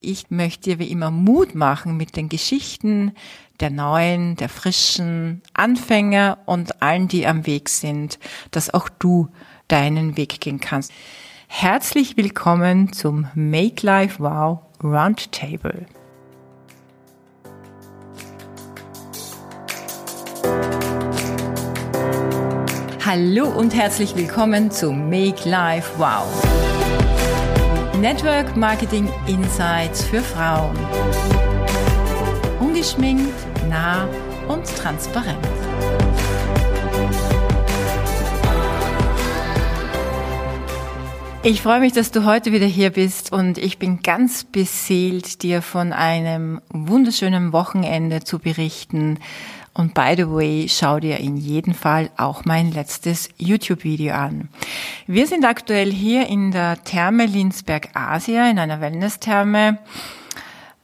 Ich 0.00 0.30
möchte 0.30 0.70
dir 0.70 0.78
wie 0.78 0.92
immer 0.92 1.10
Mut 1.10 1.56
machen 1.56 1.96
mit 1.96 2.14
den 2.14 2.28
Geschichten 2.28 3.16
der 3.58 3.70
neuen, 3.70 4.36
der 4.36 4.48
frischen 4.48 5.42
Anfänger 5.54 6.38
und 6.46 6.80
allen, 6.80 7.08
die 7.08 7.26
am 7.26 7.46
Weg 7.46 7.68
sind, 7.68 8.20
dass 8.52 8.72
auch 8.72 8.88
du 8.88 9.28
deinen 9.66 10.16
Weg 10.16 10.40
gehen 10.40 10.60
kannst. 10.60 10.92
Herzlich 11.48 12.16
willkommen 12.16 12.92
zum 12.92 13.26
Make 13.34 13.84
Life 13.84 14.22
Wow 14.22 14.60
Roundtable. 14.84 15.86
Hallo 23.04 23.48
und 23.48 23.74
herzlich 23.74 24.14
willkommen 24.14 24.70
zum 24.70 25.10
Make 25.10 25.48
Life 25.48 25.90
Wow. 25.98 26.67
Network 28.00 28.56
Marketing 28.56 29.08
Insights 29.26 30.04
für 30.04 30.20
Frauen. 30.20 30.78
Ungeschminkt, 32.60 33.34
nah 33.68 34.08
und 34.46 34.64
transparent. 34.66 35.44
Ich 41.42 41.60
freue 41.60 41.80
mich, 41.80 41.92
dass 41.92 42.12
du 42.12 42.24
heute 42.24 42.52
wieder 42.52 42.66
hier 42.66 42.90
bist 42.90 43.32
und 43.32 43.58
ich 43.58 43.78
bin 43.78 44.00
ganz 44.02 44.44
beseelt, 44.44 45.42
dir 45.42 45.60
von 45.60 45.92
einem 45.92 46.60
wunderschönen 46.70 47.52
Wochenende 47.52 48.22
zu 48.22 48.38
berichten. 48.38 49.18
Und 49.78 49.94
by 49.94 50.14
the 50.16 50.28
way, 50.28 50.66
schau 50.68 50.98
dir 50.98 51.18
in 51.18 51.36
jedem 51.36 51.72
Fall 51.72 52.10
auch 52.16 52.44
mein 52.44 52.72
letztes 52.72 53.28
YouTube-Video 53.38 54.12
an. 54.12 54.48
Wir 55.06 55.28
sind 55.28 55.44
aktuell 55.44 55.92
hier 55.92 56.26
in 56.26 56.50
der 56.50 56.82
Therme 56.82 57.26
Linsberg 57.26 57.90
Asia, 57.94 58.50
in 58.50 58.58
einer 58.58 58.80
Wellness-Therme, 58.80 59.78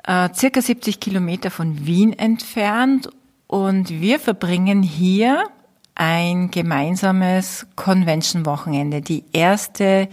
äh, 0.04 0.28
circa 0.32 0.62
70 0.62 1.00
Kilometer 1.00 1.50
von 1.50 1.84
Wien 1.84 2.12
entfernt. 2.12 3.08
Und 3.48 3.90
wir 3.90 4.20
verbringen 4.20 4.84
hier 4.84 5.48
ein 5.96 6.52
gemeinsames 6.52 7.66
Convention-Wochenende, 7.74 9.00
die 9.00 9.24
erste 9.32 10.08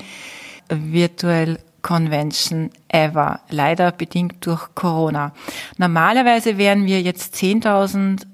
Virtual 0.70 1.60
Convention 1.84 2.72
ever, 2.90 3.42
leider 3.50 3.92
bedingt 3.92 4.44
durch 4.46 4.74
Corona. 4.74 5.34
Normalerweise 5.78 6.58
wären 6.58 6.86
wir 6.86 7.02
jetzt 7.02 7.36
10.000 7.36 8.31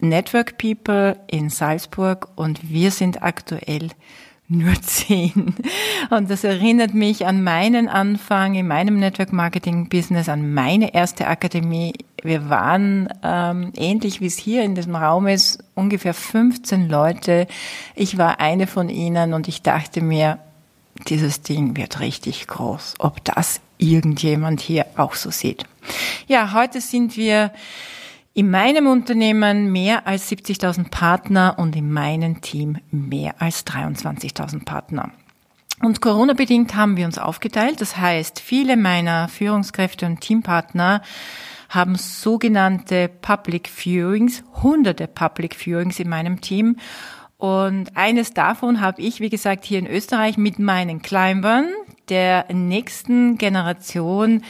Network 0.00 0.58
People 0.58 1.16
in 1.26 1.50
Salzburg 1.50 2.28
und 2.36 2.70
wir 2.70 2.90
sind 2.90 3.22
aktuell 3.22 3.88
nur 4.48 4.74
zehn. 4.82 5.54
Und 6.10 6.30
das 6.30 6.44
erinnert 6.44 6.94
mich 6.94 7.26
an 7.26 7.42
meinen 7.42 7.88
Anfang 7.88 8.54
in 8.54 8.66
meinem 8.66 8.98
Network 8.98 9.32
Marketing 9.32 9.88
Business, 9.88 10.28
an 10.28 10.54
meine 10.54 10.94
erste 10.94 11.26
Akademie. 11.26 11.94
Wir 12.22 12.48
waren 12.48 13.08
ähm, 13.22 13.72
ähnlich 13.76 14.20
wie 14.20 14.26
es 14.26 14.38
hier 14.38 14.62
in 14.62 14.74
diesem 14.74 14.96
Raum 14.96 15.26
ist, 15.26 15.62
ungefähr 15.74 16.14
15 16.14 16.88
Leute. 16.88 17.46
Ich 17.94 18.18
war 18.18 18.40
eine 18.40 18.66
von 18.66 18.88
ihnen 18.88 19.34
und 19.34 19.48
ich 19.48 19.62
dachte 19.62 20.00
mir, 20.00 20.38
dieses 21.06 21.42
Ding 21.42 21.76
wird 21.76 22.00
richtig 22.00 22.46
groß. 22.48 22.94
Ob 22.98 23.24
das 23.24 23.60
irgendjemand 23.78 24.60
hier 24.60 24.86
auch 24.96 25.14
so 25.14 25.30
sieht. 25.30 25.64
Ja, 26.26 26.52
heute 26.52 26.80
sind 26.80 27.16
wir 27.16 27.52
in 28.38 28.52
meinem 28.52 28.86
Unternehmen 28.86 29.72
mehr 29.72 30.06
als 30.06 30.30
70.000 30.30 30.90
Partner 30.90 31.56
und 31.58 31.74
in 31.74 31.92
meinem 31.92 32.40
Team 32.40 32.78
mehr 32.92 33.34
als 33.42 33.66
23.000 33.66 34.64
Partner. 34.64 35.10
Und 35.82 36.00
Corona-bedingt 36.00 36.76
haben 36.76 36.96
wir 36.96 37.06
uns 37.06 37.18
aufgeteilt. 37.18 37.80
Das 37.80 37.96
heißt, 37.96 38.38
viele 38.38 38.76
meiner 38.76 39.26
Führungskräfte 39.26 40.06
und 40.06 40.20
Teampartner 40.20 41.02
haben 41.68 41.96
sogenannte 41.96 43.08
Public 43.08 43.68
Viewings, 43.68 44.44
hunderte 44.62 45.08
Public 45.08 45.56
Viewings 45.56 45.98
in 45.98 46.08
meinem 46.08 46.40
Team. 46.40 46.76
Und 47.38 47.96
eines 47.96 48.34
davon 48.34 48.80
habe 48.80 49.02
ich, 49.02 49.18
wie 49.18 49.30
gesagt, 49.30 49.64
hier 49.64 49.80
in 49.80 49.86
Österreich 49.88 50.38
mit 50.38 50.60
meinen 50.60 51.02
Climbern 51.02 51.70
der 52.08 52.46
nächsten 52.52 53.36
Generation 53.36 54.42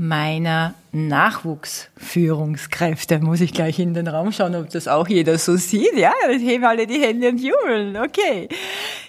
meiner 0.00 0.74
Nachwuchsführungskräfte. 0.92 3.20
Muss 3.20 3.42
ich 3.42 3.52
gleich 3.52 3.78
in 3.78 3.92
den 3.92 4.08
Raum 4.08 4.32
schauen, 4.32 4.54
ob 4.54 4.70
das 4.70 4.88
auch 4.88 5.06
jeder 5.06 5.36
so 5.36 5.56
sieht. 5.56 5.94
Ja, 5.94 6.14
dann 6.26 6.40
heben 6.40 6.64
alle 6.64 6.86
die 6.86 7.02
Hände 7.02 7.28
und 7.28 7.36
jubeln. 7.36 7.98
Okay. 7.98 8.48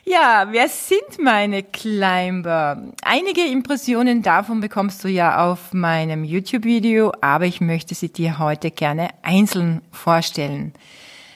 Ja, 0.04 0.50
wer 0.52 0.68
sind 0.68 1.24
meine 1.24 1.64
Climber? 1.64 2.84
Einige 3.04 3.46
Impressionen 3.46 4.22
davon 4.22 4.60
bekommst 4.60 5.02
du 5.06 5.08
ja 5.08 5.50
auf 5.50 5.72
meinem 5.72 6.26
YouTube-Video, 6.26 7.14
aber 7.22 7.46
ich 7.46 7.62
möchte 7.62 7.96
sie 7.96 8.10
dir 8.10 8.38
heute 8.38 8.70
gerne 8.70 9.12
einzeln 9.22 9.82
vorstellen. 9.94 10.74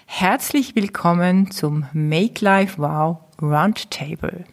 Herzlich 0.06 0.76
willkommen 0.76 1.50
zum 1.50 1.86
Make 1.94 2.44
Life 2.44 2.78
Wow 2.78 3.20
Roundtable. 3.42 4.44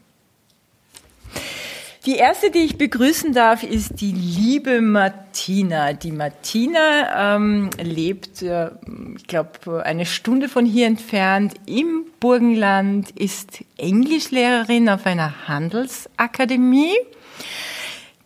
Die 2.04 2.16
erste, 2.16 2.50
die 2.50 2.64
ich 2.64 2.78
begrüßen 2.78 3.32
darf, 3.32 3.62
ist 3.62 4.00
die 4.00 4.10
liebe 4.10 4.80
Martina. 4.80 5.92
Die 5.92 6.10
Martina 6.10 7.36
ähm, 7.36 7.70
lebt, 7.80 8.42
äh, 8.42 8.70
ich 9.16 9.28
glaube, 9.28 9.84
eine 9.86 10.04
Stunde 10.04 10.48
von 10.48 10.66
hier 10.66 10.88
entfernt 10.88 11.54
im 11.64 12.06
Burgenland, 12.18 13.12
ist 13.12 13.62
Englischlehrerin 13.76 14.88
auf 14.88 15.06
einer 15.06 15.46
Handelsakademie 15.46 16.96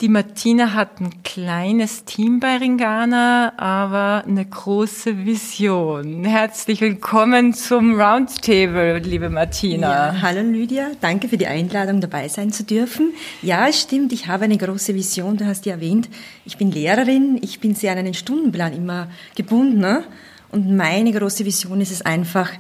die 0.00 0.08
Martina 0.10 0.74
hat 0.74 1.00
ein 1.00 1.22
kleines 1.22 2.04
Team 2.04 2.38
bei 2.38 2.58
Ringana, 2.58 3.54
aber 3.56 4.24
eine 4.26 4.44
große 4.44 5.24
Vision. 5.24 6.24
Herzlich 6.24 6.82
willkommen 6.82 7.54
zum 7.54 7.98
Roundtable, 7.98 8.98
liebe 8.98 9.30
Martina. 9.30 10.12
Ja, 10.12 10.20
hallo 10.20 10.42
Lydia, 10.42 10.90
danke 11.00 11.28
für 11.28 11.38
die 11.38 11.46
Einladung, 11.46 12.02
dabei 12.02 12.28
sein 12.28 12.52
zu 12.52 12.64
dürfen. 12.64 13.14
Ja, 13.40 13.68
es 13.68 13.80
stimmt, 13.80 14.12
ich 14.12 14.26
habe 14.26 14.44
eine 14.44 14.58
große 14.58 14.94
Vision, 14.94 15.38
du 15.38 15.46
hast 15.46 15.64
ja 15.64 15.72
erwähnt, 15.72 16.10
ich 16.44 16.58
bin 16.58 16.70
Lehrerin, 16.70 17.38
ich 17.40 17.60
bin 17.60 17.74
sehr 17.74 17.92
an 17.92 17.98
einen 17.98 18.14
Stundenplan 18.14 18.74
immer 18.74 19.08
gebunden. 19.34 19.78
Ne? 19.78 20.04
Und 20.50 20.76
meine 20.76 21.10
große 21.10 21.46
Vision 21.46 21.80
ist 21.80 21.90
es 21.90 22.02
einfach, 22.02 22.50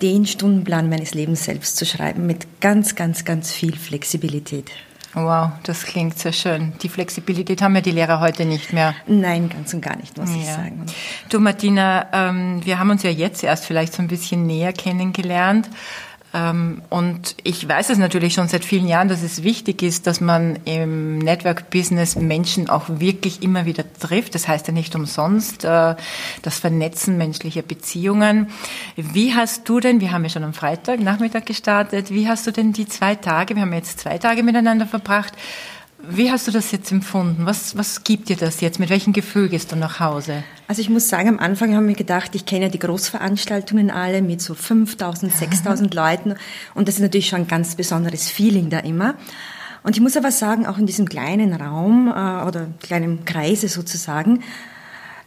den 0.00 0.24
Stundenplan 0.24 0.88
meines 0.88 1.12
Lebens 1.12 1.44
selbst 1.44 1.76
zu 1.76 1.84
schreiben, 1.84 2.26
mit 2.26 2.60
ganz, 2.60 2.94
ganz, 2.94 3.26
ganz 3.26 3.52
viel 3.52 3.76
Flexibilität. 3.76 4.70
Wow, 5.24 5.50
das 5.62 5.84
klingt 5.84 6.18
sehr 6.18 6.32
schön. 6.32 6.72
Die 6.82 6.88
Flexibilität 6.88 7.62
haben 7.62 7.74
ja 7.74 7.80
die 7.80 7.90
Lehrer 7.90 8.20
heute 8.20 8.44
nicht 8.44 8.72
mehr. 8.72 8.94
Nein, 9.06 9.48
ganz 9.48 9.72
und 9.74 9.80
gar 9.80 9.96
nicht, 9.96 10.16
muss 10.16 10.30
ja. 10.30 10.36
ich 10.36 10.46
sagen. 10.46 10.86
Du 11.28 11.40
Martina, 11.40 12.06
ähm, 12.12 12.64
wir 12.64 12.78
haben 12.78 12.90
uns 12.90 13.02
ja 13.02 13.10
jetzt 13.10 13.42
erst 13.42 13.64
vielleicht 13.64 13.94
so 13.94 14.02
ein 14.02 14.08
bisschen 14.08 14.46
näher 14.46 14.72
kennengelernt. 14.72 15.68
Ähm, 16.34 16.82
und 16.90 17.36
ich 17.42 17.66
weiß 17.66 17.90
es 17.90 17.98
natürlich 17.98 18.34
schon 18.34 18.48
seit 18.48 18.64
vielen 18.64 18.86
Jahren, 18.86 19.08
dass 19.08 19.22
es 19.22 19.42
wichtig 19.42 19.82
ist, 19.82 20.06
dass 20.06 20.20
man 20.20 20.58
im 20.64 21.18
Network-Business 21.18 22.16
Menschen 22.16 22.68
auch 22.68 22.84
wirklich 22.88 23.42
immer 23.42 23.64
wieder 23.64 23.84
trifft. 23.98 24.34
Das 24.34 24.46
heißt 24.46 24.66
ja 24.66 24.74
nicht 24.74 24.94
umsonst 24.94 25.64
äh, 25.64 25.94
das 26.42 26.58
Vernetzen 26.58 27.16
menschlicher 27.16 27.62
Beziehungen. 27.62 28.48
Wie 28.96 29.34
hast 29.34 29.68
du 29.68 29.80
denn, 29.80 30.00
wir 30.00 30.12
haben 30.12 30.24
ja 30.24 30.30
schon 30.30 30.44
am 30.44 30.52
Freitag 30.52 31.00
Nachmittag 31.00 31.46
gestartet, 31.46 32.10
wie 32.10 32.28
hast 32.28 32.46
du 32.46 32.50
denn 32.50 32.72
die 32.72 32.86
zwei 32.86 33.14
Tage, 33.14 33.54
wir 33.54 33.62
haben 33.62 33.72
jetzt 33.72 34.00
zwei 34.00 34.18
Tage 34.18 34.42
miteinander 34.42 34.86
verbracht, 34.86 35.32
wie 36.00 36.30
hast 36.30 36.46
du 36.46 36.52
das 36.52 36.70
jetzt 36.70 36.92
empfunden? 36.92 37.44
Was, 37.44 37.76
was 37.76 38.04
gibt 38.04 38.28
dir 38.28 38.36
das 38.36 38.60
jetzt? 38.60 38.78
Mit 38.78 38.88
welchem 38.88 39.12
Gefühl 39.12 39.48
gehst 39.48 39.72
du 39.72 39.76
nach 39.76 39.98
Hause? 39.98 40.44
Also 40.68 40.80
ich 40.80 40.88
muss 40.88 41.08
sagen, 41.08 41.28
am 41.28 41.38
Anfang 41.40 41.74
haben 41.74 41.88
wir 41.88 41.96
gedacht, 41.96 42.34
ich 42.34 42.46
kenne 42.46 42.66
ja 42.66 42.70
die 42.70 42.78
Großveranstaltungen 42.78 43.90
alle 43.90 44.22
mit 44.22 44.40
so 44.40 44.54
5000, 44.54 45.32
6000 45.32 45.92
Leuten 45.94 46.34
und 46.74 46.86
das 46.86 46.96
ist 46.96 47.00
natürlich 47.00 47.28
schon 47.28 47.40
ein 47.40 47.48
ganz 47.48 47.74
besonderes 47.74 48.30
Feeling 48.30 48.70
da 48.70 48.78
immer. 48.78 49.16
Und 49.82 49.96
ich 49.96 50.00
muss 50.00 50.16
aber 50.16 50.30
sagen, 50.30 50.66
auch 50.66 50.78
in 50.78 50.86
diesem 50.86 51.08
kleinen 51.08 51.52
Raum 51.52 52.08
äh, 52.08 52.46
oder 52.46 52.68
kleinen 52.80 53.24
Kreise 53.24 53.68
sozusagen, 53.68 54.42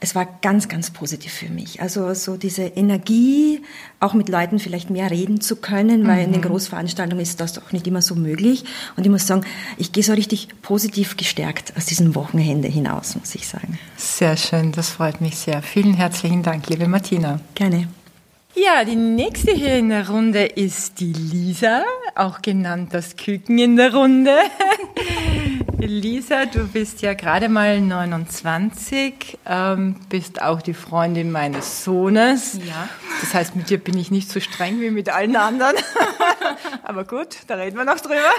es 0.01 0.15
war 0.15 0.27
ganz, 0.41 0.67
ganz 0.67 0.89
positiv 0.89 1.31
für 1.31 1.49
mich. 1.49 1.79
Also 1.79 2.13
so 2.15 2.35
diese 2.35 2.63
Energie, 2.63 3.61
auch 3.99 4.13
mit 4.13 4.29
Leuten 4.29 4.57
vielleicht 4.57 4.89
mehr 4.89 5.11
reden 5.11 5.39
zu 5.41 5.55
können, 5.55 6.07
weil 6.07 6.17
mhm. 6.17 6.25
in 6.25 6.31
den 6.33 6.41
mhm. 6.41 6.47
Großveranstaltungen 6.47 7.21
ist 7.21 7.39
das 7.39 7.53
doch 7.53 7.71
nicht 7.71 7.87
immer 7.87 8.01
so 8.01 8.15
möglich. 8.15 8.65
Und 8.97 9.05
ich 9.05 9.11
muss 9.11 9.27
sagen, 9.27 9.45
ich 9.77 9.91
gehe 9.91 10.03
so 10.03 10.13
richtig 10.13 10.49
positiv 10.63 11.17
gestärkt 11.17 11.73
aus 11.77 11.85
diesem 11.85 12.15
Wochenende 12.15 12.67
hinaus, 12.67 13.15
muss 13.15 13.35
ich 13.35 13.47
sagen. 13.47 13.77
Sehr 13.95 14.35
schön, 14.37 14.71
das 14.71 14.89
freut 14.89 15.21
mich 15.21 15.37
sehr. 15.37 15.61
Vielen 15.61 15.93
herzlichen 15.93 16.41
Dank, 16.41 16.67
liebe 16.67 16.87
Martina. 16.87 17.39
Gerne. 17.53 17.87
Ja, 18.53 18.83
die 18.83 18.97
nächste 18.97 19.51
hier 19.51 19.77
in 19.77 19.89
der 19.89 20.09
Runde 20.09 20.43
ist 20.45 20.99
die 20.99 21.13
Lisa, 21.13 21.83
auch 22.15 22.41
genannt 22.41 22.93
das 22.93 23.15
Küken 23.15 23.57
in 23.57 23.77
der 23.77 23.93
Runde. 23.93 24.35
Lisa, 25.79 26.45
du 26.45 26.67
bist 26.67 27.01
ja 27.01 27.13
gerade 27.13 27.47
mal 27.47 27.79
29, 27.79 29.39
ähm, 29.45 29.95
bist 30.09 30.41
auch 30.41 30.61
die 30.61 30.73
Freundin 30.73 31.31
meines 31.31 31.85
Sohnes. 31.85 32.59
Ja. 32.67 32.89
Das 33.21 33.33
heißt, 33.33 33.55
mit 33.55 33.69
dir 33.69 33.77
bin 33.77 33.97
ich 33.97 34.11
nicht 34.11 34.29
so 34.29 34.41
streng 34.41 34.81
wie 34.81 34.91
mit 34.91 35.07
allen 35.07 35.37
anderen. 35.37 35.77
Aber 36.83 37.05
gut, 37.05 37.37
da 37.47 37.55
reden 37.55 37.77
wir 37.77 37.85
noch 37.85 38.01
drüber. 38.01 38.31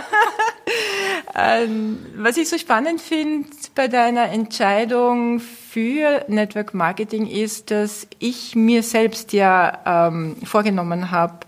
Ähm, 1.35 1.99
was 2.17 2.37
ich 2.37 2.49
so 2.49 2.59
spannend 2.59 3.01
finde 3.01 3.49
bei 3.75 3.89
deiner 3.89 4.31
Entscheidung 4.31 5.41
für 5.41 6.25
Network 6.29 6.75
Marketing 6.75 7.27
ist, 7.27 7.71
dass 7.71 8.07
ich 8.19 8.55
mir 8.55 8.83
selbst 8.83 9.33
ja 9.33 10.09
ähm, 10.09 10.37
vorgenommen 10.45 11.11
habe, 11.11 11.47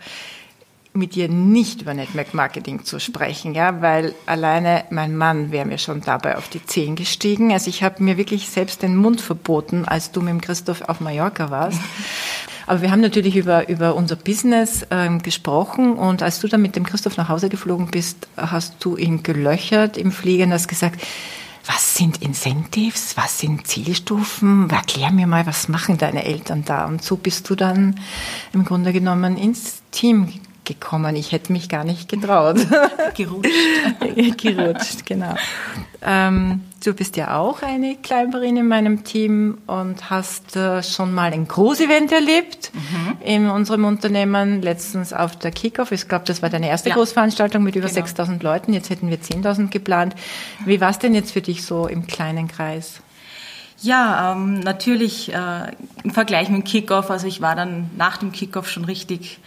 mit 0.94 1.16
dir 1.16 1.28
nicht 1.28 1.82
über 1.82 1.92
Network 1.92 2.34
Marketing 2.34 2.84
zu 2.84 3.00
sprechen, 3.00 3.52
ja, 3.52 3.82
weil 3.82 4.14
alleine 4.26 4.84
mein 4.90 5.16
Mann 5.16 5.50
wäre 5.50 5.66
mir 5.66 5.78
schon 5.78 6.00
dabei 6.00 6.38
auf 6.38 6.48
die 6.48 6.64
Zehen 6.64 6.94
gestiegen. 6.94 7.52
Also 7.52 7.68
ich 7.68 7.82
habe 7.82 8.02
mir 8.02 8.16
wirklich 8.16 8.48
selbst 8.48 8.80
den 8.80 8.96
Mund 8.96 9.20
verboten, 9.20 9.84
als 9.86 10.12
du 10.12 10.20
mit 10.20 10.30
dem 10.30 10.40
Christoph 10.40 10.82
auf 10.82 11.00
Mallorca 11.00 11.50
warst. 11.50 11.80
Aber 12.66 12.82
wir 12.82 12.90
haben 12.90 13.00
natürlich 13.00 13.36
über, 13.36 13.68
über 13.68 13.94
unser 13.94 14.16
Business 14.16 14.86
ähm, 14.90 15.22
gesprochen 15.22 15.94
und 15.94 16.22
als 16.22 16.40
du 16.40 16.48
dann 16.48 16.62
mit 16.62 16.76
dem 16.76 16.84
Christoph 16.84 17.16
nach 17.16 17.28
Hause 17.28 17.48
geflogen 17.48 17.88
bist, 17.88 18.28
hast 18.36 18.76
du 18.84 18.96
ihn 18.96 19.22
gelöchert 19.22 19.96
im 19.96 20.12
Fliegen, 20.12 20.52
hast 20.52 20.68
gesagt, 20.68 21.00
was 21.66 21.96
sind 21.96 22.20
Incentives, 22.20 23.16
was 23.16 23.38
sind 23.38 23.66
Zielstufen, 23.66 24.68
erklär 24.68 25.10
mir 25.10 25.26
mal, 25.26 25.46
was 25.46 25.68
machen 25.68 25.96
deine 25.96 26.24
Eltern 26.24 26.64
da? 26.64 26.86
Und 26.86 27.02
so 27.02 27.16
bist 27.16 27.48
du 27.48 27.54
dann 27.54 28.00
im 28.52 28.64
Grunde 28.64 28.92
genommen 28.92 29.36
ins 29.38 29.82
Team 29.90 30.28
gekommen. 30.64 31.16
Ich 31.16 31.32
hätte 31.32 31.52
mich 31.52 31.68
gar 31.68 31.84
nicht 31.84 32.08
getraut. 32.08 32.56
Gerutscht. 33.14 33.50
Gerutscht, 34.38 35.06
genau. 35.06 35.34
Ähm, 36.02 36.62
du 36.86 36.92
bist 36.92 37.16
ja 37.16 37.38
auch 37.38 37.62
eine 37.62 37.96
Climberin 37.96 38.56
in 38.56 38.68
meinem 38.68 39.04
Team 39.04 39.58
und 39.66 40.10
hast 40.10 40.56
äh, 40.56 40.82
schon 40.82 41.14
mal 41.14 41.32
ein 41.32 41.48
Großevent 41.48 42.12
erlebt 42.12 42.70
mhm. 42.74 43.16
in 43.24 43.50
unserem 43.50 43.84
Unternehmen, 43.84 44.62
letztens 44.62 45.12
auf 45.12 45.36
der 45.36 45.50
Kickoff. 45.50 45.92
Ich 45.92 46.08
glaube, 46.08 46.24
das 46.26 46.42
war 46.42 46.50
deine 46.50 46.68
erste 46.68 46.90
ja. 46.90 46.94
Großveranstaltung 46.94 47.62
mit 47.62 47.76
über 47.76 47.88
genau. 47.88 47.94
6000 47.94 48.42
Leuten. 48.42 48.72
Jetzt 48.72 48.90
hätten 48.90 49.08
wir 49.08 49.18
10.000 49.18 49.68
geplant. 49.68 50.14
Wie 50.64 50.80
war 50.80 50.90
es 50.90 50.98
denn 50.98 51.14
jetzt 51.14 51.32
für 51.32 51.42
dich 51.42 51.64
so 51.64 51.86
im 51.86 52.06
kleinen 52.06 52.48
Kreis? 52.48 53.00
Ja, 53.80 54.32
ähm, 54.32 54.60
natürlich 54.60 55.32
äh, 55.32 55.72
im 56.02 56.10
Vergleich 56.10 56.48
mit 56.48 56.62
dem 56.62 56.64
Kickoff, 56.64 57.10
also 57.10 57.26
ich 57.26 57.40
war 57.40 57.54
dann 57.54 57.90
nach 57.96 58.16
dem 58.18 58.32
Kickoff 58.32 58.70
schon 58.70 58.84
richtig 58.84 59.40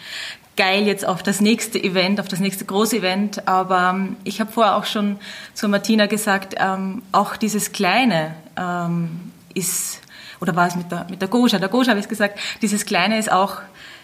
geil 0.58 0.86
jetzt 0.86 1.06
auf 1.06 1.24
das 1.24 1.40
nächste 1.40 1.82
Event, 1.82 2.20
auf 2.20 2.28
das 2.28 2.40
nächste 2.40 2.66
große 2.66 2.98
Event. 2.98 3.48
Aber 3.48 3.92
ähm, 3.94 4.18
ich 4.24 4.42
habe 4.42 4.52
vorher 4.52 4.76
auch 4.76 4.86
schon 4.86 5.18
zu 5.54 5.70
Martina 5.70 6.08
gesagt, 6.08 6.56
ähm, 6.58 7.04
auch 7.12 7.38
dieses 7.38 7.72
Kleine 7.72 8.36
ähm, 8.58 9.32
ist, 9.54 10.02
oder 10.42 10.56
war 10.56 10.68
es 10.68 10.76
mit 10.76 10.92
der, 10.92 11.08
mit 11.10 11.22
der 11.22 11.30
Goscha, 11.30 11.60
der 11.60 11.70
Goscha 11.70 11.92
habe 11.92 12.00
ich 12.00 12.10
gesagt, 12.10 12.40
dieses 12.62 12.86
Kleine 12.86 13.18
ist 13.18 13.32
auch 13.32 13.62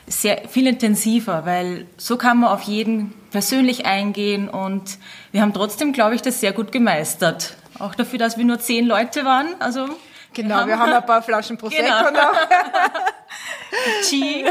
sehr 0.08 0.48
viel 0.50 0.68
intensiver, 0.68 1.46
weil 1.46 1.86
so 1.98 2.18
kann 2.18 2.40
man 2.40 2.50
auf 2.52 2.64
jeden 2.64 3.14
persönlich 3.32 3.86
eingehen 3.86 4.50
und 4.50 4.98
wir 5.32 5.42
haben 5.42 5.54
trotzdem, 5.54 5.94
glaube 5.94 6.16
ich, 6.16 6.22
das 6.22 6.40
sehr 6.40 6.52
gut 6.52 6.72
gemeistert. 6.72 7.56
Auch 7.80 7.96
dafür, 7.96 8.20
dass 8.20 8.38
wir 8.38 8.46
nur 8.46 8.60
zehn 8.60 8.86
Leute 8.86 9.26
waren. 9.26 9.48
Also 9.60 9.88
Genau, 10.33 10.50
wir 10.50 10.57
haben, 10.57 10.68
wir 10.68 10.80
haben 10.80 10.94
ein 10.94 11.06
paar 11.06 11.21
Flaschen 11.21 11.57
Prosecco 11.57 11.83
genau. 11.83 12.12
noch. 12.12 12.33
Chi, 14.03 14.45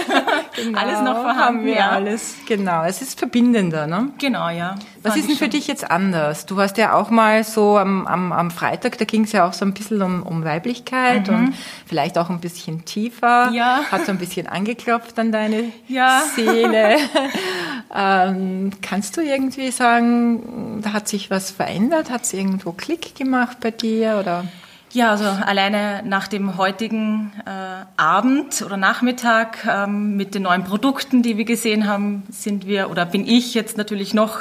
genau, 0.57 0.79
alles 0.79 1.01
noch 1.01 1.23
vorhanden. 1.23 1.39
Haben 1.39 1.65
wir 1.65 1.77
ja. 1.77 1.91
alles, 1.91 2.35
genau. 2.47 2.85
Es 2.85 3.03
ist 3.03 3.19
verbindender, 3.19 3.87
ne? 3.87 4.11
Genau, 4.19 4.49
ja. 4.49 4.75
Was 5.03 5.17
ist 5.17 5.29
denn 5.29 5.37
für 5.37 5.49
dich 5.49 5.67
jetzt 5.67 5.91
anders? 5.91 6.47
Du 6.47 6.61
hast 6.61 6.77
ja 6.77 6.95
auch 6.95 7.11
mal 7.11 7.45
so 7.45 7.79
am, 7.79 8.07
am, 8.07 8.33
am 8.33 8.51
Freitag, 8.51 8.99
da 8.99 9.05
ging 9.05 9.25
es 9.25 9.33
ja 9.33 9.47
auch 9.47 9.53
so 9.53 9.65
ein 9.65 9.75
bisschen 9.75 10.03
um, 10.03 10.23
um 10.23 10.45
Weiblichkeit 10.45 11.29
mhm. 11.29 11.35
und 11.35 11.55
vielleicht 11.87 12.19
auch 12.19 12.31
ein 12.31 12.41
bisschen 12.41 12.85
tiefer. 12.85 13.51
Ja. 13.53 13.83
Hat 13.91 14.07
so 14.07 14.13
ein 14.13 14.19
bisschen 14.19 14.47
angeklopft 14.47 15.19
an 15.19 15.33
deine 15.33 15.73
ja. 15.89 16.23
Seele. 16.35 16.97
ähm, 17.95 18.71
kannst 18.83 19.17
du 19.17 19.21
irgendwie 19.21 19.71
sagen, 19.71 20.81
da 20.83 20.93
hat 20.93 21.09
sich 21.09 21.31
was 21.31 21.51
verändert? 21.51 22.11
Hat 22.11 22.23
es 22.23 22.33
irgendwo 22.33 22.73
Klick 22.73 23.15
gemacht 23.15 23.59
bei 23.61 23.71
dir 23.71 24.19
oder? 24.21 24.45
Ja, 24.93 25.13
also 25.13 25.25
alleine 25.25 26.03
nach 26.05 26.29
dem 26.29 26.59
heutigen 26.59 27.33
äh, 27.47 27.51
Abend 27.97 28.61
oder 28.61 28.77
Nachmittag 28.77 29.65
ähm, 29.67 30.17
mit 30.17 30.35
den 30.35 30.43
neuen 30.43 30.65
Produkten, 30.65 31.23
die 31.23 31.39
wir 31.39 31.47
gesehen 31.47 31.87
haben, 31.87 32.25
sind 32.31 32.67
wir 32.67 32.91
oder 32.91 33.07
bin 33.07 33.27
ich 33.27 33.55
jetzt 33.55 33.79
natürlich 33.79 34.13
noch 34.13 34.41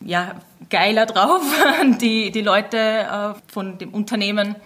ja, 0.00 0.36
geiler 0.70 1.04
drauf, 1.04 1.42
die, 2.00 2.30
die 2.30 2.40
Leute 2.40 2.78
äh, 2.78 3.52
von 3.52 3.76
dem 3.76 3.92
Unternehmen 3.92 4.56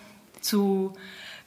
zu 0.41 0.94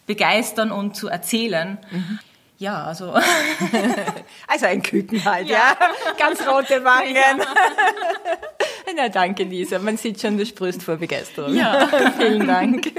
begeistern 0.06 0.72
und 0.72 0.98
zu 0.98 1.08
erzählen. 1.08 1.78
Mhm. 1.92 2.20
Ja, 2.58 2.84
also. 2.84 3.14
also 4.48 4.66
ein 4.66 4.82
Küken 4.82 5.24
halt, 5.24 5.48
ja. 5.48 5.58
ja. 5.58 5.78
Ganz 6.18 6.46
rote 6.46 6.84
Wangen. 6.84 7.16
Ja. 7.16 7.38
Na, 8.98 9.08
danke, 9.08 9.44
Lisa. 9.44 9.80
Man 9.80 9.96
sieht 9.96 10.20
schon, 10.20 10.38
du 10.38 10.46
sprühst 10.46 10.84
vor 10.84 10.98
Begeisterung. 10.98 11.56
Ja. 11.56 11.88
Vielen 12.18 12.46
Dank. 12.46 12.92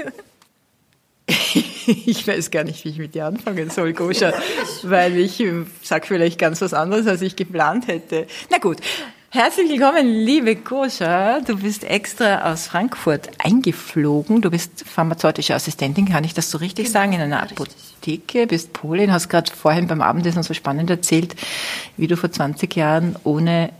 ich 2.05 2.27
weiß 2.27 2.51
gar 2.51 2.63
nicht, 2.63 2.83
wie 2.85 2.89
ich 2.89 2.97
mit 2.97 3.15
dir 3.15 3.25
anfangen 3.25 3.69
soll, 3.69 3.93
Goscha, 3.93 4.33
weil 4.83 5.17
ich 5.17 5.43
sag 5.81 6.05
vielleicht 6.07 6.39
ganz 6.39 6.61
was 6.61 6.73
anderes, 6.73 7.07
als 7.07 7.21
ich 7.21 7.35
geplant 7.35 7.87
hätte. 7.87 8.27
Na 8.49 8.57
gut. 8.57 8.77
Herzlich 9.33 9.69
willkommen, 9.69 10.07
liebe 10.07 10.57
Goscha. 10.57 11.39
Du 11.39 11.57
bist 11.57 11.85
extra 11.85 12.51
aus 12.51 12.67
Frankfurt 12.67 13.29
eingeflogen. 13.41 14.41
Du 14.41 14.51
bist 14.51 14.83
pharmazeutische 14.85 15.55
Assistentin, 15.55 16.05
kann 16.05 16.25
ich 16.25 16.33
das 16.33 16.51
so 16.51 16.57
richtig 16.57 16.87
genau, 16.87 16.99
sagen, 16.99 17.13
in 17.13 17.21
einer 17.21 17.41
Apotheke, 17.41 18.45
bist 18.45 18.73
Polin, 18.73 19.13
hast 19.13 19.29
gerade 19.29 19.49
vorhin 19.49 19.87
beim 19.87 20.01
Abendessen 20.01 20.43
so 20.43 20.53
spannend 20.53 20.89
erzählt, 20.89 21.35
wie 21.95 22.07
du 22.07 22.17
vor 22.17 22.29
20 22.29 22.75
Jahren 22.75 23.15
ohne 23.23 23.71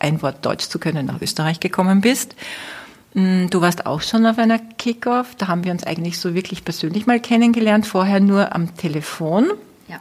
ein 0.00 0.22
Wort 0.22 0.44
Deutsch 0.44 0.66
zu 0.66 0.80
können 0.80 1.06
nach 1.06 1.22
Österreich 1.22 1.60
gekommen 1.60 2.00
bist. 2.00 2.34
Mm, 3.14 3.46
du 3.48 3.60
warst 3.60 3.86
auch 3.86 4.02
schon 4.02 4.26
auf 4.26 4.38
einer 4.38 4.58
Kickoff. 4.58 5.34
Da 5.36 5.48
haben 5.48 5.64
wir 5.64 5.72
uns 5.72 5.84
eigentlich 5.84 6.18
so 6.18 6.34
wirklich 6.34 6.64
persönlich 6.64 7.06
mal 7.06 7.20
kennengelernt. 7.20 7.86
Vorher 7.86 8.20
nur 8.20 8.54
am 8.54 8.76
Telefon. 8.76 9.50
Ja. 9.88 10.00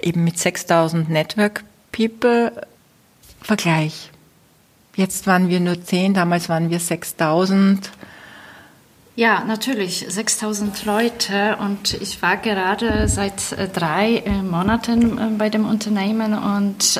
Eben 0.00 0.24
mit 0.24 0.38
6000 0.38 1.08
Network 1.08 1.64
People. 1.92 2.52
Vergleich. 3.42 4.10
Jetzt 4.96 5.26
waren 5.26 5.48
wir 5.48 5.60
nur 5.60 5.82
10, 5.82 6.14
damals 6.14 6.48
waren 6.48 6.70
wir 6.70 6.80
6000. 6.80 7.90
Ja, 9.20 9.44
natürlich, 9.44 10.06
6000 10.08 10.86
Leute. 10.86 11.58
Und 11.60 11.92
ich 11.92 12.22
war 12.22 12.38
gerade 12.38 13.06
seit 13.06 13.52
äh, 13.52 13.68
drei 13.68 14.22
äh, 14.24 14.40
Monaten 14.40 15.18
äh, 15.18 15.36
bei 15.36 15.50
dem 15.50 15.68
Unternehmen. 15.68 16.32
Und 16.32 16.98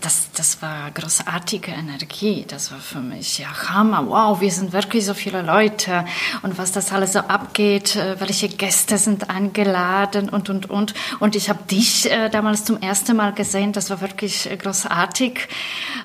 das, 0.00 0.32
das 0.32 0.62
war 0.62 0.90
großartige 0.92 1.70
Energie, 1.70 2.44
das 2.48 2.72
war 2.72 2.78
für 2.78 2.98
mich 2.98 3.38
ja 3.38 3.46
Hammer, 3.68 4.04
wow, 4.08 4.40
wir 4.40 4.50
sind 4.50 4.72
wirklich 4.72 5.04
so 5.04 5.14
viele 5.14 5.42
Leute. 5.42 6.04
Und 6.42 6.58
was 6.58 6.72
das 6.72 6.92
alles 6.92 7.12
so 7.12 7.20
abgeht, 7.20 7.96
welche 8.18 8.48
Gäste 8.48 8.98
sind 8.98 9.30
eingeladen 9.30 10.28
und, 10.28 10.50
und, 10.50 10.68
und. 10.68 10.94
Und 11.20 11.36
ich 11.36 11.48
habe 11.48 11.62
dich 11.70 12.10
damals 12.32 12.64
zum 12.64 12.80
ersten 12.82 13.16
Mal 13.16 13.34
gesehen, 13.34 13.72
das 13.72 13.90
war 13.90 14.00
wirklich 14.00 14.48
großartig. 14.58 15.46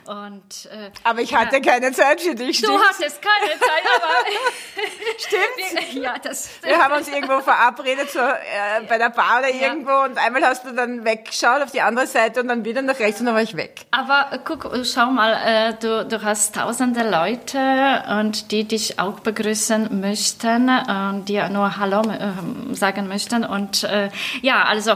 Und... 0.05 0.69
aber 1.03 1.21
ich 1.21 1.33
hatte 1.33 1.55
ja, 1.55 1.61
keine 1.61 1.91
Zeit 1.91 2.21
für 2.21 2.35
dich, 2.35 2.61
Du 2.61 2.79
hattest 2.79 3.21
keine 3.21 3.59
Zeit, 3.59 3.83
aber... 3.95 4.13
Stimmt? 5.17 5.93
ja, 6.03 6.15
das. 6.21 6.49
Wir 6.63 6.77
haben 6.77 6.95
uns 6.95 7.07
irgendwo 7.07 7.39
verabredet, 7.41 8.09
so 8.11 8.19
äh, 8.19 8.85
bei 8.87 8.97
der 8.97 9.09
Bar 9.09 9.39
oder 9.39 9.49
irgendwo, 9.49 9.89
ja. 9.89 10.05
und 10.05 10.17
einmal 10.17 10.43
hast 10.43 10.65
du 10.65 10.71
dann 10.71 11.03
weggeschaut 11.05 11.61
auf 11.61 11.71
die 11.71 11.81
andere 11.81 12.07
Seite 12.07 12.41
und 12.41 12.47
dann 12.47 12.65
wieder 12.65 12.81
nach 12.81 12.99
rechts 12.99 13.19
und 13.19 13.27
dann 13.27 13.35
war 13.35 13.41
ich 13.41 13.55
weg. 13.55 13.85
Aber 13.91 14.39
guck, 14.45 14.69
schau 14.85 15.07
mal, 15.07 15.33
äh, 15.33 15.73
du, 15.79 16.05
du 16.05 16.23
hast 16.23 16.55
tausende 16.55 17.09
Leute 17.09 18.03
und 18.19 18.51
die 18.51 18.63
dich 18.63 18.99
auch 18.99 19.19
begrüßen 19.19 19.99
möchten 19.99 20.69
und 20.69 21.25
dir 21.25 21.49
nur 21.49 21.77
Hallo 21.77 22.01
äh, 22.01 22.73
sagen 22.73 23.07
möchten. 23.07 23.43
Und 23.43 23.83
äh, 23.83 24.09
ja, 24.41 24.63
also 24.63 24.95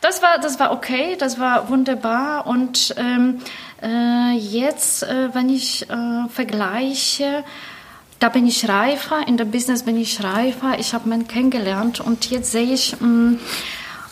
das 0.00 0.20
war, 0.22 0.38
das 0.38 0.60
war 0.60 0.72
okay, 0.72 1.16
das 1.18 1.38
war 1.38 1.68
wunderbar. 1.68 2.46
Und 2.46 2.94
ähm, 2.98 3.40
äh, 3.82 4.32
jetzt, 4.36 5.02
äh, 5.02 5.34
wenn 5.34 5.48
ich 5.48 5.88
äh, 5.88 6.28
vergleiche, 6.28 7.44
da 8.24 8.30
bin 8.30 8.46
ich 8.46 8.66
reifer, 8.70 9.28
in 9.28 9.36
der 9.36 9.44
Business 9.44 9.82
bin 9.82 9.98
ich 9.98 10.24
reifer, 10.24 10.78
ich 10.78 10.94
habe 10.94 11.10
meinen 11.10 11.28
kennengelernt 11.28 12.00
und 12.00 12.30
jetzt 12.30 12.52
sehe 12.52 12.72
ich, 12.72 12.98
mh, 12.98 13.06
mm, 13.06 13.40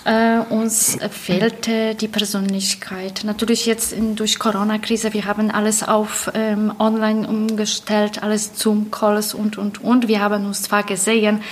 äh, 0.05 0.39
uns 0.51 0.99
fehlte 1.11 1.95
die 1.95 2.09
Persönlichkeit. 2.09 3.23
Natürlich 3.25 3.67
jetzt 3.67 3.93
in, 3.93 4.17
durch 4.17 4.39
Corona-Krise, 4.39 5.13
wir 5.13 5.25
haben 5.25 5.51
alles 5.51 5.83
auf 5.83 6.31
ähm, 6.35 6.73
online 6.79 7.27
umgestellt, 7.27 8.23
alles 8.23 8.57
Zoom-Calls 8.57 9.35
und, 9.35 9.59
und, 9.59 9.83
und. 9.83 10.09
Wir 10.09 10.21
haben 10.21 10.47
uns 10.47 10.63
zwar 10.63 10.83
gesehen, 10.83 11.43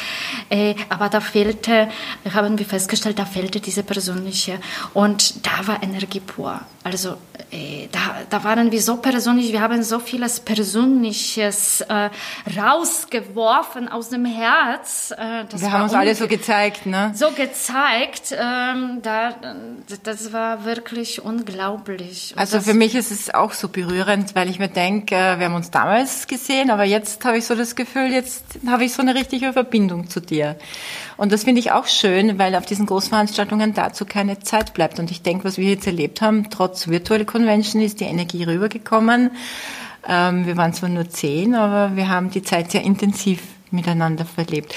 äh, 0.49 0.75
aber 0.89 1.09
da 1.09 1.21
fehlte, 1.21 1.89
haben 2.33 2.59
wir 2.59 2.67
festgestellt, 2.67 3.19
da 3.19 3.25
fehlte 3.25 3.61
diese 3.61 3.83
persönliche. 3.83 4.59
Und 4.95 5.47
da 5.47 5.67
war 5.67 5.83
Energie 5.83 6.21
pur. 6.21 6.61
Also 6.83 7.17
äh, 7.51 7.89
da, 7.93 7.99
da 8.29 8.43
waren 8.43 8.73
wir 8.73 8.81
so 8.81 8.97
persönlich, 8.97 9.53
wir 9.53 9.61
haben 9.61 9.83
so 9.83 9.99
vieles 9.99 10.41
Persönliches 10.41 11.83
äh, 11.83 12.11
rausgeworfen 12.59 13.89
aus 13.89 14.09
dem 14.09 14.25
Herz. 14.25 15.13
Äh, 15.17 15.45
wir 15.53 15.73
haben 15.73 15.83
uns 15.83 15.95
alle 15.95 16.15
so 16.15 16.27
gezeigt, 16.27 16.87
ne? 16.87 17.13
So 17.15 17.33
gezeigt 17.33 18.33
ähm, 18.41 19.01
da, 19.03 19.35
das 20.03 20.33
war 20.33 20.65
wirklich 20.65 21.23
unglaublich. 21.23 22.33
Und 22.33 22.41
Also 22.41 22.61
für 22.61 22.73
mich 22.73 22.95
ist 22.95 23.11
es 23.11 23.33
auch 23.35 23.53
so 23.53 23.69
berührend, 23.69 24.35
weil 24.35 24.49
ich 24.49 24.59
mir 24.59 24.69
denke, 24.69 25.15
wir 25.15 25.45
haben 25.45 25.55
uns 25.55 25.71
damals 25.71 26.27
gesehen, 26.27 26.71
aber 26.71 26.85
jetzt 26.85 27.23
habe 27.27 27.37
ich 27.37 27.45
so 27.45 27.55
das 27.55 27.77
Gefühl, 27.77 28.11
jetzt 28.11 28.45
habe 28.67 28.85
ich 28.85 28.95
so 28.95 29.03
eine 29.03 29.15
richtige 29.15 29.53
Verbindung 29.53 30.09
zu 30.09 30.21
dir. 30.21 30.57
Und 31.19 31.33
das 31.33 31.45
finde 31.45 31.61
ich 31.61 31.73
auch 31.73 31.87
schön, 31.87 32.39
weil 32.39 32.55
auf 32.55 32.65
diesen 32.65 32.87
Großveranstaltungen 32.87 33.75
dazu 33.75 34.07
keine 34.07 34.39
Zeit 34.39 34.73
bleibt. 34.73 34.99
Und 34.99 35.11
ich 35.11 35.21
denke, 35.21 35.45
was 35.45 35.59
wir 35.59 35.69
jetzt 35.69 35.87
erlebt 35.87 36.23
haben, 36.23 36.49
trotz 36.49 36.89
Virtual 36.89 37.27
Convention 37.27 37.83
ist 37.83 38.01
die 38.01 38.05
Energie 38.05 38.45
rübergekommen. 38.45 39.33
Ähm, 40.09 40.47
wir 40.47 40.57
waren 40.57 40.73
zwar 40.73 40.89
nur 40.89 41.11
zehn, 41.11 41.55
aber 41.55 41.95
wir 41.95 42.09
haben 42.09 42.31
die 42.31 42.43
Zeit 42.43 42.71
sehr 42.71 42.83
intensiv 42.83 43.43
miteinander 43.71 44.25
verlebt. 44.25 44.75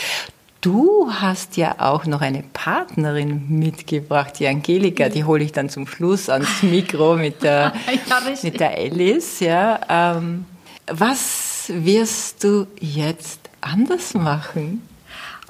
Du 0.63 1.11
hast 1.11 1.57
ja 1.57 1.75
auch 1.79 2.05
noch 2.05 2.21
eine 2.21 2.41
Partnerin 2.41 3.49
mitgebracht, 3.49 4.39
die 4.39 4.47
Angelika, 4.47 5.09
die 5.09 5.25
hole 5.25 5.43
ich 5.43 5.51
dann 5.51 5.67
zum 5.67 5.85
Schluss 5.87 6.29
ans 6.29 6.63
Mikro 6.63 7.17
mit 7.17 7.43
der, 7.43 7.73
Ja, 8.07 8.21
mit 8.41 8.61
der 8.61 8.77
Alice. 8.77 9.41
Ja. 9.41 9.81
Ähm, 9.89 10.45
was 10.87 11.65
wirst 11.67 12.45
du 12.45 12.67
jetzt 12.79 13.41
anders 13.59 14.13
machen? 14.13 14.87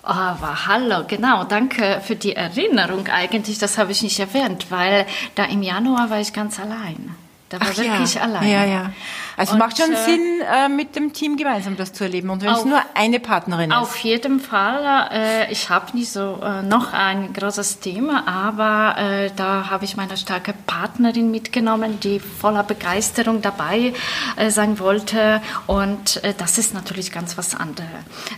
Aber 0.01 0.65
hallo, 0.65 1.03
genau, 1.07 1.43
danke 1.43 2.01
für 2.03 2.15
die 2.15 2.35
Erinnerung 2.35 3.07
eigentlich, 3.07 3.59
das 3.59 3.77
habe 3.77 3.91
ich 3.91 4.01
nicht 4.01 4.19
erwähnt, 4.19 4.65
weil 4.71 5.05
da 5.35 5.45
im 5.45 5.61
Januar 5.61 6.09
war 6.09 6.21
ich 6.21 6.33
ganz 6.33 6.59
allein. 6.59 7.15
Da 7.49 7.59
war 7.59 7.77
wirklich 7.77 8.15
ja. 8.15 8.21
allein. 8.23 8.49
Ja, 8.49 8.65
ja. 8.65 8.91
Also 9.37 9.53
Und, 9.53 9.59
macht 9.59 9.77
schon 9.77 9.91
äh, 9.91 10.05
Sinn, 10.05 10.41
äh, 10.41 10.69
mit 10.69 10.95
dem 10.95 11.13
Team 11.13 11.37
gemeinsam 11.37 11.75
das 11.75 11.93
zu 11.93 12.03
erleben. 12.03 12.29
Und 12.29 12.41
wenn 12.43 12.53
es 12.53 12.65
nur 12.65 12.79
eine 12.93 13.19
Partnerin 13.19 13.71
ist. 13.71 13.77
Auf 13.77 13.97
jeden 13.97 14.39
Fall. 14.39 15.09
Äh, 15.11 15.51
ich 15.51 15.69
habe 15.69 15.95
nicht 15.95 16.11
so 16.11 16.39
äh, 16.43 16.61
noch 16.61 16.93
ein 16.93 17.33
großes 17.33 17.79
Thema, 17.79 18.27
aber 18.27 18.99
äh, 18.99 19.31
da 19.35 19.69
habe 19.69 19.85
ich 19.85 19.97
meine 19.97 20.17
starke 20.17 20.53
Partnerin 20.67 21.31
mitgenommen, 21.31 21.99
die 21.99 22.19
voller 22.19 22.63
Begeisterung 22.63 23.41
dabei 23.41 23.93
äh, 24.35 24.49
sein 24.49 24.79
wollte. 24.79 25.41
Und 25.67 26.21
das 26.37 26.57
ist 26.57 26.73
natürlich 26.73 27.11
ganz 27.11 27.37
was 27.37 27.55
anderes, 27.55 27.89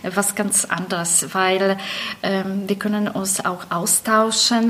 was 0.02 0.34
ganz 0.34 0.64
anderes, 0.64 1.34
weil 1.34 1.76
ähm, 2.22 2.64
wir 2.66 2.76
können 2.76 3.08
uns 3.08 3.44
auch 3.44 3.70
austauschen. 3.70 4.68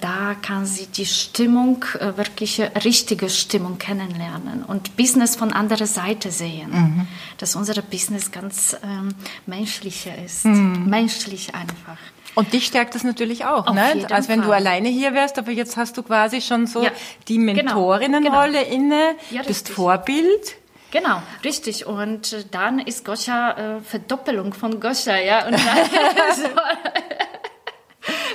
Da 0.00 0.34
kann 0.40 0.66
sie 0.66 0.86
die 0.86 1.06
Stimmung, 1.06 1.84
äh, 1.98 2.16
wirklich 2.16 2.60
richtige 2.84 3.28
Stimmung 3.28 3.78
kennenlernen 3.78 4.64
und 4.66 4.96
Business 4.96 5.36
von 5.36 5.49
anderer 5.52 5.86
Seite 5.86 6.30
sehen. 6.30 7.08
Dass 7.38 7.56
unser 7.56 7.80
Business 7.82 8.30
ganz 8.30 8.76
ähm, 8.82 9.14
menschlicher 9.46 10.12
ist. 10.24 10.44
Menschlich 10.44 11.54
einfach. 11.54 11.96
Und 12.34 12.52
dich 12.52 12.66
stärkt 12.66 12.94
das 12.94 13.02
natürlich 13.02 13.44
auch, 13.44 13.66
Auf 13.66 13.74
ne? 13.74 14.06
Als 14.10 14.28
wenn 14.28 14.40
du 14.40 14.46
Fall. 14.48 14.56
alleine 14.56 14.88
hier 14.88 15.14
wärst, 15.14 15.38
aber 15.38 15.50
jetzt 15.50 15.76
hast 15.76 15.96
du 15.96 16.02
quasi 16.04 16.40
schon 16.40 16.66
so 16.66 16.82
Ja, 16.84 16.90
die 17.26 17.36
genau, 17.38 17.52
Mentorinnenrolle 17.54 18.62
inne, 18.62 19.16
Ja, 19.30 19.42
bist 19.42 19.62
richtig. 19.68 19.74
Vorbild. 19.74 20.56
Genau, 20.92 21.22
richtig. 21.44 21.86
Und 21.86 22.32
äh, 22.32 22.44
dann 22.50 22.78
ist 22.78 23.04
Goscha 23.04 23.76
äh, 23.76 23.80
Verdoppelung 23.80 24.54
von 24.54 24.80
Goscha, 24.80 25.16
ja. 25.18 25.46
Und 25.46 25.52
dann 25.52 25.60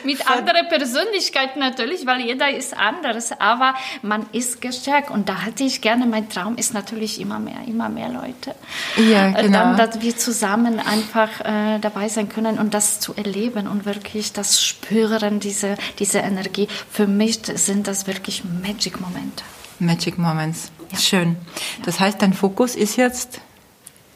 mit 0.06 0.30
anderer 0.30 0.64
Persönlichkeit 0.64 1.58
natürlich, 1.58 2.06
weil 2.06 2.22
jeder 2.22 2.50
ist 2.50 2.76
anders, 2.76 3.32
aber 3.40 3.76
man 4.02 4.26
ist 4.32 4.62
gestärkt. 4.62 5.10
Und 5.12 5.30
da 5.30 5.42
hätte 5.42 5.64
ich 5.64 5.82
gerne, 5.82 6.06
mein 6.06 6.30
Traum 6.30 6.56
ist 6.58 6.74
natürlich 6.74 7.20
immer 7.20 7.40
mehr, 7.40 7.62
immer 7.68 7.90
mehr 7.90 8.10
Leute. 8.10 8.56
Ja, 8.98 9.30
Äh, 9.30 9.44
genau. 9.44 9.60
Dann, 9.60 9.78
dass 9.78 10.02
wir 10.02 10.18
zusammen 10.18 10.80
einfach 10.80 11.42
äh, 11.42 11.80
dabei 11.80 12.10
sein 12.10 12.30
können 12.30 12.60
und 12.60 12.74
das 12.74 13.00
zu 13.00 13.14
erleben 13.16 13.68
und 13.68 13.86
wirklich 13.86 14.34
das 14.34 14.64
Spüren, 14.64 15.40
diese, 15.40 15.78
diese 16.00 16.20
Energie. 16.20 16.68
Für 16.92 17.08
mich 17.08 17.40
sind 17.44 17.88
das 17.88 18.08
wirklich 18.08 18.44
Magic-Momente. 18.44 19.44
Magic 19.80 20.18
Moments. 20.18 20.72
Schön. 20.98 21.36
Das 21.84 22.00
heißt, 22.00 22.22
dein 22.22 22.34
Fokus 22.34 22.76
ist 22.76 22.96
jetzt, 22.96 23.42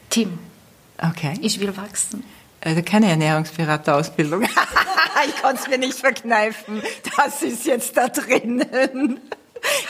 Team, 0.08 0.38
okay, 0.98 1.34
ich 1.40 1.60
will 1.60 1.76
wachsen. 1.76 2.24
Also 2.60 2.82
keine 2.82 3.08
Ernährungsberaterausbildung. 3.10 4.42
ich 5.26 5.42
konnte 5.42 5.62
es 5.62 5.68
mir 5.68 5.78
nicht 5.78 5.98
verkneifen. 5.98 6.82
Das 7.16 7.42
ist 7.42 7.66
jetzt 7.66 7.96
da 7.96 8.08
drinnen. 8.08 9.20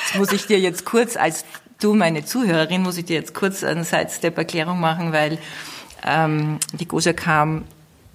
Jetzt 0.03 0.17
muss 0.17 0.33
ich 0.33 0.47
dir 0.47 0.59
jetzt 0.59 0.85
kurz, 0.85 1.17
als 1.17 1.45
du 1.81 1.95
meine 1.95 2.25
Zuhörerin, 2.25 2.83
muss 2.83 2.97
ich 2.99 3.05
dir 3.05 3.17
jetzt 3.17 3.35
kurz 3.35 3.65
eine 3.65 3.85
Sidestep-Erklärung 3.85 4.81
machen, 4.81 5.13
weil 5.13 5.39
ähm, 6.05 6.59
die 6.73 6.87
Goscha 6.87 7.13
kam, 7.13 7.65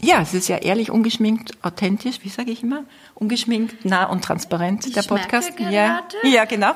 ja, 0.01 0.21
es 0.21 0.33
ist 0.33 0.49
ja 0.49 0.57
ehrlich, 0.57 0.91
ungeschminkt, 0.91 1.53
authentisch, 1.63 2.19
wie 2.23 2.29
sage 2.29 2.51
ich 2.51 2.63
immer? 2.63 2.83
Ungeschminkt, 3.15 3.85
nah 3.85 4.05
und 4.05 4.23
transparent, 4.23 4.83
der 4.95 5.03
Ich 5.03 5.09
merke 5.09 5.23
Podcast. 5.23 5.53
Ja, 5.59 6.03
ja, 6.23 6.45
genau. 6.45 6.71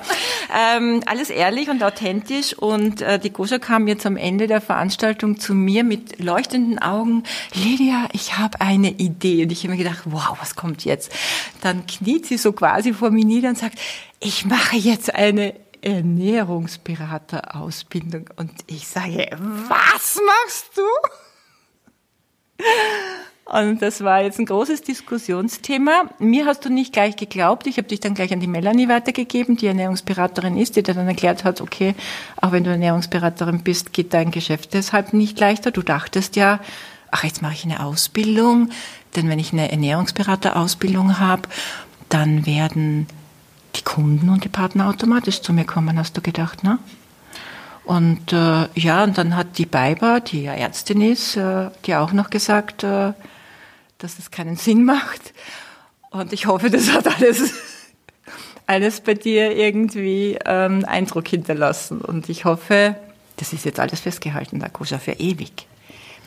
Ähm, 0.57 1.01
alles 1.05 1.29
ehrlich 1.29 1.69
und 1.69 1.83
authentisch. 1.83 2.53
Und 2.53 3.01
äh, 3.01 3.19
die 3.19 3.31
Goscha 3.31 3.59
kam 3.59 3.87
jetzt 3.87 4.05
am 4.05 4.17
Ende 4.17 4.47
der 4.47 4.61
Veranstaltung 4.61 5.37
zu 5.37 5.53
mir 5.53 5.83
mit 5.83 6.19
leuchtenden 6.19 6.79
Augen. 6.79 7.23
Lydia, 7.53 8.07
ich 8.13 8.37
habe 8.37 8.61
eine 8.61 8.91
Idee. 8.91 9.43
Und 9.43 9.51
ich 9.51 9.63
habe 9.63 9.73
mir 9.73 9.83
gedacht, 9.83 10.03
wow, 10.05 10.37
was 10.39 10.55
kommt 10.55 10.85
jetzt? 10.85 11.11
Dann 11.61 11.85
kniet 11.85 12.25
sie 12.25 12.37
so 12.37 12.53
quasi 12.53 12.93
vor 12.93 13.11
mir 13.11 13.25
nieder 13.25 13.49
und 13.49 13.57
sagt, 13.57 13.77
ich 14.19 14.45
mache 14.45 14.77
jetzt 14.77 15.13
eine 15.13 15.53
Ernährungsberaterausbildung. 15.81 18.29
Und 18.37 18.53
ich 18.67 18.87
sage, 18.87 19.27
was 19.37 20.19
machst 20.25 20.69
du? 20.75 20.83
Und 23.45 23.81
das 23.81 24.03
war 24.03 24.21
jetzt 24.21 24.37
ein 24.37 24.45
großes 24.45 24.83
Diskussionsthema. 24.83 26.03
Mir 26.19 26.45
hast 26.45 26.65
du 26.65 26.69
nicht 26.69 26.93
gleich 26.93 27.15
geglaubt. 27.15 27.65
Ich 27.65 27.77
habe 27.77 27.87
dich 27.87 27.99
dann 27.99 28.13
gleich 28.13 28.31
an 28.31 28.39
die 28.39 28.47
Melanie 28.47 28.87
weitergegeben, 28.87 29.57
die 29.57 29.65
Ernährungsberaterin 29.65 30.55
ist, 30.55 30.75
die 30.75 30.83
dann 30.83 31.07
erklärt 31.07 31.43
hat, 31.43 31.59
okay, 31.59 31.95
auch 32.39 32.51
wenn 32.51 32.63
du 32.63 32.69
Ernährungsberaterin 32.69 33.63
bist, 33.63 33.91
geht 33.91 34.13
dein 34.13 34.29
Geschäft 34.29 34.75
deshalb 34.75 35.13
nicht 35.13 35.39
leichter. 35.39 35.71
Du 35.71 35.81
dachtest 35.81 36.35
ja, 36.35 36.59
ach, 37.09 37.23
jetzt 37.23 37.41
mache 37.41 37.53
ich 37.53 37.65
eine 37.65 37.83
Ausbildung, 37.83 38.69
denn 39.15 39.29
wenn 39.29 39.39
ich 39.39 39.51
eine 39.51 39.71
Ernährungsberaterausbildung 39.71 41.17
habe, 41.17 41.43
dann 42.09 42.45
werden 42.45 43.07
die 43.75 43.83
Kunden 43.83 44.29
und 44.29 44.43
die 44.43 44.49
Partner 44.49 44.89
automatisch 44.89 45.41
zu 45.41 45.53
mir 45.53 45.65
kommen, 45.65 45.97
hast 45.97 46.15
du 46.15 46.21
gedacht, 46.21 46.63
ne? 46.63 46.77
Und 47.89 48.33
äh, 48.33 48.67
ja, 48.75 49.03
und 49.03 49.17
dann 49.17 49.35
hat 49.35 49.57
die 49.57 49.65
Beiber, 49.65 50.19
die 50.19 50.43
ja 50.43 50.53
Ärztin 50.53 51.01
ist, 51.01 51.35
äh, 51.35 51.71
die 51.87 51.95
auch 51.95 52.11
noch 52.11 52.29
gesagt, 52.29 52.83
äh, 52.83 53.13
dass 53.97 54.19
es 54.19 54.29
keinen 54.29 54.57
Sinn 54.57 54.85
macht. 54.85 55.33
Und 56.11 56.31
ich 56.31 56.45
hoffe, 56.45 56.69
das 56.69 56.91
hat 56.93 57.07
alles, 57.07 57.51
alles 58.67 59.01
bei 59.01 59.15
dir 59.15 59.57
irgendwie 59.57 60.37
ähm, 60.45 60.85
Eindruck 60.85 61.29
hinterlassen. 61.29 61.99
Und 61.99 62.29
ich 62.29 62.45
hoffe, 62.45 62.95
das 63.37 63.53
ist 63.53 63.65
jetzt 63.65 63.79
alles 63.79 64.01
festgehalten, 64.01 64.59
der 64.59 64.69
Koscha, 64.69 64.99
für 64.99 65.13
ewig. 65.13 65.65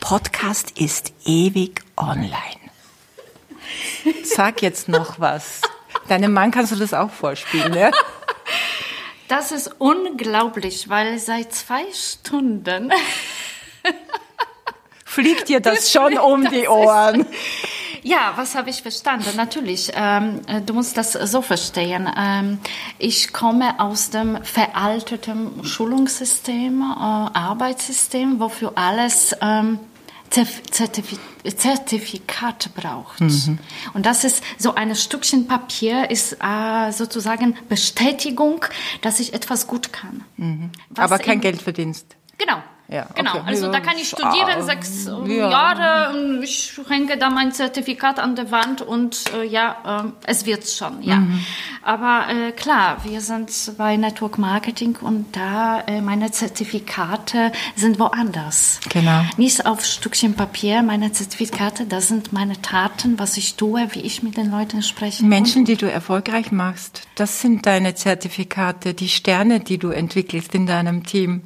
Podcast 0.01 0.77
ist 0.77 1.13
ewig 1.23 1.79
online. 1.95 2.59
Sag 4.25 4.61
jetzt 4.61 4.89
noch 4.89 5.17
was. 5.17 5.61
Deinem 6.09 6.33
Mann 6.33 6.51
kannst 6.51 6.73
du 6.73 6.75
das 6.75 6.93
auch 6.93 7.09
vorspielen, 7.09 7.73
ja? 7.73 7.89
Das 9.27 9.51
ist 9.51 9.75
unglaublich, 9.79 10.89
weil 10.89 11.17
seit 11.19 11.53
zwei 11.53 11.83
Stunden 11.93 12.91
Fliegt 15.05 15.49
dir 15.49 15.59
das 15.59 15.91
schon 15.91 16.17
um 16.17 16.49
die 16.49 16.67
Ohren? 16.67 17.25
Ja, 18.05 18.33
was 18.35 18.53
habe 18.53 18.69
ich 18.69 18.81
verstanden? 18.81 19.29
Natürlich, 19.37 19.89
ähm, 19.95 20.41
äh, 20.47 20.59
du 20.59 20.73
musst 20.73 20.97
das 20.97 21.13
so 21.13 21.41
verstehen. 21.41 22.11
Ähm, 22.17 22.59
ich 22.99 23.31
komme 23.31 23.79
aus 23.79 24.09
dem 24.09 24.43
veralteten 24.43 25.63
Schulungssystem, 25.63 26.81
äh, 26.81 26.93
Arbeitssystem, 26.93 28.41
wofür 28.41 28.73
alles 28.75 29.33
ähm, 29.41 29.79
Zerf- 30.33 30.63
Zertifi 30.71 31.17
Zertifikat 31.55 32.73
braucht. 32.75 33.21
Und 33.21 34.05
das 34.05 34.23
ist 34.23 34.43
so 34.57 34.73
ein 34.75 34.95
Stückchen 34.95 35.47
Papier, 35.47 36.09
ist 36.09 36.37
äh, 36.41 36.91
sozusagen 36.91 37.55
Bestätigung, 37.69 38.65
dass 39.01 39.19
ich 39.19 39.33
etwas 39.33 39.67
gut 39.67 39.93
kann. 39.93 40.23
Was 40.89 41.11
Aber 41.11 41.19
kein 41.23 41.35
im- 41.35 41.41
Geld 41.41 41.61
verdienst. 41.61 42.15
Genau. 42.37 42.63
Ja, 42.93 43.07
Genau, 43.15 43.31
okay. 43.31 43.41
also 43.47 43.71
da 43.71 43.79
kann 43.79 43.97
ich 43.97 44.07
studieren, 44.07 44.59
ah, 44.59 44.61
sechs 44.61 45.07
äh, 45.07 45.37
ja. 45.37 45.49
Jahre, 45.49 46.15
ich 46.43 46.73
hänge 46.87 47.17
da 47.17 47.31
mein 47.31 47.51
Zertifikat 47.51 48.19
an 48.19 48.35
der 48.35 48.51
Wand 48.51 48.83
und 48.83 49.23
äh, 49.35 49.43
ja, 49.45 50.03
ähm, 50.03 50.13
es 50.27 50.45
wird 50.45 50.67
schon, 50.67 51.01
ja. 51.01 51.15
Mhm. 51.15 51.43
Aber 51.81 52.27
äh, 52.29 52.51
klar, 52.51 52.97
wir 53.03 53.21
sind 53.21 53.49
bei 53.79 53.97
Network 53.97 54.37
Marketing 54.37 54.95
und 55.01 55.35
da 55.35 55.81
äh, 55.87 56.01
meine 56.01 56.29
Zertifikate 56.29 57.51
sind 57.75 57.97
woanders. 57.97 58.79
Genau. 58.89 59.25
Nicht 59.37 59.65
auf 59.65 59.83
Stückchen 59.83 60.35
Papier, 60.35 60.83
meine 60.83 61.11
Zertifikate, 61.11 61.87
das 61.87 62.09
sind 62.09 62.31
meine 62.31 62.61
Taten, 62.61 63.17
was 63.17 63.37
ich 63.37 63.55
tue, 63.55 63.87
wie 63.93 64.01
ich 64.01 64.21
mit 64.21 64.37
den 64.37 64.51
Leuten 64.51 64.83
spreche. 64.83 65.25
Menschen, 65.25 65.65
die 65.65 65.77
du 65.77 65.91
erfolgreich 65.91 66.51
machst, 66.51 67.07
das 67.15 67.41
sind 67.41 67.65
deine 67.65 67.95
Zertifikate, 67.95 68.93
die 68.93 69.09
Sterne, 69.09 69.61
die 69.61 69.79
du 69.79 69.89
entwickelst 69.89 70.53
in 70.53 70.67
deinem 70.67 71.03
Team. 71.03 71.41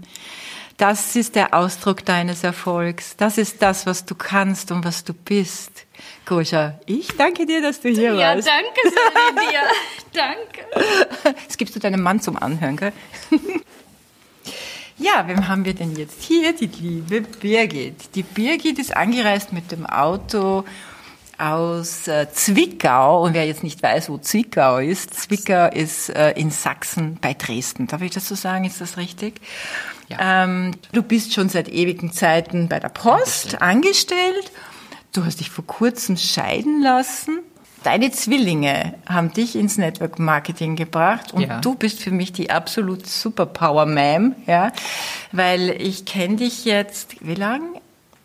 Das 0.78 1.16
ist 1.16 1.36
der 1.36 1.56
Ausdruck 1.56 2.06
deines 2.06 2.44
Erfolgs. 2.44 3.16
Das 3.18 3.40
ist 3.40 3.64
das, 3.64 3.88
was 3.88 4.06
du 4.06 4.14
kannst 4.14 4.72
und 4.72 4.86
was 4.86 5.04
du 5.04 5.14
bist. 5.14 5.88
Goscha, 6.28 6.80
ich 6.86 7.08
danke 7.18 7.48
dir, 7.48 7.64
dass 7.64 7.82
du 7.82 7.90
hier 7.90 8.14
ja, 8.14 8.36
warst. 8.36 8.48
Ja, 8.48 8.54
danke, 8.54 9.42
Lydia. 9.42 9.62
danke. 11.24 11.36
Das 11.48 11.58
gibst 11.58 11.76
du 11.76 11.80
deinem 11.80 12.04
Mann 12.04 12.22
zum 12.22 12.38
Anhören, 12.38 12.78
gell? 12.78 12.94
Ja, 15.00 15.28
wem 15.28 15.48
haben 15.48 15.64
wir 15.64 15.76
denn 15.76 15.96
jetzt 15.96 16.24
hier? 16.24 16.54
Die 16.54 16.66
liebe 16.66 17.22
Birgit. 17.22 18.16
Die 18.16 18.24
Birgit 18.24 18.80
ist 18.80 18.98
angereist 18.98 19.54
mit 19.54 19.72
dem 19.72 19.86
Auto 19.86 20.66
aus 21.38 22.08
äh, 22.08 22.28
Zwickau. 22.32 23.24
Und 23.24 23.34
wer 23.34 23.46
jetzt 23.46 23.64
nicht 23.64 23.82
weiß, 23.82 24.10
wo 24.10 24.18
Zwickau 24.18 24.78
ist, 24.78 25.14
Zwickau 25.14 25.68
ist 25.68 26.10
äh, 26.10 26.32
in 26.32 26.52
Sachsen 26.52 27.18
bei 27.22 27.34
Dresden. 27.34 27.88
Darf 27.88 28.02
ich 28.02 28.12
das 28.12 28.28
so 28.28 28.36
sagen? 28.36 28.66
Ist 28.66 28.82
das 28.82 28.98
richtig? 28.98 29.40
Ja. 30.08 30.44
Ähm, 30.44 30.72
du 30.94 31.04
bist 31.04 31.34
schon 31.34 31.50
seit 31.50 31.70
ewigen 31.70 32.12
Zeiten 32.12 32.70
bei 32.70 32.80
der 32.80 32.90
Post 32.90 33.62
angestellt. 33.62 34.52
Du 35.14 35.26
hast 35.26 35.40
dich 35.40 35.50
vor 35.50 35.66
kurzem 35.66 36.18
scheiden 36.18 36.82
lassen. 36.82 37.40
Deine 37.84 38.12
Zwillinge 38.12 38.96
haben 39.08 39.32
dich 39.32 39.56
ins 39.56 39.78
Network 39.78 40.20
Marketing 40.20 40.76
gebracht 40.76 41.34
und 41.34 41.44
ja. 41.44 41.62
du 41.62 41.76
bist 41.76 42.02
für 42.02 42.12
mich 42.12 42.34
die 42.34 42.50
absolut 42.50 43.06
Superpower 43.08 43.86
Ma'am, 43.86 44.34
ja, 44.46 44.74
weil 45.32 45.70
ich 45.70 46.06
kenne 46.06 46.38
dich 46.38 46.66
jetzt, 46.66 47.16
wie 47.26 47.36
lang? 47.36 47.62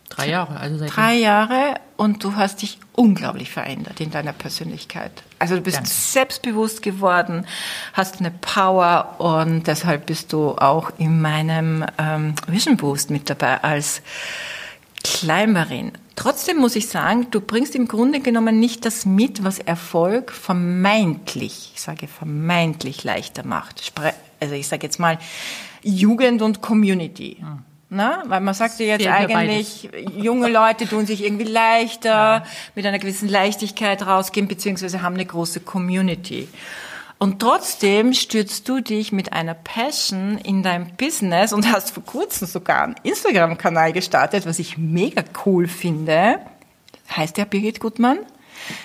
Drei 0.08 0.30
Jahre, 0.30 0.58
also 0.58 0.78
seit 0.78 0.96
drei 0.96 1.14
Jahre 1.14 1.74
und 2.02 2.24
du 2.24 2.34
hast 2.34 2.62
dich 2.62 2.80
unglaublich 2.94 3.52
verändert 3.52 4.00
in 4.00 4.10
deiner 4.10 4.32
Persönlichkeit. 4.32 5.12
Also 5.38 5.54
du 5.54 5.60
bist 5.60 5.76
Danke. 5.76 5.88
selbstbewusst 5.88 6.82
geworden, 6.82 7.46
hast 7.92 8.18
eine 8.18 8.32
Power 8.32 9.14
und 9.18 9.68
deshalb 9.68 10.06
bist 10.06 10.32
du 10.32 10.56
auch 10.56 10.90
in 10.98 11.20
meinem 11.20 11.86
ähm, 11.98 12.34
Vision 12.48 12.76
Boost 12.76 13.10
mit 13.10 13.30
dabei 13.30 13.62
als 13.62 14.02
Kleinmarin. 15.04 15.92
Trotzdem 16.16 16.56
muss 16.56 16.74
ich 16.74 16.88
sagen, 16.88 17.28
du 17.30 17.40
bringst 17.40 17.76
im 17.76 17.86
Grunde 17.86 18.18
genommen 18.18 18.58
nicht 18.58 18.84
das 18.84 19.06
mit, 19.06 19.44
was 19.44 19.60
Erfolg 19.60 20.32
vermeintlich, 20.32 21.70
ich 21.74 21.80
sage 21.80 22.08
vermeintlich 22.08 23.04
leichter 23.04 23.46
macht. 23.46 23.92
Also 24.40 24.56
ich 24.56 24.66
sage 24.66 24.88
jetzt 24.88 24.98
mal 24.98 25.20
Jugend 25.84 26.42
und 26.42 26.62
Community. 26.62 27.36
Hm. 27.38 27.62
Na, 27.94 28.22
weil 28.24 28.40
man 28.40 28.54
sagt 28.54 28.80
ja 28.80 28.86
jetzt 28.86 29.06
eigentlich, 29.06 29.90
junge 30.16 30.48
Leute 30.48 30.88
tun 30.88 31.04
sich 31.04 31.22
irgendwie 31.22 31.44
leichter, 31.44 32.08
ja. 32.08 32.44
mit 32.74 32.86
einer 32.86 32.98
gewissen 32.98 33.28
Leichtigkeit 33.28 34.06
rausgehen, 34.06 34.48
beziehungsweise 34.48 35.02
haben 35.02 35.12
eine 35.12 35.26
große 35.26 35.60
Community. 35.60 36.48
Und 37.18 37.40
trotzdem 37.40 38.14
stürzt 38.14 38.66
du 38.66 38.80
dich 38.80 39.12
mit 39.12 39.34
einer 39.34 39.52
Passion 39.52 40.38
in 40.38 40.62
dein 40.62 40.96
Business 40.96 41.52
und 41.52 41.70
hast 41.70 41.90
vor 41.90 42.02
kurzem 42.02 42.48
sogar 42.48 42.84
einen 42.84 42.94
Instagram-Kanal 43.02 43.92
gestartet, 43.92 44.46
was 44.46 44.58
ich 44.58 44.78
mega 44.78 45.22
cool 45.44 45.68
finde. 45.68 46.38
Heißt 47.14 47.36
der 47.36 47.44
Birgit 47.44 47.78
Gutmann? 47.78 48.20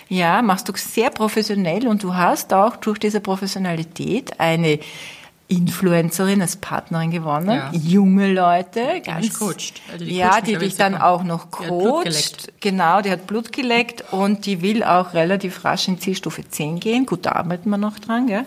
Ja, 0.10 0.42
machst 0.42 0.68
du 0.68 0.74
sehr 0.76 1.12
professionell 1.12 1.88
und 1.88 2.04
du 2.04 2.16
hast 2.16 2.54
auch 2.54 2.76
durch 2.76 3.00
diese 3.00 3.22
Professionalität 3.22 4.42
eine 4.42 4.80
Influencerin 5.50 6.42
als 6.42 6.58
Partnerin 6.58 7.10
gewonnen, 7.10 7.50
ja. 7.50 7.72
junge 7.72 8.34
Leute, 8.34 9.02
ganz 9.06 9.40
coacht. 9.40 9.82
Also 9.92 10.04
die 10.04 10.18
ja, 10.18 10.42
die 10.42 10.58
dich 10.58 10.76
dann 10.76 10.96
auch 10.96 11.24
noch 11.24 11.52
coacht. 11.52 12.52
Genau, 12.60 13.02
die 13.02 13.12
hat 13.12 13.28
Blut 13.28 13.54
geleckt 13.54 14.04
und 14.12 14.46
die 14.46 14.62
will 14.62 14.84
auch 14.84 15.14
relativ 15.14 15.64
rasch 15.64 15.88
in 15.88 16.00
Zielstufe 16.00 16.48
10 16.48 16.82
gehen. 16.82 17.06
Gut, 17.06 17.26
da 17.26 17.34
arbeiten 17.34 17.70
wir 17.70 17.78
noch 17.78 17.98
dran, 18.00 18.28
gell? 18.28 18.46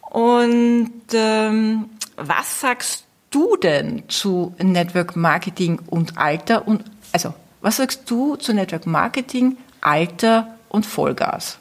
Und 0.00 0.92
ähm, 1.12 1.90
was 2.16 2.60
sagst 2.60 3.04
du 3.30 3.56
denn 3.56 4.04
zu 4.08 4.54
Network 4.58 5.16
Marketing 5.16 5.80
und 5.86 6.16
Alter 6.16 6.66
und 6.66 6.84
also 7.12 7.34
was 7.60 7.76
sagst 7.76 8.10
du 8.10 8.36
zu 8.36 8.52
Network 8.52 8.86
Marketing, 8.86 9.56
Alter 9.80 10.54
und 10.68 10.86
Vollgas? 10.86 11.58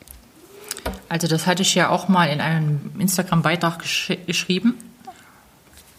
Also 1.10 1.28
das 1.28 1.48
hatte 1.48 1.62
ich 1.62 1.75
ja 1.75 1.90
auch 1.90 2.08
mal 2.08 2.25
in 2.25 2.42
einem 2.42 2.92
Instagram-Beitrag 2.98 3.80
gesch 3.80 4.13
geschrieben. 4.25 4.75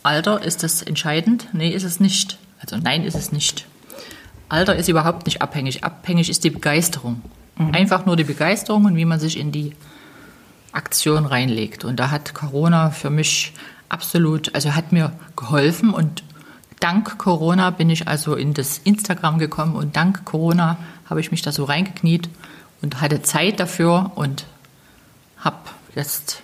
Alter, 0.03 0.43
ist 0.43 0.63
das 0.63 0.83
entscheidend? 0.83 1.49
Nee, 1.53 1.71
ist 1.71 1.85
es 1.85 2.01
nicht. 2.01 2.39
Also 2.61 2.77
nein, 2.77 3.05
ist 3.05 3.15
es 3.15 3.33
nicht. 3.33 3.67
Alter 4.49 4.77
ist 4.77 4.89
überhaupt 4.89 5.27
nicht 5.27 5.41
abhängig. 5.41 5.85
Abhängig 5.85 6.29
ist 6.29 6.45
die 6.45 6.51
Begeisterung. 6.51 7.23
Mhm. 7.57 7.75
Einfach 7.75 8.07
nur 8.07 8.17
die 8.17 8.25
Begeisterung 8.25 8.85
und 8.85 8.97
wie 8.97 9.05
man 9.05 9.19
sich 9.19 9.39
in 9.39 9.53
die 9.53 9.75
Aktion 10.73 11.25
reinlegt. 11.25 11.85
Und 11.85 11.97
da 11.97 12.11
hat 12.11 12.35
Corona 12.35 12.91
für 12.91 13.11
mich 13.11 13.53
absolut, 13.89 14.55
also 14.55 14.75
hat 14.75 14.93
mir 14.93 15.13
geholfen 15.37 15.91
und 15.91 16.25
dank 16.81 17.17
Corona 17.17 17.71
bin 17.71 17.89
ich 17.89 18.09
also 18.09 18.35
in 18.35 18.53
das 18.53 18.79
Instagram 18.79 19.39
gekommen 19.39 19.77
und 19.77 19.97
dank 19.97 20.25
Corona 20.25 20.77
habe 21.09 21.21
ich 21.21 21.31
mich 21.31 21.43
da 21.43 21.53
so 21.53 21.65
reingekniet 21.65 22.29
und 22.83 23.01
hatte 23.01 23.23
Zeit 23.23 23.61
dafür 23.61 24.13
und 24.17 24.45
habe 25.45 25.59
jetzt 25.95 26.43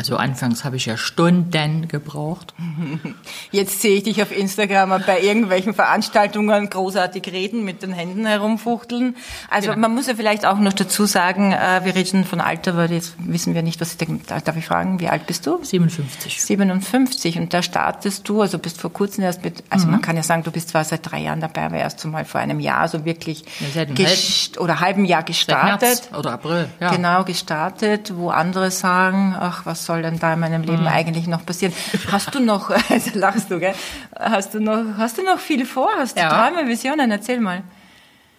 also 0.00 0.16
anfangs 0.16 0.64
habe 0.64 0.76
ich 0.76 0.86
ja 0.86 0.96
Stunden 0.96 1.86
gebraucht. 1.86 2.54
Jetzt 3.50 3.82
sehe 3.82 3.98
ich 3.98 4.04
dich 4.04 4.22
auf 4.22 4.34
Instagram 4.34 5.02
bei 5.06 5.20
irgendwelchen 5.20 5.74
Veranstaltungen 5.74 6.70
großartig 6.70 7.30
reden, 7.30 7.66
mit 7.66 7.82
den 7.82 7.92
Händen 7.92 8.24
herumfuchteln. 8.24 9.14
Also 9.50 9.68
genau. 9.68 9.80
man 9.82 9.94
muss 9.94 10.06
ja 10.06 10.14
vielleicht 10.14 10.46
auch 10.46 10.58
noch 10.58 10.72
dazu 10.72 11.04
sagen, 11.04 11.52
äh, 11.52 11.82
wir 11.84 11.94
reden 11.94 12.24
von 12.24 12.40
Alter, 12.40 12.78
weil 12.78 12.90
jetzt 12.90 13.12
wissen 13.18 13.54
wir 13.54 13.60
nicht, 13.60 13.78
was 13.82 13.92
ich 13.92 13.98
denke. 13.98 14.24
Darf 14.42 14.56
ich 14.56 14.64
fragen, 14.64 15.00
wie 15.00 15.08
alt 15.08 15.26
bist 15.26 15.46
du? 15.46 15.62
57. 15.62 16.44
57 16.44 17.38
und 17.38 17.52
da 17.52 17.62
startest 17.62 18.26
du, 18.26 18.40
also 18.40 18.58
bist 18.58 18.80
vor 18.80 18.94
kurzem 18.94 19.24
erst 19.24 19.44
mit, 19.44 19.62
also 19.68 19.84
mhm. 19.84 19.92
man 19.92 20.00
kann 20.00 20.16
ja 20.16 20.22
sagen, 20.22 20.44
du 20.44 20.50
bist 20.50 20.70
zwar 20.70 20.84
seit 20.84 21.10
drei 21.10 21.18
Jahren 21.18 21.42
dabei, 21.42 21.66
aber 21.66 21.76
erst 21.76 22.02
mal 22.06 22.24
vor 22.24 22.40
einem 22.40 22.60
Jahr 22.60 22.88
so 22.88 23.04
wirklich 23.04 23.44
ja, 23.74 23.82
halb, 23.82 24.60
oder 24.60 24.80
halben 24.80 25.04
Jahr 25.04 25.24
gestartet. 25.24 25.82
März 25.82 26.18
oder 26.18 26.32
April, 26.32 26.70
ja. 26.80 26.90
Genau, 26.90 27.24
gestartet, 27.24 28.16
wo 28.16 28.30
andere 28.30 28.70
sagen, 28.70 29.36
ach, 29.38 29.66
was 29.66 29.89
soll 29.90 30.02
denn 30.02 30.20
da 30.20 30.34
in 30.34 30.40
meinem 30.40 30.62
Leben 30.62 30.82
mhm. 30.82 30.86
eigentlich 30.86 31.26
noch 31.26 31.44
passieren? 31.44 31.74
Hast 32.12 32.32
du 32.32 32.40
noch, 32.40 32.70
also 32.88 33.10
lachst 33.14 33.50
du, 33.50 33.58
gell? 33.58 33.74
Hast 34.16 34.54
du 34.54 34.60
noch, 34.60 34.84
hast 34.98 35.18
du 35.18 35.24
noch 35.24 35.40
viel 35.40 35.66
vor? 35.66 35.90
Hast 35.98 36.16
du 36.16 36.20
ja. 36.20 36.28
Träume, 36.28 36.68
Visionen? 36.68 37.10
Erzähl 37.10 37.40
mal. 37.40 37.64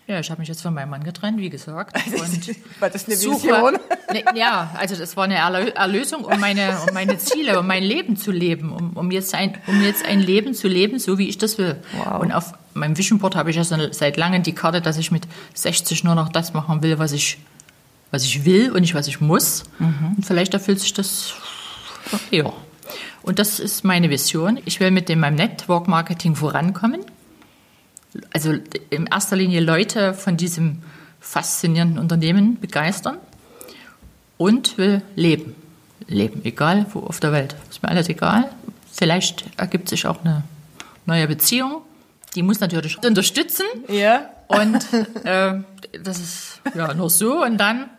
Ja, 0.08 0.20
ich 0.20 0.30
habe 0.30 0.40
mich 0.40 0.48
jetzt 0.48 0.62
von 0.62 0.74
meinem 0.74 0.90
Mann 0.90 1.04
getrennt, 1.04 1.40
wie 1.40 1.50
gesagt. 1.50 1.96
Und 2.06 2.82
war 2.82 2.90
das 2.90 3.06
eine 3.06 3.16
Vision? 3.16 3.78
Ne, 4.12 4.26
ja, 4.36 4.72
also 4.78 4.98
das 4.98 5.16
war 5.16 5.24
eine 5.24 5.36
Erlösung, 5.36 6.26
um 6.26 6.38
meine, 6.38 6.78
um 6.86 6.94
meine 6.94 7.18
Ziele, 7.18 7.58
um 7.58 7.66
mein 7.66 7.82
Leben 7.82 8.18
zu 8.18 8.30
leben, 8.30 8.74
um, 8.74 8.92
um, 8.98 9.10
jetzt 9.10 9.34
ein, 9.34 9.58
um 9.68 9.82
jetzt 9.82 10.04
ein 10.06 10.20
Leben 10.20 10.54
zu 10.54 10.68
leben, 10.68 11.00
so 11.00 11.18
wie 11.18 11.30
ich 11.30 11.38
das 11.38 11.58
will. 11.58 11.78
Wow. 11.94 12.22
Und 12.22 12.34
auf 12.34 12.52
meinem 12.74 12.98
Vision 12.98 13.20
Board 13.20 13.38
habe 13.38 13.52
ich 13.52 13.56
ja 13.56 13.64
seit 13.64 14.18
langem 14.18 14.44
die 14.44 14.54
Karte, 14.54 14.82
dass 14.82 14.98
ich 14.98 15.12
mit 15.12 15.24
60 15.54 16.04
nur 16.04 16.16
noch 16.16 16.28
das 16.28 16.54
machen 16.54 16.84
will, 16.84 17.00
was 17.00 17.14
ich, 17.14 17.38
was 18.12 18.24
ich 18.24 18.46
will 18.46 18.72
und 18.72 18.82
nicht 18.82 18.94
was 18.94 19.08
ich 19.08 19.22
muss. 19.22 19.64
Mhm. 19.80 20.16
Und 20.18 20.26
vielleicht 20.26 20.54
erfüllt 20.54 20.80
sich 20.80 20.94
das 20.94 21.34
ja. 22.30 22.52
Und 23.24 23.40
das 23.40 23.60
ist 23.60 23.84
meine 23.84 24.10
Vision. 24.10 24.60
Ich 24.66 24.80
will 24.80 24.92
mit 24.92 25.08
dem 25.10 25.20
meinem 25.20 25.36
Network 25.36 25.88
Marketing 25.88 26.36
vorankommen. 26.36 27.02
Also 28.34 28.54
in 28.90 29.08
erster 29.08 29.36
Linie 29.36 29.62
Leute 29.62 30.14
von 30.14 30.38
diesem 30.38 30.82
faszinierenden 31.20 32.00
Unternehmen 32.00 32.60
begeistern 32.60 33.18
und 34.38 34.78
will 34.78 35.02
leben. 35.16 35.56
Leben, 36.08 36.44
egal 36.44 36.88
wo 36.94 37.02
auf 37.02 37.20
der 37.20 37.32
Welt. 37.32 37.56
Ist 37.70 37.84
mir 37.84 37.90
alles 37.90 38.10
egal. 38.10 38.50
Vielleicht 38.92 39.46
ergibt 39.56 39.88
sich 39.88 40.08
auch 40.08 40.26
eine 40.26 40.44
neue 41.06 41.28
Beziehung. 41.28 41.84
Die 42.36 42.44
muss 42.44 42.60
natürlich 42.60 42.98
unterstützen. 43.06 43.66
Ja. 43.88 44.30
Und 44.48 44.86
äh, 45.24 45.62
das 46.04 46.20
ist 46.20 46.62
ja 46.76 46.94
nur 46.94 47.10
so. 47.10 47.44
Und 47.44 47.58
dann 47.58 47.90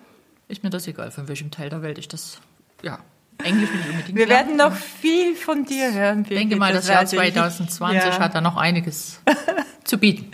ist 0.53 0.63
mir 0.63 0.71
das 0.71 0.87
egal, 0.87 1.11
von 1.11 1.29
welchem 1.29 1.51
Teil 1.51 1.71
der 1.71 1.83
Welt 1.83 1.99
ich 1.99 2.09
das 2.09 2.39
ja, 2.83 2.99
Englisch 3.43 3.71
ich 3.73 3.91
unbedingt 3.91 4.17
Wir 4.17 4.29
werden 4.29 4.57
noch 4.57 4.75
viel 4.75 5.35
von 5.35 5.65
dir 5.65 5.93
hören. 5.93 6.27
Ich 6.29 6.37
denke 6.37 6.57
mal, 6.57 6.73
das, 6.73 6.87
das 6.87 6.95
Jahr 6.95 7.07
2020 7.07 8.05
ja. 8.05 8.19
hat 8.19 8.35
da 8.35 8.41
noch 8.41 8.57
einiges 8.57 9.21
zu 9.85 9.99
bieten. 9.99 10.31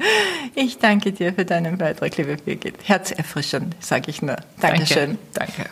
Ich 0.55 0.79
danke 0.79 1.13
dir 1.13 1.33
für 1.33 1.45
deinen 1.45 1.79
Beitrag, 1.79 2.17
liebe 2.17 2.37
Birgit. 2.37 2.77
Herzerfrischend, 2.83 3.77
sage 3.81 4.11
ich 4.11 4.21
nur. 4.21 4.37
Dankeschön. 4.61 5.19
Danke. 5.33 5.53
Danke. 5.57 5.71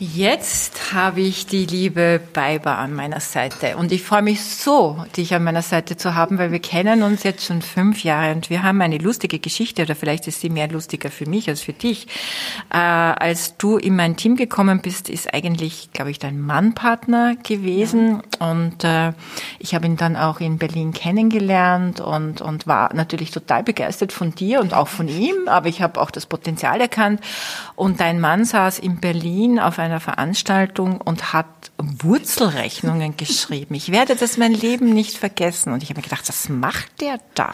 Jetzt 0.00 0.92
habe 0.92 1.20
ich 1.20 1.46
die 1.46 1.66
liebe 1.66 2.20
Beiber 2.32 2.78
an 2.78 2.94
meiner 2.94 3.20
Seite 3.20 3.76
und 3.76 3.92
ich 3.92 4.02
freue 4.02 4.22
mich 4.22 4.42
so, 4.42 5.06
dich 5.16 5.32
an 5.36 5.44
meiner 5.44 5.62
Seite 5.62 5.96
zu 5.96 6.16
haben, 6.16 6.36
weil 6.36 6.50
wir 6.50 6.58
kennen 6.58 7.04
uns 7.04 7.22
jetzt 7.22 7.44
schon 7.44 7.62
fünf 7.62 8.02
Jahre 8.02 8.34
und 8.34 8.50
wir 8.50 8.64
haben 8.64 8.82
eine 8.82 8.98
lustige 8.98 9.38
Geschichte 9.38 9.82
oder 9.82 9.94
vielleicht 9.94 10.26
ist 10.26 10.40
sie 10.40 10.50
mehr 10.50 10.66
lustiger 10.66 11.12
für 11.12 11.26
mich 11.26 11.48
als 11.48 11.60
für 11.60 11.72
dich. 11.72 12.08
Äh, 12.72 12.76
als 12.76 13.56
du 13.56 13.76
in 13.76 13.94
mein 13.94 14.16
Team 14.16 14.34
gekommen 14.34 14.80
bist, 14.82 15.08
ist 15.08 15.32
eigentlich, 15.32 15.90
glaube 15.92 16.10
ich, 16.10 16.18
dein 16.18 16.40
Mannpartner 16.40 17.36
gewesen 17.36 18.20
ja. 18.40 18.50
und 18.50 18.82
äh, 18.82 19.12
ich 19.60 19.76
habe 19.76 19.86
ihn 19.86 19.96
dann 19.96 20.16
auch 20.16 20.40
in 20.40 20.58
Berlin 20.58 20.92
kennengelernt 20.92 22.00
und, 22.00 22.40
und 22.40 22.66
war 22.66 22.92
natürlich 22.94 23.30
total 23.30 23.62
begeistert 23.62 24.12
von 24.12 24.34
dir 24.34 24.60
und 24.60 24.74
auch 24.74 24.88
von 24.88 25.06
ihm, 25.06 25.46
aber 25.46 25.68
ich 25.68 25.82
habe 25.82 26.00
auch 26.00 26.10
das 26.10 26.26
Potenzial 26.26 26.80
erkannt 26.80 27.20
und 27.76 28.00
dein 28.00 28.18
Mann 28.18 28.44
saß 28.44 28.80
in 28.80 28.98
Berlin 28.98 29.60
auf 29.60 29.78
einer 29.84 30.00
Veranstaltung 30.00 31.00
und 31.00 31.32
hat 31.32 31.46
Wurzelrechnungen 31.78 33.16
geschrieben. 33.16 33.74
Ich 33.74 33.92
werde 33.92 34.16
das 34.16 34.36
mein 34.36 34.52
Leben 34.52 34.92
nicht 34.92 35.16
vergessen. 35.16 35.72
Und 35.72 35.82
ich 35.82 35.90
habe 35.90 35.98
mir 35.98 36.04
gedacht, 36.04 36.28
was 36.28 36.48
macht 36.48 37.00
der 37.00 37.18
da? 37.34 37.52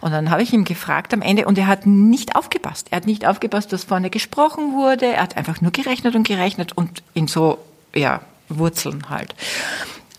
Und 0.00 0.12
dann 0.12 0.30
habe 0.30 0.42
ich 0.42 0.52
ihm 0.52 0.64
gefragt 0.64 1.12
am 1.14 1.22
Ende 1.22 1.46
und 1.46 1.58
er 1.58 1.66
hat 1.66 1.86
nicht 1.86 2.36
aufgepasst. 2.36 2.88
Er 2.90 2.96
hat 2.96 3.06
nicht 3.06 3.26
aufgepasst, 3.26 3.72
dass 3.72 3.84
vorne 3.84 4.10
gesprochen 4.10 4.72
wurde. 4.72 5.06
Er 5.06 5.22
hat 5.22 5.36
einfach 5.36 5.60
nur 5.60 5.72
gerechnet 5.72 6.14
und 6.14 6.26
gerechnet 6.26 6.72
und 6.72 7.02
in 7.14 7.28
so, 7.28 7.58
ja, 7.94 8.20
Wurzeln 8.48 9.08
halt. 9.08 9.34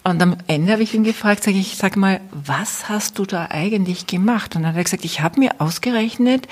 Und 0.07 0.21
am 0.21 0.37
Ende 0.45 0.71
habe 0.71 0.83
ich 0.83 0.93
ihn 0.93 1.03
gefragt, 1.03 1.43
sage 1.43 1.57
ich, 1.57 1.77
sag 1.77 1.97
mal, 1.97 2.21
was 2.31 2.89
hast 2.89 3.17
du 3.17 3.25
da 3.25 3.47
eigentlich 3.49 4.05
gemacht? 4.05 4.55
Und 4.55 4.61
dann 4.61 4.73
hat 4.73 4.77
er 4.77 4.83
gesagt, 4.83 5.03
ich 5.03 5.21
habe 5.21 5.39
mir 5.39 5.53
ausgerechnet, 5.57 6.47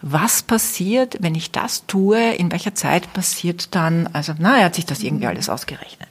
was 0.00 0.42
passiert, 0.42 1.18
wenn 1.20 1.34
ich 1.34 1.50
das 1.50 1.86
tue, 1.86 2.32
in 2.32 2.50
welcher 2.50 2.74
Zeit 2.74 3.12
passiert 3.12 3.74
dann, 3.74 4.08
also 4.14 4.32
na, 4.38 4.56
er 4.56 4.64
hat 4.64 4.76
sich 4.76 4.86
das 4.86 5.02
irgendwie 5.02 5.26
alles 5.26 5.50
ausgerechnet. 5.50 6.08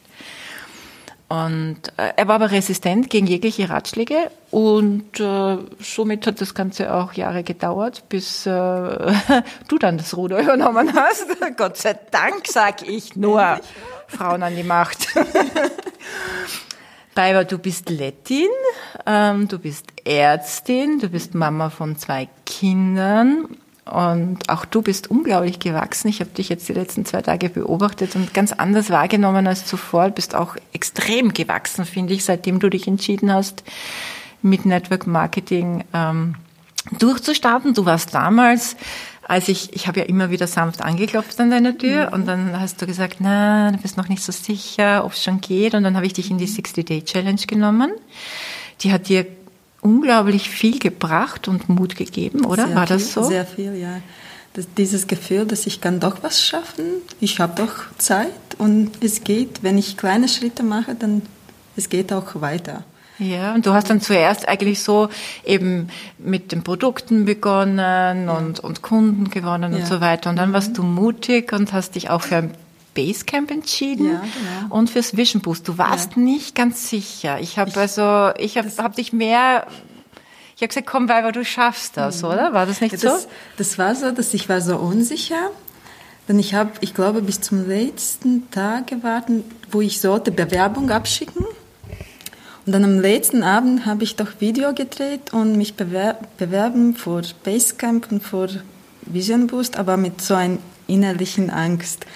Und 1.26 1.78
äh, 1.96 2.12
er 2.14 2.28
war 2.28 2.36
aber 2.36 2.52
resistent 2.52 3.10
gegen 3.10 3.26
jegliche 3.26 3.70
Ratschläge 3.70 4.30
und 4.52 5.18
äh, 5.18 5.58
somit 5.80 6.28
hat 6.28 6.40
das 6.40 6.54
Ganze 6.54 6.94
auch 6.94 7.14
Jahre 7.14 7.42
gedauert, 7.42 8.04
bis 8.08 8.46
äh, 8.46 8.50
du 9.68 9.78
dann 9.80 9.98
das 9.98 10.16
Ruder 10.16 10.38
übernommen 10.42 10.94
hast. 10.94 11.26
Gott 11.56 11.76
sei 11.76 11.98
Dank, 12.12 12.46
sag 12.46 12.88
ich 12.88 13.16
nur. 13.16 13.58
Frauen 14.06 14.44
an 14.44 14.54
die 14.54 14.62
Macht. 14.62 15.08
Baiba, 17.14 17.44
du 17.44 17.58
bist 17.58 17.90
Lettin, 17.90 18.48
ähm, 19.06 19.48
du 19.48 19.58
bist 19.58 19.86
Ärztin, 20.04 20.98
du 20.98 21.08
bist 21.08 21.34
Mama 21.34 21.70
von 21.70 21.96
zwei 21.96 22.28
Kindern 22.44 23.46
und 23.84 24.48
auch 24.48 24.64
du 24.64 24.82
bist 24.82 25.10
unglaublich 25.10 25.58
gewachsen. 25.58 26.08
Ich 26.08 26.20
habe 26.20 26.30
dich 26.30 26.48
jetzt 26.48 26.68
die 26.68 26.72
letzten 26.72 27.04
zwei 27.04 27.22
Tage 27.22 27.50
beobachtet 27.50 28.16
und 28.16 28.34
ganz 28.34 28.52
anders 28.52 28.90
wahrgenommen 28.90 29.46
als 29.46 29.66
zuvor. 29.66 30.08
Du 30.08 30.12
bist 30.12 30.34
auch 30.34 30.56
extrem 30.72 31.32
gewachsen, 31.32 31.84
finde 31.84 32.14
ich, 32.14 32.24
seitdem 32.24 32.58
du 32.58 32.68
dich 32.68 32.88
entschieden 32.88 33.32
hast, 33.32 33.62
mit 34.42 34.66
Network 34.66 35.06
Marketing 35.06 35.84
ähm, 35.92 36.34
durchzustarten. 36.98 37.74
Du 37.74 37.86
warst 37.86 38.14
damals 38.14 38.76
als 39.26 39.48
ich, 39.48 39.72
ich 39.72 39.86
habe 39.86 40.00
ja 40.00 40.06
immer 40.06 40.30
wieder 40.30 40.46
sanft 40.46 40.82
angeklopft 40.82 41.40
an 41.40 41.50
deiner 41.50 41.76
Tür 41.76 42.08
mhm. 42.08 42.12
und 42.12 42.26
dann 42.26 42.60
hast 42.60 42.80
du 42.80 42.86
gesagt, 42.86 43.16
na, 43.20 43.70
du 43.70 43.78
bist 43.78 43.96
noch 43.96 44.08
nicht 44.08 44.22
so 44.22 44.32
sicher, 44.32 45.04
ob 45.04 45.12
es 45.12 45.22
schon 45.22 45.40
geht. 45.40 45.74
Und 45.74 45.84
dann 45.84 45.96
habe 45.96 46.06
ich 46.06 46.12
dich 46.12 46.30
in 46.30 46.38
die 46.38 46.48
60-Day-Challenge 46.48 47.42
genommen. 47.46 47.92
Die 48.80 48.92
hat 48.92 49.08
dir 49.08 49.26
unglaublich 49.80 50.48
viel 50.48 50.78
gebracht 50.78 51.48
und 51.48 51.68
Mut 51.68 51.96
gegeben, 51.96 52.44
oder? 52.44 52.66
Sehr 52.66 52.76
War 52.76 52.86
viel, 52.86 52.96
das 52.96 53.12
so? 53.12 53.22
Sehr 53.22 53.46
viel, 53.46 53.74
ja. 53.76 54.00
Das, 54.54 54.66
dieses 54.76 55.06
Gefühl, 55.06 55.46
dass 55.46 55.66
ich 55.66 55.80
kann 55.80 56.00
doch 56.00 56.22
was 56.22 56.42
schaffen, 56.42 56.84
ich 57.20 57.40
habe 57.40 57.60
doch 57.60 57.72
Zeit 57.98 58.30
und 58.58 59.02
es 59.02 59.24
geht, 59.24 59.62
wenn 59.62 59.76
ich 59.78 59.96
kleine 59.96 60.28
Schritte 60.28 60.62
mache, 60.62 60.94
dann 60.94 61.22
es 61.76 61.88
geht 61.88 62.12
auch 62.12 62.40
weiter. 62.40 62.84
Ja, 63.18 63.54
und 63.54 63.64
du 63.64 63.72
hast 63.72 63.90
dann 63.90 64.00
zuerst 64.00 64.48
eigentlich 64.48 64.82
so 64.82 65.08
eben 65.44 65.88
mit 66.18 66.52
den 66.52 66.64
Produkten 66.64 67.24
begonnen 67.24 68.28
und, 68.28 68.60
und 68.60 68.82
Kunden 68.82 69.30
gewonnen 69.30 69.72
ja. 69.72 69.78
und 69.78 69.86
so 69.86 70.00
weiter. 70.00 70.30
Und 70.30 70.36
dann 70.36 70.52
warst 70.52 70.70
mhm. 70.70 70.74
du 70.74 70.82
mutig 70.82 71.52
und 71.52 71.72
hast 71.72 71.94
dich 71.94 72.10
auch 72.10 72.22
für 72.22 72.36
ein 72.36 72.54
Basecamp 72.94 73.50
entschieden 73.50 74.06
ja, 74.06 74.20
genau. 74.20 74.74
und 74.74 74.90
fürs 74.90 75.16
Vision 75.16 75.42
Boost. 75.42 75.68
Du 75.68 75.78
warst 75.78 76.16
ja. 76.16 76.22
nicht 76.22 76.54
ganz 76.54 76.88
sicher. 76.88 77.40
Ich 77.40 77.58
habe 77.58 77.78
also, 77.78 78.30
ich 78.38 78.56
habe 78.56 78.70
hab 78.78 78.96
dich 78.96 79.12
mehr 79.12 79.66
ich 80.56 80.62
habe 80.62 80.68
gesagt, 80.68 80.86
komm, 80.86 81.08
weil 81.08 81.32
du 81.32 81.44
schaffst 81.44 81.96
das, 81.96 82.22
mhm. 82.22 82.28
oder? 82.28 82.52
War 82.52 82.66
das 82.66 82.80
nicht 82.80 82.92
ja, 82.92 83.10
das, 83.10 83.22
so? 83.22 83.28
Das 83.56 83.78
war 83.78 83.94
so, 83.94 84.12
dass 84.12 84.32
ich 84.34 84.48
war 84.48 84.60
so 84.60 84.76
unsicher. 84.76 85.50
Denn 86.28 86.38
ich 86.38 86.54
habe, 86.54 86.70
ich 86.80 86.94
glaube, 86.94 87.22
bis 87.22 87.40
zum 87.40 87.68
letzten 87.68 88.50
Tag 88.50 88.86
gewartet, 88.86 89.44
wo 89.70 89.80
ich 89.80 90.00
sollte 90.00 90.30
Bewerbung 90.30 90.90
abschicken. 90.90 91.44
Und 92.66 92.72
dann 92.72 92.84
am 92.84 93.00
letzten 93.00 93.42
Abend 93.42 93.84
habe 93.84 94.04
ich 94.04 94.16
doch 94.16 94.40
Video 94.40 94.72
gedreht 94.72 95.32
und 95.32 95.56
mich 95.56 95.74
bewer 95.74 96.16
bewerben 96.38 96.96
vor 96.96 97.22
Basecamp 97.42 98.10
und 98.10 98.22
vor 98.22 98.48
Vision 99.02 99.46
Boost, 99.48 99.76
aber 99.76 99.98
mit 99.98 100.22
so 100.22 100.34
einer 100.34 100.58
innerlichen 100.86 101.50
Angst. 101.50 102.06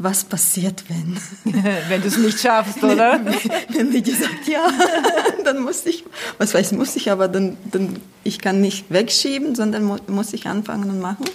Was 0.00 0.24
passiert, 0.24 0.84
wenn? 0.88 1.18
wenn 1.88 2.00
du 2.00 2.06
es 2.06 2.16
nicht 2.16 2.40
schaffst, 2.40 2.82
oder? 2.82 3.20
wenn 3.70 3.90
die 3.90 4.02
gesagt, 4.02 4.46
ja, 4.46 4.70
dann 5.44 5.60
muss 5.60 5.84
ich, 5.84 6.04
was 6.38 6.54
weiß 6.54 6.72
muss 6.72 6.94
ich, 6.96 7.10
aber 7.10 7.26
dann, 7.28 7.56
dann 7.70 7.96
ich 8.22 8.38
kann 8.38 8.60
nicht 8.60 8.90
wegschieben, 8.90 9.56
sondern 9.56 9.84
mu 9.84 9.96
muss 10.06 10.32
ich 10.32 10.46
anfangen 10.46 10.88
und 10.88 11.00
machen. 11.00 11.26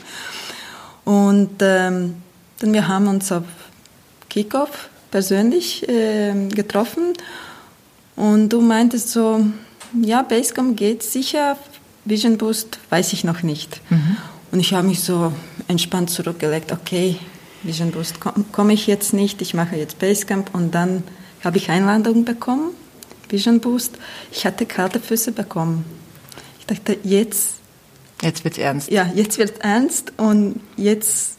Und 1.03 1.57
ähm, 1.59 2.15
dann 2.59 2.73
wir 2.73 2.87
haben 2.87 3.07
uns 3.07 3.31
auf 3.33 3.43
Kickoff 4.29 4.89
persönlich 5.11 5.87
äh, 5.89 6.47
getroffen 6.47 7.13
und 8.15 8.49
du 8.49 8.61
meintest 8.61 9.11
so, 9.11 9.45
ja, 10.01 10.21
Basecamp 10.21 10.77
geht 10.77 11.03
sicher, 11.03 11.57
Vision 12.05 12.37
Boost 12.37 12.79
weiß 12.89 13.13
ich 13.13 13.23
noch 13.23 13.43
nicht. 13.43 13.81
Mhm. 13.89 14.17
Und 14.51 14.59
ich 14.59 14.73
habe 14.73 14.87
mich 14.87 15.01
so 15.01 15.33
entspannt 15.67 16.09
zurückgelegt, 16.09 16.71
okay, 16.71 17.17
Vision 17.63 17.91
Boost 17.91 18.19
komme 18.19 18.45
komm 18.51 18.69
ich 18.69 18.87
jetzt 18.87 19.13
nicht, 19.13 19.41
ich 19.41 19.53
mache 19.53 19.75
jetzt 19.75 19.99
Basecamp 19.99 20.53
und 20.53 20.75
dann 20.75 21.03
habe 21.43 21.57
ich 21.57 21.69
Einladung 21.69 22.25
bekommen, 22.25 22.71
Vision 23.29 23.59
Boost. 23.59 23.97
Ich 24.31 24.45
hatte 24.45 24.65
kalte 24.65 24.99
Füße 24.99 25.31
bekommen. 25.31 25.85
Ich 26.59 26.65
dachte, 26.67 26.97
jetzt... 27.03 27.55
Jetzt 28.21 28.43
wird's 28.43 28.57
ernst. 28.57 28.91
Ja, 28.91 29.11
jetzt 29.13 29.37
wird 29.37 29.61
ernst 29.61 30.13
und 30.17 30.61
jetzt 30.77 31.37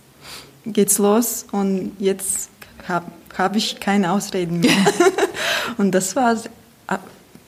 geht's 0.67 0.99
los 0.99 1.47
und 1.53 1.93
jetzt 1.99 2.51
habe 2.87 3.07
hab 3.37 3.57
ich 3.57 3.81
keine 3.81 4.13
Ausreden 4.13 4.61
mehr. 4.61 4.77
und 5.79 5.93
das 5.93 6.15
war 6.17 6.37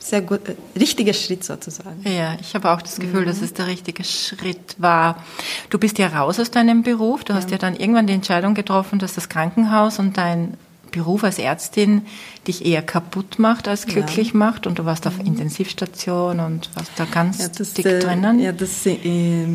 sehr 0.09 0.21
gut, 0.21 0.41
äh, 0.47 0.55
richtiger 0.77 1.13
Schritt 1.13 1.43
sozusagen. 1.43 2.01
Ja, 2.03 2.37
ich 2.39 2.55
habe 2.55 2.71
auch 2.71 2.81
das 2.81 2.97
Gefühl, 2.97 3.21
mhm. 3.21 3.25
dass 3.25 3.41
es 3.41 3.53
der 3.53 3.67
richtige 3.67 4.03
Schritt 4.03 4.75
war. 4.77 5.23
Du 5.69 5.77
bist 5.77 5.97
ja 5.97 6.07
raus 6.07 6.39
aus 6.39 6.51
deinem 6.51 6.83
Beruf. 6.83 7.23
Du 7.23 7.33
ja. 7.33 7.39
hast 7.39 7.51
ja 7.51 7.57
dann 7.57 7.75
irgendwann 7.75 8.07
die 8.07 8.13
Entscheidung 8.13 8.53
getroffen, 8.53 8.99
dass 8.99 9.13
das 9.13 9.29
Krankenhaus 9.29 9.99
und 9.99 10.17
dein 10.17 10.55
Beruf 10.91 11.23
als 11.23 11.37
Ärztin 11.37 12.03
dich 12.47 12.65
eher 12.65 12.81
kaputt 12.81 13.39
macht 13.39 13.67
als 13.67 13.85
glücklich 13.85 14.29
ja. 14.29 14.37
macht 14.37 14.67
und 14.67 14.79
du 14.79 14.85
warst 14.85 15.05
auf 15.05 15.17
mhm. 15.19 15.27
Intensivstation 15.27 16.39
und 16.39 16.69
warst 16.75 16.91
da 16.95 17.05
ganz 17.05 17.39
ja, 17.39 17.49
das, 17.49 17.73
dick 17.73 17.85
äh, 17.85 17.99
drinnen. 17.99 18.39
Ja, 18.39 18.51
das 18.51 18.85
äh, 18.85 19.47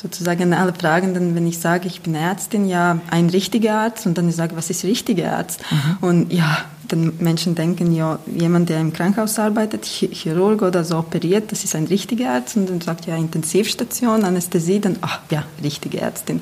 sozusagen 0.00 0.52
alle 0.54 0.72
Fragen, 0.72 1.14
dann 1.14 1.34
wenn 1.34 1.46
ich 1.46 1.58
sage, 1.58 1.88
ich 1.88 2.00
bin 2.00 2.14
Ärztin, 2.14 2.68
ja, 2.68 3.00
ein 3.10 3.28
richtiger 3.30 3.80
Arzt 3.80 4.06
und 4.06 4.16
dann 4.16 4.28
ich 4.28 4.36
sage, 4.36 4.56
was 4.56 4.70
ist 4.70 4.84
richtiger 4.84 5.36
Arzt? 5.36 5.60
Mhm. 5.70 6.08
Und 6.08 6.32
ja, 6.32 6.64
dann 6.88 7.12
Menschen 7.18 7.54
denken, 7.54 7.94
ja, 7.94 8.18
jemand, 8.26 8.70
der 8.70 8.80
im 8.80 8.92
Krankenhaus 8.92 9.38
arbeitet, 9.38 9.84
Chirurg 9.84 10.62
oder 10.62 10.84
so 10.84 10.98
operiert, 10.98 11.52
das 11.52 11.64
ist 11.64 11.74
ein 11.74 11.84
richtiger 11.84 12.30
Arzt 12.30 12.56
und 12.56 12.70
dann 12.70 12.80
sagt 12.80 13.06
ja 13.06 13.16
Intensivstation, 13.16 14.24
Anästhesie, 14.24 14.80
dann, 14.80 14.96
ach 15.02 15.20
ja, 15.30 15.44
richtige 15.62 16.00
Ärztin. 16.00 16.40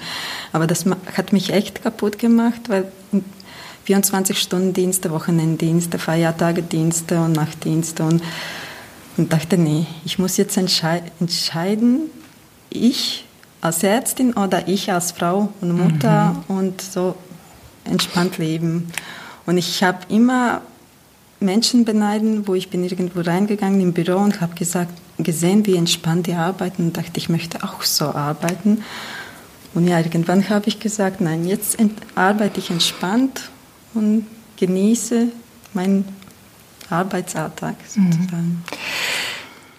Aber 0.52 0.66
das 0.66 0.84
hat 1.16 1.32
mich 1.32 1.52
echt 1.52 1.82
kaputt 1.82 2.18
gemacht, 2.18 2.68
weil 2.68 2.84
24 3.84 4.38
Stunden 4.38 4.72
Dienste, 4.72 5.10
Wochenenddienste, 5.10 5.98
Feiertagedienste 5.98 7.20
und 7.20 7.32
Nachtdienste 7.32 8.04
und, 8.04 8.22
und 9.16 9.32
dachte, 9.32 9.58
nee, 9.58 9.86
ich 10.04 10.18
muss 10.18 10.36
jetzt 10.36 10.56
entscheiden, 10.56 12.10
ich 12.70 13.25
als 13.60 13.82
Ärztin 13.82 14.34
oder 14.34 14.68
ich 14.68 14.92
als 14.92 15.12
Frau 15.12 15.52
und 15.60 15.72
Mutter 15.72 16.36
mhm. 16.48 16.56
und 16.56 16.80
so 16.80 17.14
entspannt 17.84 18.38
leben. 18.38 18.92
Und 19.46 19.58
ich 19.58 19.82
habe 19.82 19.98
immer 20.08 20.62
Menschen 21.40 21.84
beneiden, 21.84 22.46
wo 22.46 22.54
ich 22.54 22.70
bin 22.70 22.84
irgendwo 22.84 23.20
reingegangen 23.20 23.80
im 23.80 23.92
Büro 23.92 24.18
und 24.18 24.40
habe 24.40 24.54
gesagt, 24.54 24.92
gesehen, 25.18 25.66
wie 25.66 25.76
entspannt 25.76 26.26
die 26.26 26.34
arbeiten 26.34 26.86
und 26.86 26.96
dachte, 26.96 27.12
ich 27.16 27.28
möchte 27.28 27.62
auch 27.62 27.82
so 27.82 28.06
arbeiten. 28.06 28.82
Und 29.74 29.86
ja, 29.86 29.98
irgendwann 29.98 30.48
habe 30.48 30.68
ich 30.68 30.80
gesagt, 30.80 31.20
nein, 31.20 31.46
jetzt 31.46 31.76
arbeite 32.14 32.60
ich 32.60 32.70
entspannt 32.70 33.50
und 33.94 34.26
genieße 34.56 35.28
meinen 35.74 36.04
Arbeitsalltag 36.88 37.76
sozusagen. 37.86 38.62
Mhm. 38.64 38.64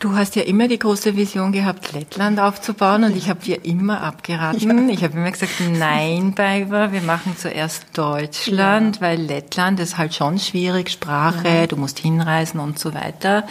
Du 0.08 0.16
hast 0.16 0.38
ja 0.38 0.44
immer 0.44 0.70
die 0.70 0.80
große 0.80 1.18
Vision 1.18 1.52
gehabt, 1.52 1.92
Lettland 1.92 2.40
aufzubauen 2.40 3.04
und 3.04 3.18
ich 3.18 3.30
habe 3.30 3.42
dir 3.42 3.66
immer 3.66 4.02
abgeraten. 4.02 4.88
Ja. 4.88 4.94
Ich 4.94 5.04
habe 5.04 5.18
immer 5.18 5.30
gesagt, 5.30 5.52
nein, 5.70 6.34
Baiva, 6.34 6.94
wir 6.94 7.02
machen 7.02 7.36
zuerst 7.38 7.88
Deutschland, 7.92 8.96
ja. 8.96 9.02
weil 9.02 9.20
Lettland 9.20 9.82
ist 9.82 9.98
halt 9.98 10.16
schon 10.16 10.40
schwierig, 10.40 10.92
Sprache, 10.92 11.50
ja. 11.50 11.68
du 11.68 11.76
musst 11.76 12.00
hinreisen 12.00 12.62
und 12.62 12.80
so 12.80 12.94
weiter. 12.94 13.46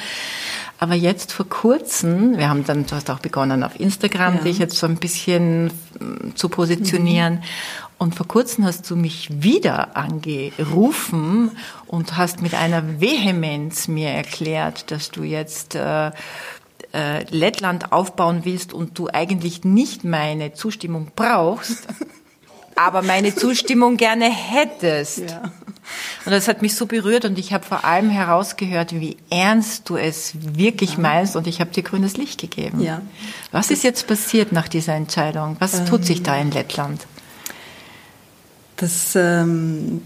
Aber 0.78 0.94
jetzt 0.94 1.34
vor 1.34 1.46
kurzem, 1.46 2.38
wir 2.38 2.48
haben 2.48 2.64
dann, 2.64 2.86
du 2.86 2.92
hast 2.92 3.10
auch 3.10 3.20
begonnen 3.20 3.62
auf 3.62 3.78
Instagram, 3.78 4.42
dich 4.42 4.58
jetzt 4.58 4.78
so 4.78 4.86
ein 4.86 4.96
bisschen 4.96 5.70
zu 6.36 6.48
positionieren. 6.48 7.34
Mhm. 7.34 7.40
Und 7.98 8.14
vor 8.14 8.28
kurzem 8.28 8.64
hast 8.64 8.90
du 8.90 8.96
mich 8.96 9.42
wieder 9.42 9.96
angerufen 9.96 11.50
und 11.86 12.16
hast 12.16 12.42
mit 12.42 12.54
einer 12.54 13.00
Vehemenz 13.00 13.88
mir 13.88 14.10
erklärt, 14.10 14.90
dass 14.90 15.10
du 15.10 15.22
jetzt 15.22 15.74
äh, 15.74 16.10
äh, 16.92 17.24
Lettland 17.30 17.92
aufbauen 17.92 18.40
willst 18.44 18.74
und 18.74 18.98
du 18.98 19.08
eigentlich 19.08 19.64
nicht 19.64 20.04
meine 20.04 20.52
Zustimmung 20.52 21.12
brauchst. 21.16 21.86
aber 22.76 23.02
meine 23.02 23.34
Zustimmung 23.34 23.96
gerne 23.96 24.30
hättest. 24.30 25.30
Ja. 25.30 25.42
Und 26.24 26.32
das 26.32 26.46
hat 26.48 26.62
mich 26.62 26.74
so 26.74 26.86
berührt 26.86 27.24
und 27.24 27.38
ich 27.38 27.52
habe 27.52 27.64
vor 27.64 27.84
allem 27.84 28.10
herausgehört, 28.10 28.92
wie 28.92 29.16
ernst 29.30 29.88
du 29.88 29.96
es 29.96 30.34
wirklich 30.34 30.94
ja. 30.94 31.00
meinst 31.00 31.36
und 31.36 31.46
ich 31.46 31.60
habe 31.60 31.70
dir 31.70 31.82
grünes 31.82 32.16
Licht 32.16 32.40
gegeben. 32.40 32.82
Ja. 32.82 33.00
Was 33.52 33.70
ist 33.70 33.82
jetzt 33.82 34.06
passiert 34.06 34.52
nach 34.52 34.68
dieser 34.68 34.94
Entscheidung? 34.94 35.56
Was 35.58 35.78
ähm, 35.80 35.86
tut 35.86 36.04
sich 36.04 36.22
da 36.22 36.36
in 36.36 36.50
Lettland? 36.50 37.06
Das, 38.76 39.14
ähm, 39.14 40.02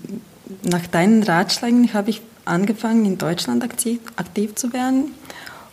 nach 0.63 0.87
deinen 0.87 1.23
Ratschlägen 1.23 1.93
habe 1.93 2.11
ich 2.11 2.23
angefangen, 2.45 3.05
in 3.05 3.19
Deutschland 3.19 3.63
aktiv, 3.63 4.01
aktiv 4.17 4.55
zu 4.55 4.73
werden. 4.73 5.13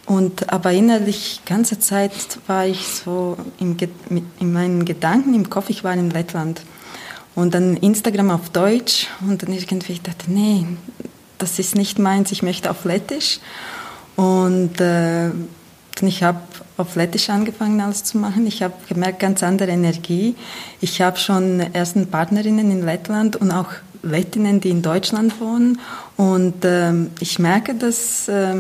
Und 0.06 0.52
aber 0.54 0.72
innerlich 0.72 1.42
ganze 1.46 1.80
Zeit 1.80 2.14
war 2.48 2.66
ich 2.66 2.88
so 2.88 3.38
im, 3.60 3.76
in 4.40 4.54
meinen 4.54 4.86
Gedanken 4.86 5.34
im 5.34 5.50
Kopf, 5.50 5.70
ich 5.70 5.84
war 5.84 5.94
in 5.94 6.10
Lettland. 6.10 6.62
Und 7.36 7.54
dann 7.54 7.78
Instagram 7.78 8.32
auf 8.32 8.50
Deutsch 8.50 9.08
und 9.22 9.44
dann 9.44 9.54
irgendwie 9.54 9.94
ich 9.94 10.02
dachte, 10.02 10.32
nee, 10.32 10.66
das 11.38 11.60
ist 11.60 11.76
nicht 11.76 12.00
meins, 12.00 12.32
ich 12.32 12.42
möchte 12.42 12.72
auf 12.72 12.86
Lettisch. 12.86 13.40
Und 14.16 14.80
äh, 14.82 15.30
ich 16.06 16.22
habe 16.22 16.40
auf 16.78 16.96
Lettisch 16.96 17.30
angefangen, 17.30 17.82
alles 17.82 18.04
zu 18.04 18.18
machen. 18.18 18.46
Ich 18.46 18.62
habe 18.62 18.74
gemerkt, 18.88 19.20
ganz 19.20 19.42
andere 19.42 19.72
Energie. 19.72 20.36
Ich 20.82 21.02
habe 21.02 21.18
schon 21.18 21.60
ersten 21.60 22.08
Partnerinnen 22.08 22.70
in 22.70 22.86
Lettland 22.86 23.36
und 23.36 23.52
auch 23.52 23.70
Lettinnen, 24.04 24.60
die 24.60 24.70
in 24.70 24.82
Deutschland 24.82 25.40
wohnen. 25.42 25.80
Und 26.16 26.64
äh, 26.66 26.94
ich 27.20 27.40
merke, 27.40 27.74
dass 27.74 28.28
äh, 28.28 28.56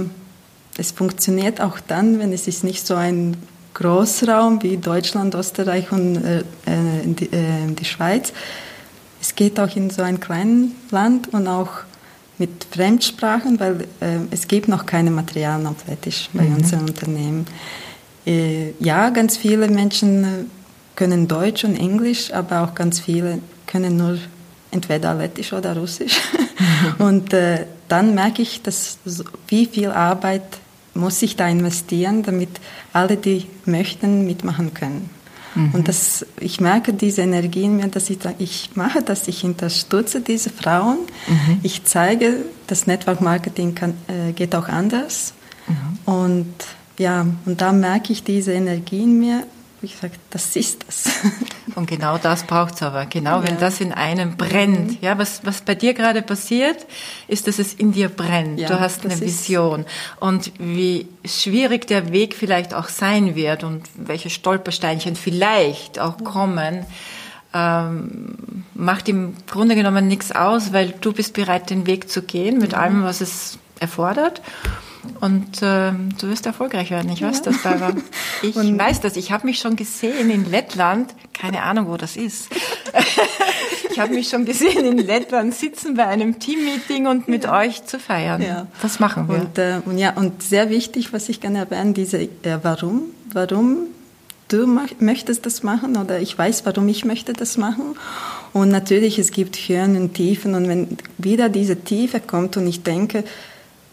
es 0.78 0.91
funktioniert 0.91 1.62
auch 1.62 1.80
dann, 1.80 2.19
wenn 2.19 2.34
es 2.34 2.47
ist 2.47 2.63
nicht 2.63 2.86
so 2.86 2.95
ein 2.95 3.38
Großraum 3.73 4.63
wie 4.63 4.78
Deutschland, 4.78 5.36
Österreich 5.36 5.91
und 5.91 6.15
äh, 6.23 6.39
äh 6.39 6.43
die, 7.06 7.26
äh, 7.26 7.67
die 7.67 7.86
Schweiz. 7.86 8.34
Es 9.21 9.36
geht 9.36 9.60
auch 9.60 9.76
in 9.76 9.89
so 9.89 10.02
ein 10.02 10.19
kleines 10.19 10.71
Land 10.89 11.34
und 11.34 11.47
auch 11.47 11.69
mit 12.38 12.67
Fremdsprachen, 12.71 13.60
weil 13.60 13.82
äh, 14.00 14.19
es 14.32 14.47
gibt 14.47 14.67
noch 14.67 14.86
keine 14.86 15.12
Materialien 15.12 15.67
auf 15.67 15.88
Lettisch 15.88 16.30
bei 16.34 16.43
mhm. 16.43 16.56
unseren 16.56 16.82
Unternehmen. 16.82 17.45
Äh, 18.26 18.71
ja, 18.80 19.10
ganz 19.10 19.38
viele 19.38 19.67
Menschen 19.67 20.23
äh, 20.23 20.28
können 20.95 21.28
Deutsch 21.28 21.63
und 21.63 21.76
Englisch, 21.76 22.32
aber 22.32 22.63
auch 22.63 22.76
ganz 22.76 23.00
viele 23.00 23.39
können 23.65 23.97
nur 23.97 24.17
entweder 24.71 25.13
Lettisch 25.15 25.54
oder 25.54 25.76
Russisch. 25.78 26.19
Mhm. 27.00 27.06
Und 27.06 27.34
äh, 27.34 27.65
dann 27.88 28.15
merke 28.15 28.41
ich, 28.41 28.62
dass 28.62 28.97
wie 29.47 29.65
viel 29.65 29.91
Arbeit 29.91 30.43
muss 30.93 31.21
ich 31.21 31.36
da 31.36 31.47
investieren, 31.47 32.23
damit 32.23 32.50
alle, 32.91 33.17
die 33.17 33.45
möchten, 33.65 34.26
mitmachen 34.26 34.73
können. 34.73 35.10
Mhm. 35.58 35.72
Und 35.74 35.88
das, 35.88 36.26
ich 36.39 36.62
merke 36.62 36.93
diese 36.93 37.24
Energie 37.24 37.63
in 37.63 37.78
mir, 37.78 37.88
dass 37.88 38.10
ich, 38.10 38.20
ich 38.38 38.76
mache 38.76 39.02
das, 39.02 39.28
ich 39.28 39.43
unterstütze 39.43 40.22
diese 40.22 40.50
Frauen. 40.50 41.00
Mhm. 41.28 41.60
Ich 41.63 41.84
zeige, 41.84 42.46
das 42.67 42.86
Network 42.86 43.22
Marketing 43.22 43.74
kann, 43.74 43.93
äh, 44.08 44.34
geht 44.34 44.54
auch 44.56 44.67
anders. 44.67 45.34
Mhm. 45.67 46.13
Und 46.13 46.54
ja, 47.00 47.26
und 47.46 47.62
da 47.62 47.72
merke 47.72 48.13
ich 48.13 48.24
diese 48.24 48.54
Energie 48.54 49.04
in 49.04 49.20
mir 49.20 49.43
ich 49.88 49.95
sage, 49.95 50.13
das 50.30 50.56
ist 50.56 50.86
das. 50.86 51.10
Und 51.76 51.88
genau 51.88 52.17
das 52.17 52.43
braucht 52.43 52.76
es 52.76 52.84
aber. 52.84 53.06
Genau, 53.06 53.39
ja. 53.39 53.47
wenn 53.47 53.58
das 53.58 53.80
in 53.80 53.93
einem 53.93 54.36
brennt. 54.36 54.91
Mhm. 54.91 54.97
Ja, 55.02 55.17
was, 55.17 55.45
was 55.45 55.62
bei 55.62 55.76
dir 55.76 55.93
gerade 55.93 56.21
passiert, 56.21 56.86
ist, 57.28 57.47
dass 57.47 57.58
es 57.58 57.73
in 57.73 57.93
dir 57.93 58.10
brennt. 58.10 58.60
Ja, 58.60 58.67
du 58.67 58.80
hast 58.80 59.06
eine 59.06 59.19
Vision. 59.19 59.86
Und 60.19 60.52
wie 60.60 61.08
schwierig 61.26 61.88
der 61.88 62.12
Weg 62.12 62.36
vielleicht 62.36 62.73
auch 62.73 62.89
sein 62.89 63.36
wird 63.36 63.63
und 63.63 63.84
welche 63.95 64.30
Stolpersteinchen 64.30 65.15
vielleicht 65.15 66.00
auch 66.00 66.23
kommen, 66.23 66.86
ähm, 67.54 68.65
macht 68.73 69.08
im 69.08 69.36
Grunde 69.47 69.76
genommen 69.76 70.08
nichts 70.08 70.34
aus, 70.34 70.73
weil 70.73 70.93
du 71.00 71.13
bist 71.13 71.34
bereit, 71.34 71.69
den 71.69 71.88
Weg 71.88 72.10
zu 72.10 72.21
gehen 72.21 72.60
mit 72.60 72.73
mhm. 72.73 72.78
allem, 72.78 73.04
was 73.04 73.21
es 73.21 73.58
erfordert. 73.80 74.41
Und 75.20 75.62
äh, 75.62 75.91
du 76.20 76.28
wirst 76.28 76.46
erfolgreich 76.46 76.91
werden. 76.91 77.12
Ich 77.12 77.22
weiß 77.22 77.38
ja. 77.38 77.52
das, 77.52 77.63
Barbara. 77.63 77.93
Ich 78.43 78.56
und 78.56 78.78
weiß 78.78 79.02
das. 79.02 79.17
Ich 79.17 79.32
habe 79.32 79.48
mich 79.48 79.60
schon 79.60 79.76
gesehen 79.76 80.30
in 80.30 80.50
Lettland. 80.50 81.13
Keine 81.34 81.63
Ahnung, 81.63 81.88
wo 81.88 81.98
das 81.98 82.15
ist. 82.15 82.50
ich 83.91 84.00
habe 84.00 84.13
mich 84.13 84.30
schon 84.30 84.46
gesehen 84.46 84.86
in 84.86 84.98
Lettland 85.00 85.56
sitzen 85.56 85.96
bei 85.96 86.06
einem 86.06 86.39
Teammeeting 86.39 87.08
und 87.08 87.28
mit 87.28 87.46
ja. 87.46 87.58
euch 87.60 87.86
zu 87.86 88.00
feiern. 88.00 88.41
Ja. 88.41 88.67
Das 88.82 89.00
machen 89.00 89.28
wir. 89.28 89.36
Und, 89.36 89.58
äh, 89.58 89.82
und, 89.86 89.98
ja, 89.98 90.13
und 90.13 90.43
sehr 90.43 90.70
wichtig, 90.70 91.13
was 91.13 91.30
ich 91.30 91.41
gerne 91.41 91.60
erwähnen, 91.60 91.93
diese 91.93 92.20
äh, 92.20 92.30
Warum. 92.62 93.04
Warum 93.34 93.88
du 94.48 94.65
möchtest 95.00 95.46
das 95.46 95.63
machen 95.63 95.98
oder 95.98 96.20
ich 96.20 96.38
weiß, 96.38 96.65
warum 96.65 96.88
ich 96.88 97.06
möchte 97.06 97.34
das 97.34 97.58
machen. 97.58 97.96
Und 98.54 98.70
natürlich, 98.70 99.20
es 99.20 99.32
gibt 99.32 99.56
Höhen 99.58 99.96
und 99.98 100.13
Tiefen 100.13 100.56
und 100.56 100.67
wenn 100.67 100.98
wieder 101.17 101.50
diese 101.50 101.76
Tiefe 101.76 102.20
kommt 102.20 102.58
und 102.58 102.67
ich 102.67 102.84
denke, 102.84 103.24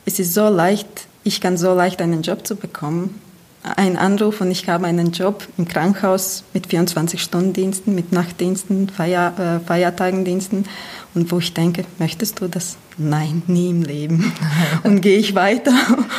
es 0.05 0.19
ist 0.19 0.35
so 0.35 0.49
leicht, 0.49 1.07
ich 1.23 1.41
kann 1.41 1.57
so 1.57 1.75
leicht 1.75 2.03
einen 2.03 2.23
Job 2.23 2.47
zu 2.47 2.57
bekommen. 2.57 3.21
Ein 3.63 3.97
Anruf 3.97 4.43
und 4.43 4.51
ich 4.51 4.69
habe 4.69 4.87
einen 4.87 5.13
Job 5.13 5.49
im 5.57 5.67
Krankenhaus 5.67 6.45
mit 6.53 6.67
24-Stunden-Diensten, 6.67 7.95
mit 7.95 8.13
Nachtdiensten, 8.13 8.91
Feier, 8.91 9.33
äh, 9.63 9.67
Feiertagendiensten 9.67 10.67
und 11.15 11.33
wo 11.33 11.39
ich 11.39 11.55
denke, 11.55 11.87
möchtest 11.99 12.41
du 12.41 12.49
das? 12.49 12.77
Nein, 12.99 13.43
nie 13.47 13.71
im 13.71 13.83
Leben. 13.83 14.35
und 14.83 15.01
gehe 15.01 15.17
ich 15.17 15.35
weiter 15.35 15.73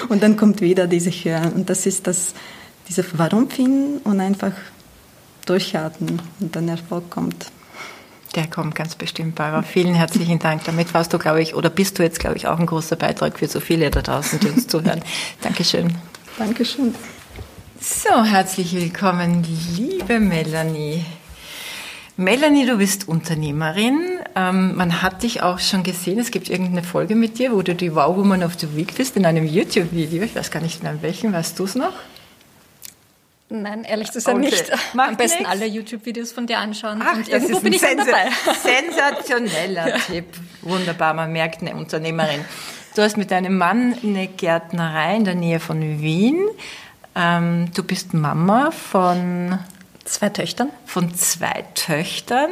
und 0.09 0.23
dann 0.23 0.37
kommt 0.37 0.61
wieder 0.61 0.87
diese 0.87 1.11
Hören 1.11 1.53
und 1.53 1.69
das 1.69 1.85
ist 1.85 2.07
das, 2.07 2.33
diese 2.87 3.05
Warum 3.13 3.47
finden 3.47 3.99
und 3.99 4.19
einfach 4.19 4.53
durchhalten 5.45 6.19
und 6.39 6.55
dann 6.55 6.67
Erfolg 6.67 7.11
kommt. 7.11 7.51
Der 8.35 8.47
kommt 8.47 8.75
ganz 8.75 8.95
bestimmt, 8.95 9.35
Barbara. 9.35 9.61
Vielen 9.61 9.95
herzlichen 9.95 10.39
Dank. 10.39 10.65
Damit 10.65 10.93
warst 10.93 11.13
du, 11.13 11.17
glaube 11.17 11.41
ich, 11.41 11.55
oder 11.55 11.69
bist 11.69 11.97
du 11.97 12.03
jetzt, 12.03 12.19
glaube 12.19 12.35
ich, 12.35 12.47
auch 12.47 12.59
ein 12.59 12.65
großer 12.65 12.97
Beitrag 12.97 13.39
für 13.39 13.47
so 13.47 13.61
viele 13.61 13.89
da 13.89 14.01
draußen, 14.01 14.39
die 14.39 14.47
uns 14.47 14.67
zuhören. 14.67 15.01
Dankeschön. 15.41 15.95
Dankeschön. 16.37 16.93
So, 17.79 18.25
herzlich 18.25 18.75
willkommen, 18.75 19.45
liebe 19.77 20.19
Melanie. 20.19 21.05
Melanie, 22.17 22.65
du 22.65 22.77
bist 22.77 23.07
Unternehmerin. 23.07 24.01
Ähm, 24.35 24.75
man 24.75 25.01
hat 25.01 25.23
dich 25.23 25.41
auch 25.41 25.59
schon 25.59 25.83
gesehen. 25.83 26.19
Es 26.19 26.31
gibt 26.31 26.49
irgendeine 26.49 26.83
Folge 26.83 27.15
mit 27.15 27.39
dir, 27.39 27.53
wo 27.53 27.61
du 27.61 27.73
die 27.73 27.95
Wow 27.95 28.17
Woman 28.17 28.43
of 28.43 28.59
the 28.59 28.75
Week 28.75 28.95
bist 28.95 29.15
in 29.15 29.25
einem 29.25 29.45
YouTube-Video. 29.45 30.23
Ich 30.23 30.35
weiß 30.35 30.51
gar 30.51 30.61
nicht 30.61 30.83
in 30.83 31.01
welchem. 31.01 31.31
Weißt 31.31 31.57
du 31.57 31.63
es 31.63 31.75
noch? 31.75 31.93
Nein, 33.49 33.83
ehrlich 33.83 34.11
zu 34.11 34.19
sein 34.19 34.37
okay. 34.37 34.45
nicht. 34.45 34.71
Macht 34.93 35.09
Am 35.09 35.17
besten 35.17 35.39
nichts. 35.39 35.51
alle 35.51 35.65
YouTube-Videos 35.67 36.31
von 36.31 36.47
dir 36.47 36.57
anschauen. 36.57 37.01
Ach, 37.03 37.15
und 37.15 37.31
das 37.31 37.43
ist 37.43 37.61
bin 37.61 37.73
ein 37.73 37.73
ich 37.73 37.79
Sens 37.79 38.05
dabei. 38.05 38.29
sensationeller 38.63 39.89
ja. 39.89 39.97
Tipp. 39.97 40.25
Wunderbar, 40.61 41.13
man 41.13 41.31
merkt 41.31 41.61
eine 41.61 41.75
Unternehmerin. 41.75 42.43
Du 42.95 43.03
hast 43.03 43.17
mit 43.17 43.29
deinem 43.29 43.57
Mann 43.57 43.95
eine 44.01 44.27
Gärtnerei 44.27 45.17
in 45.17 45.25
der 45.25 45.35
Nähe 45.35 45.59
von 45.59 45.81
Wien. 46.01 46.39
Ähm, 47.13 47.71
du 47.75 47.83
bist 47.83 48.13
Mama 48.13 48.71
von 48.71 49.59
zwei 50.05 50.29
Töchtern. 50.29 50.69
Von 50.85 51.13
zwei 51.13 51.65
Töchtern. 51.75 52.49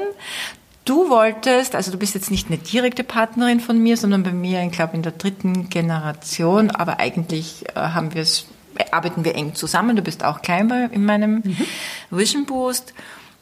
Du 0.86 1.10
wolltest, 1.10 1.75
also 1.75 1.91
du 1.91 1.97
bist 1.97 2.13
jetzt 2.13 2.29
nicht 2.29 2.49
eine 2.49 2.58
direkte 2.58 3.06
Partnerin 3.06 3.62
von 3.62 3.79
mir, 3.79 3.95
sondern 3.95 4.23
bei 4.23 4.34
mir, 4.34 4.62
ich 4.63 4.73
glaube, 4.73 4.95
in 4.95 5.01
der 5.01 5.13
dritten 5.13 5.69
Generation, 5.69 6.71
aber 6.71 6.99
eigentlich 6.99 7.65
äh, 7.69 7.79
haben 7.79 8.13
wir 8.13 8.21
es 8.21 8.47
arbeiten 8.91 9.25
wir 9.25 9.36
eng 9.36 9.55
zusammen. 9.55 9.95
Du 9.95 10.01
bist 10.01 10.23
auch 10.23 10.41
klein 10.41 10.69
in 10.91 11.05
meinem 11.05 11.41
mhm. 11.43 11.57
Vision 12.09 12.45
Boost. 12.45 12.93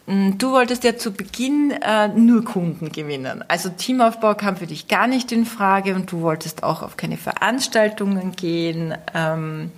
Mm, 0.08 0.38
du 0.38 0.52
wolltest 0.52 0.84
ja 0.84 0.98
zu 0.98 1.12
Beginn 1.12 1.72
äh, 1.72 2.08
nur 2.10 2.44
Kunden 2.44 2.92
gewinnen. 2.92 3.44
Also 3.48 3.70
Teamaufbau 3.70 4.36
kam 4.36 4.58
für 4.58 4.68
dich 4.68 4.88
gar 4.88 5.08
nicht 5.08 5.32
in 5.32 5.46
Frage 5.46 5.96
und 5.96 6.12
du 6.12 6.22
wolltest 6.22 6.64
auch 6.64 6.82
auf 6.82 6.98
keine 6.98 7.18
Veranstaltungen 7.18 8.32
gehen. 8.34 8.96
Ähm, 9.14 9.72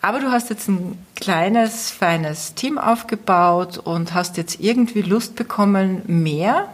aber 0.00 0.20
du 0.20 0.30
hast 0.30 0.50
jetzt 0.50 0.68
ein 0.68 0.96
kleines, 1.16 1.90
feines 1.90 2.54
Team 2.54 2.78
aufgebaut 2.78 3.78
und 3.78 4.14
hast 4.14 4.36
jetzt 4.36 4.60
irgendwie 4.60 5.02
Lust 5.02 5.34
bekommen, 5.34 6.02
mehr, 6.06 6.68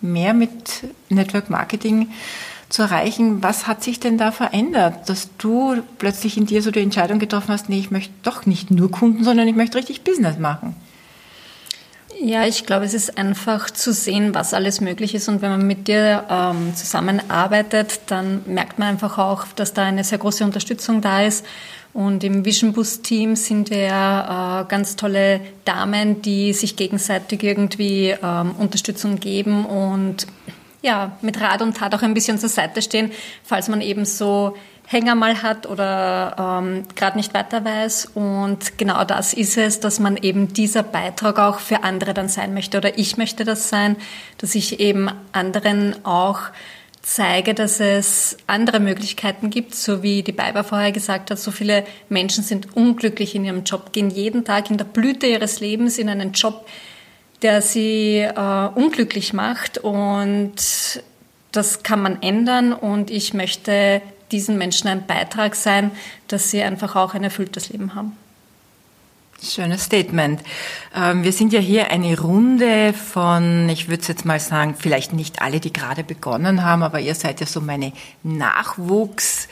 mehr 0.00 0.34
mit 0.34 0.84
Network 1.08 1.48
Marketing 1.48 2.08
zu 2.68 2.82
erreichen. 2.82 3.42
Was 3.42 3.66
hat 3.66 3.82
sich 3.82 4.00
denn 4.00 4.18
da 4.18 4.32
verändert, 4.32 5.08
dass 5.08 5.28
du 5.38 5.82
plötzlich 5.98 6.36
in 6.36 6.46
dir 6.46 6.62
so 6.62 6.70
die 6.70 6.80
Entscheidung 6.80 7.18
getroffen 7.18 7.48
hast, 7.48 7.68
nee, 7.68 7.78
ich 7.78 7.90
möchte 7.90 8.12
doch 8.22 8.46
nicht 8.46 8.70
nur 8.70 8.90
Kunden, 8.90 9.24
sondern 9.24 9.48
ich 9.48 9.56
möchte 9.56 9.78
richtig 9.78 10.02
Business 10.02 10.38
machen? 10.38 10.74
Ja, 12.18 12.46
ich 12.46 12.64
glaube, 12.64 12.86
es 12.86 12.94
ist 12.94 13.18
einfach 13.18 13.70
zu 13.70 13.92
sehen, 13.92 14.34
was 14.34 14.54
alles 14.54 14.80
möglich 14.80 15.14
ist. 15.14 15.28
Und 15.28 15.42
wenn 15.42 15.50
man 15.50 15.66
mit 15.66 15.86
dir 15.86 16.24
ähm, 16.30 16.74
zusammenarbeitet, 16.74 18.00
dann 18.06 18.42
merkt 18.46 18.78
man 18.78 18.88
einfach 18.88 19.18
auch, 19.18 19.44
dass 19.54 19.74
da 19.74 19.84
eine 19.84 20.02
sehr 20.02 20.18
große 20.18 20.42
Unterstützung 20.42 21.02
da 21.02 21.22
ist. 21.22 21.44
Und 21.92 22.24
im 22.24 22.44
Vision 22.44 22.72
Boost 22.72 23.04
Team 23.04 23.36
sind 23.36 23.70
wir 23.70 23.88
äh, 23.88 24.68
ganz 24.68 24.96
tolle 24.96 25.40
Damen, 25.64 26.22
die 26.22 26.52
sich 26.54 26.76
gegenseitig 26.76 27.42
irgendwie 27.42 28.14
ähm, 28.22 28.54
Unterstützung 28.58 29.20
geben 29.20 29.66
und 29.66 30.26
ja, 30.82 31.16
mit 31.22 31.40
Rat 31.40 31.62
und 31.62 31.76
Tat 31.76 31.94
auch 31.94 32.02
ein 32.02 32.14
bisschen 32.14 32.38
zur 32.38 32.48
Seite 32.48 32.82
stehen, 32.82 33.10
falls 33.42 33.68
man 33.68 33.80
eben 33.80 34.04
so 34.04 34.56
Hänger 34.88 35.16
mal 35.16 35.42
hat 35.42 35.66
oder 35.66 36.36
ähm, 36.38 36.84
gerade 36.94 37.16
nicht 37.16 37.34
weiter 37.34 37.64
weiß. 37.64 38.12
Und 38.14 38.78
genau 38.78 39.04
das 39.04 39.34
ist 39.34 39.58
es, 39.58 39.80
dass 39.80 39.98
man 39.98 40.16
eben 40.16 40.52
dieser 40.52 40.84
Beitrag 40.84 41.40
auch 41.40 41.58
für 41.58 41.82
andere 41.82 42.14
dann 42.14 42.28
sein 42.28 42.54
möchte 42.54 42.78
oder 42.78 42.96
ich 42.96 43.16
möchte 43.16 43.44
das 43.44 43.68
sein, 43.68 43.96
dass 44.38 44.54
ich 44.54 44.78
eben 44.78 45.10
anderen 45.32 46.04
auch 46.04 46.40
zeige, 47.02 47.54
dass 47.54 47.78
es 47.78 48.36
andere 48.46 48.80
Möglichkeiten 48.80 49.50
gibt, 49.50 49.74
so 49.74 50.02
wie 50.02 50.22
die 50.22 50.32
Biber 50.32 50.64
vorher 50.64 50.90
gesagt 50.90 51.30
hat, 51.30 51.38
so 51.38 51.52
viele 51.52 51.84
Menschen 52.08 52.42
sind 52.42 52.76
unglücklich 52.76 53.34
in 53.34 53.44
ihrem 53.44 53.62
Job, 53.62 53.92
gehen 53.92 54.10
jeden 54.10 54.44
Tag 54.44 54.70
in 54.70 54.76
der 54.76 54.84
Blüte 54.84 55.26
ihres 55.26 55.60
Lebens 55.60 55.98
in 55.98 56.08
einen 56.08 56.32
Job, 56.32 56.66
der 57.42 57.62
sie 57.62 58.18
äh, 58.20 58.68
unglücklich 58.74 59.32
macht 59.32 59.78
und 59.78 60.54
das 61.52 61.82
kann 61.82 62.02
man 62.02 62.22
ändern 62.22 62.72
und 62.72 63.10
ich 63.10 63.34
möchte 63.34 64.02
diesen 64.32 64.58
Menschen 64.58 64.88
ein 64.88 65.06
Beitrag 65.06 65.54
sein, 65.54 65.90
dass 66.28 66.50
sie 66.50 66.62
einfach 66.62 66.96
auch 66.96 67.14
ein 67.14 67.24
erfülltes 67.24 67.68
Leben 67.70 67.94
haben. 67.94 68.16
Schönes 69.42 69.84
Statement. 69.84 70.40
Ähm, 70.94 71.22
wir 71.22 71.32
sind 71.32 71.52
ja 71.52 71.60
hier 71.60 71.90
eine 71.90 72.18
Runde 72.18 72.94
von, 72.94 73.68
ich 73.68 73.88
würde 73.88 74.02
jetzt 74.08 74.24
mal 74.24 74.40
sagen, 74.40 74.74
vielleicht 74.78 75.12
nicht 75.12 75.42
alle, 75.42 75.60
die 75.60 75.72
gerade 75.72 76.04
begonnen 76.04 76.64
haben, 76.64 76.82
aber 76.82 77.00
ihr 77.00 77.14
seid 77.14 77.40
ja 77.40 77.46
so 77.46 77.60
meine 77.60 77.92
Nachwuchs. 78.22 79.48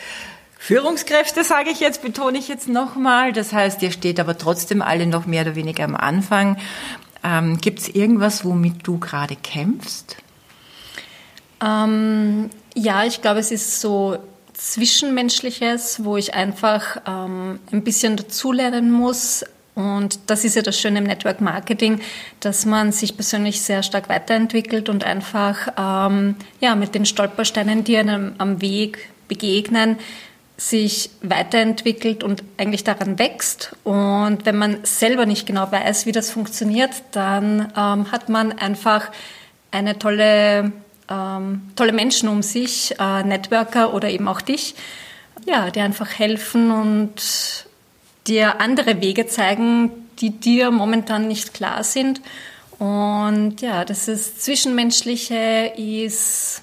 Führungskräfte, 0.58 1.44
sage 1.44 1.68
ich 1.68 1.80
jetzt, 1.80 2.00
betone 2.00 2.38
ich 2.38 2.48
jetzt 2.48 2.68
nochmal. 2.68 3.34
Das 3.34 3.52
heißt, 3.52 3.82
ihr 3.82 3.90
steht 3.90 4.18
aber 4.18 4.38
trotzdem 4.38 4.80
alle 4.80 5.06
noch 5.06 5.26
mehr 5.26 5.42
oder 5.42 5.54
weniger 5.54 5.84
am 5.84 5.94
Anfang. 5.94 6.56
Ähm, 7.24 7.58
Gibt 7.58 7.80
es 7.80 7.88
irgendwas, 7.88 8.44
womit 8.44 8.86
du 8.86 8.98
gerade 8.98 9.34
kämpfst? 9.34 10.16
Ähm, 11.64 12.50
ja, 12.76 13.04
ich 13.04 13.22
glaube, 13.22 13.40
es 13.40 13.50
ist 13.50 13.80
so 13.80 14.18
Zwischenmenschliches, 14.52 16.04
wo 16.04 16.16
ich 16.16 16.34
einfach 16.34 16.98
ähm, 17.06 17.58
ein 17.72 17.82
bisschen 17.82 18.16
dazulernen 18.16 18.90
muss. 18.90 19.44
Und 19.74 20.20
das 20.30 20.44
ist 20.44 20.54
ja 20.54 20.62
das 20.62 20.78
Schöne 20.78 20.98
im 20.98 21.04
Network 21.04 21.40
Marketing, 21.40 22.00
dass 22.40 22.64
man 22.64 22.92
sich 22.92 23.16
persönlich 23.16 23.60
sehr 23.60 23.82
stark 23.82 24.08
weiterentwickelt 24.08 24.88
und 24.88 25.02
einfach 25.02 25.68
ähm, 25.76 26.36
ja, 26.60 26.76
mit 26.76 26.94
den 26.94 27.06
Stolpersteinen, 27.06 27.82
die 27.82 27.96
einem 27.96 28.34
am 28.38 28.60
Weg 28.60 29.10
begegnen, 29.26 29.96
sich 30.56 31.10
weiterentwickelt 31.22 32.22
und 32.22 32.44
eigentlich 32.58 32.84
daran 32.84 33.18
wächst. 33.18 33.74
Und 33.82 34.46
wenn 34.46 34.56
man 34.56 34.78
selber 34.84 35.26
nicht 35.26 35.46
genau 35.46 35.70
weiß, 35.70 36.06
wie 36.06 36.12
das 36.12 36.30
funktioniert, 36.30 36.90
dann 37.12 37.72
ähm, 37.76 38.12
hat 38.12 38.28
man 38.28 38.52
einfach 38.52 39.10
eine 39.72 39.98
tolle 39.98 40.72
ähm, 41.08 41.62
tolle 41.76 41.92
Menschen 41.92 42.28
um 42.28 42.42
sich, 42.42 42.94
äh, 42.98 43.22
Networker 43.22 43.94
oder 43.94 44.08
eben 44.08 44.28
auch 44.28 44.40
dich, 44.40 44.74
ja, 45.46 45.70
die 45.70 45.80
einfach 45.80 46.18
helfen 46.18 46.70
und 46.70 47.66
dir 48.26 48.60
andere 48.60 49.00
Wege 49.00 49.26
zeigen, 49.26 49.90
die 50.20 50.30
dir 50.30 50.70
momentan 50.70 51.28
nicht 51.28 51.54
klar 51.54 51.84
sind. 51.84 52.20
Und 52.78 53.60
ja, 53.60 53.84
das 53.84 54.08
ist 54.08 54.42
Zwischenmenschliche 54.42 55.72
ist 55.76 56.62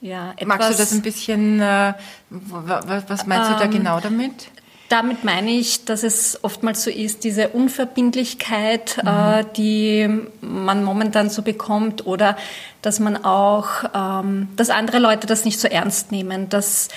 ja 0.00 0.32
etwas. 0.32 0.46
Magst 0.46 0.70
du 0.70 0.74
das 0.74 0.92
ein 0.92 1.02
bisschen? 1.02 1.60
Äh, 1.60 1.94
was 2.30 3.26
meinst 3.26 3.50
du 3.50 3.54
da 3.54 3.64
ähm, 3.64 3.70
genau 3.70 4.00
damit? 4.00 4.48
Damit 4.88 5.22
meine 5.22 5.50
ich, 5.52 5.84
dass 5.84 6.02
es 6.02 6.42
oftmals 6.42 6.82
so 6.82 6.90
ist, 6.90 7.22
diese 7.22 7.50
Unverbindlichkeit, 7.50 8.98
mhm. 9.02 9.08
äh, 9.08 9.44
die 9.56 10.08
man 10.40 10.82
momentan 10.82 11.30
so 11.30 11.42
bekommt, 11.42 12.06
oder 12.06 12.36
dass 12.82 12.98
man 12.98 13.24
auch, 13.24 13.84
ähm, 13.94 14.48
dass 14.56 14.70
andere 14.70 14.98
Leute 14.98 15.26
das 15.26 15.44
nicht 15.44 15.60
so 15.60 15.68
ernst 15.68 16.10
nehmen, 16.10 16.48
dass 16.48 16.88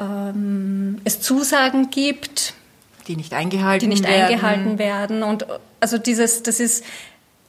ähm, 0.00 1.00
es 1.04 1.20
Zusagen 1.20 1.90
gibt, 1.90 2.54
die 3.06 3.16
nicht 3.16 3.32
eingehalten 3.32 3.80
die 3.80 3.94
nicht 3.94 4.06
werden. 4.06 4.24
eingehalten 4.24 4.78
werden. 4.78 5.22
Und 5.22 5.46
also 5.80 5.98
dieses, 5.98 6.42
das 6.42 6.60
ist 6.60 6.84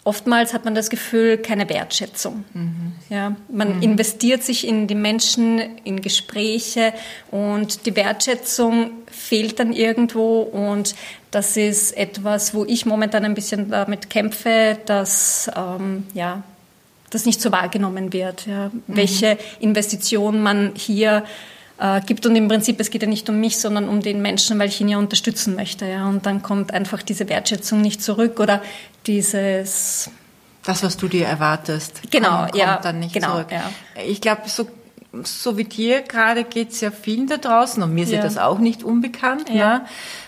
Oftmals 0.10 0.56
hat 0.56 0.66
man 0.66 0.74
das 0.74 0.90
Gefühl, 0.90 1.38
keine 1.38 1.70
Wertschätzung. 1.70 2.44
Mhm. 2.56 2.94
Ja, 3.10 3.36
man 3.48 3.76
mhm. 3.76 3.84
investiert 3.84 4.42
sich 4.42 4.68
in 4.68 4.88
die 4.88 4.96
Menschen, 4.96 5.60
in 5.84 6.02
Gespräche 6.02 6.94
und 7.30 7.86
die 7.86 7.96
Wertschätzung 7.96 8.90
fehlt 9.06 9.60
dann 9.60 9.72
irgendwo 9.72 10.42
und 10.42 10.96
das 11.30 11.58
ist 11.58 11.96
etwas, 11.96 12.56
wo 12.56 12.66
ich 12.66 12.88
momentan 12.88 13.24
ein 13.24 13.36
bisschen 13.36 13.70
damit 13.70 14.10
kämpfe, 14.10 14.80
dass 14.88 15.48
ähm, 15.56 16.08
ja, 16.16 16.42
das 17.12 17.28
nicht 17.28 17.40
so 17.40 17.52
wahrgenommen 17.52 18.12
wird. 18.12 18.48
Ja. 18.48 18.70
Mhm. 18.70 18.82
Welche 18.88 19.38
Investition 19.60 20.42
man 20.42 20.72
hier 20.74 21.24
äh, 21.80 22.02
gibt. 22.02 22.26
Und 22.26 22.36
im 22.36 22.48
Prinzip, 22.48 22.80
es 22.80 22.90
geht 22.90 23.02
ja 23.02 23.08
nicht 23.08 23.30
um 23.30 23.40
mich, 23.40 23.58
sondern 23.58 23.88
um 23.88 24.02
den 24.02 24.22
Menschen, 24.22 24.60
weil 24.60 24.68
ich 24.68 24.82
ihn 24.82 24.90
ja 24.90 24.98
unterstützen 24.98 25.56
möchte. 25.56 25.86
Ja. 25.86 26.08
Und 26.10 26.26
dann 26.26 26.42
kommt 26.42 26.74
einfach 26.74 27.02
diese 27.02 27.30
Wertschätzung 27.30 27.82
nicht 27.82 28.04
zurück 28.04 28.40
oder 28.40 28.62
dieses... 29.06 30.10
Das, 30.64 30.84
was 30.84 30.98
du 30.98 31.08
dir 31.08 31.26
erwartest, 31.26 32.12
genau, 32.12 32.44
kommt, 32.44 32.56
ja, 32.56 32.78
dann 32.78 33.00
nicht 33.00 33.14
genau, 33.14 33.36
zurück. 33.36 33.48
Ja. 33.52 33.64
Ich 34.06 34.22
glaube, 34.22 34.42
so 34.48 34.68
so 35.24 35.58
wie 35.58 35.64
dir 35.64 36.02
gerade 36.02 36.44
geht 36.44 36.72
es 36.72 36.82
ja 36.82 36.92
vielen 36.92 37.28
da 37.28 37.38
draußen 37.38 37.82
und 37.82 37.94
mir 37.94 38.04
ist 38.04 38.12
ja. 38.12 38.22
das 38.22 38.38
auch 38.38 38.60
nicht 38.60 38.84
unbekannt. 38.84 39.50
Ja. 39.50 39.80
Ne? 39.80 39.86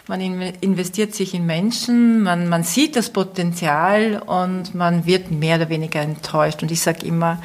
Man 0.07 0.21
investiert 0.21 1.13
sich 1.13 1.33
in 1.33 1.45
Menschen, 1.45 2.23
man, 2.23 2.49
man 2.49 2.63
sieht 2.63 2.95
das 2.95 3.11
Potenzial 3.11 4.21
und 4.25 4.73
man 4.73 5.05
wird 5.05 5.31
mehr 5.31 5.57
oder 5.57 5.69
weniger 5.69 6.01
enttäuscht. 6.01 6.63
Und 6.63 6.71
ich 6.71 6.81
sage 6.81 7.05
immer, 7.05 7.41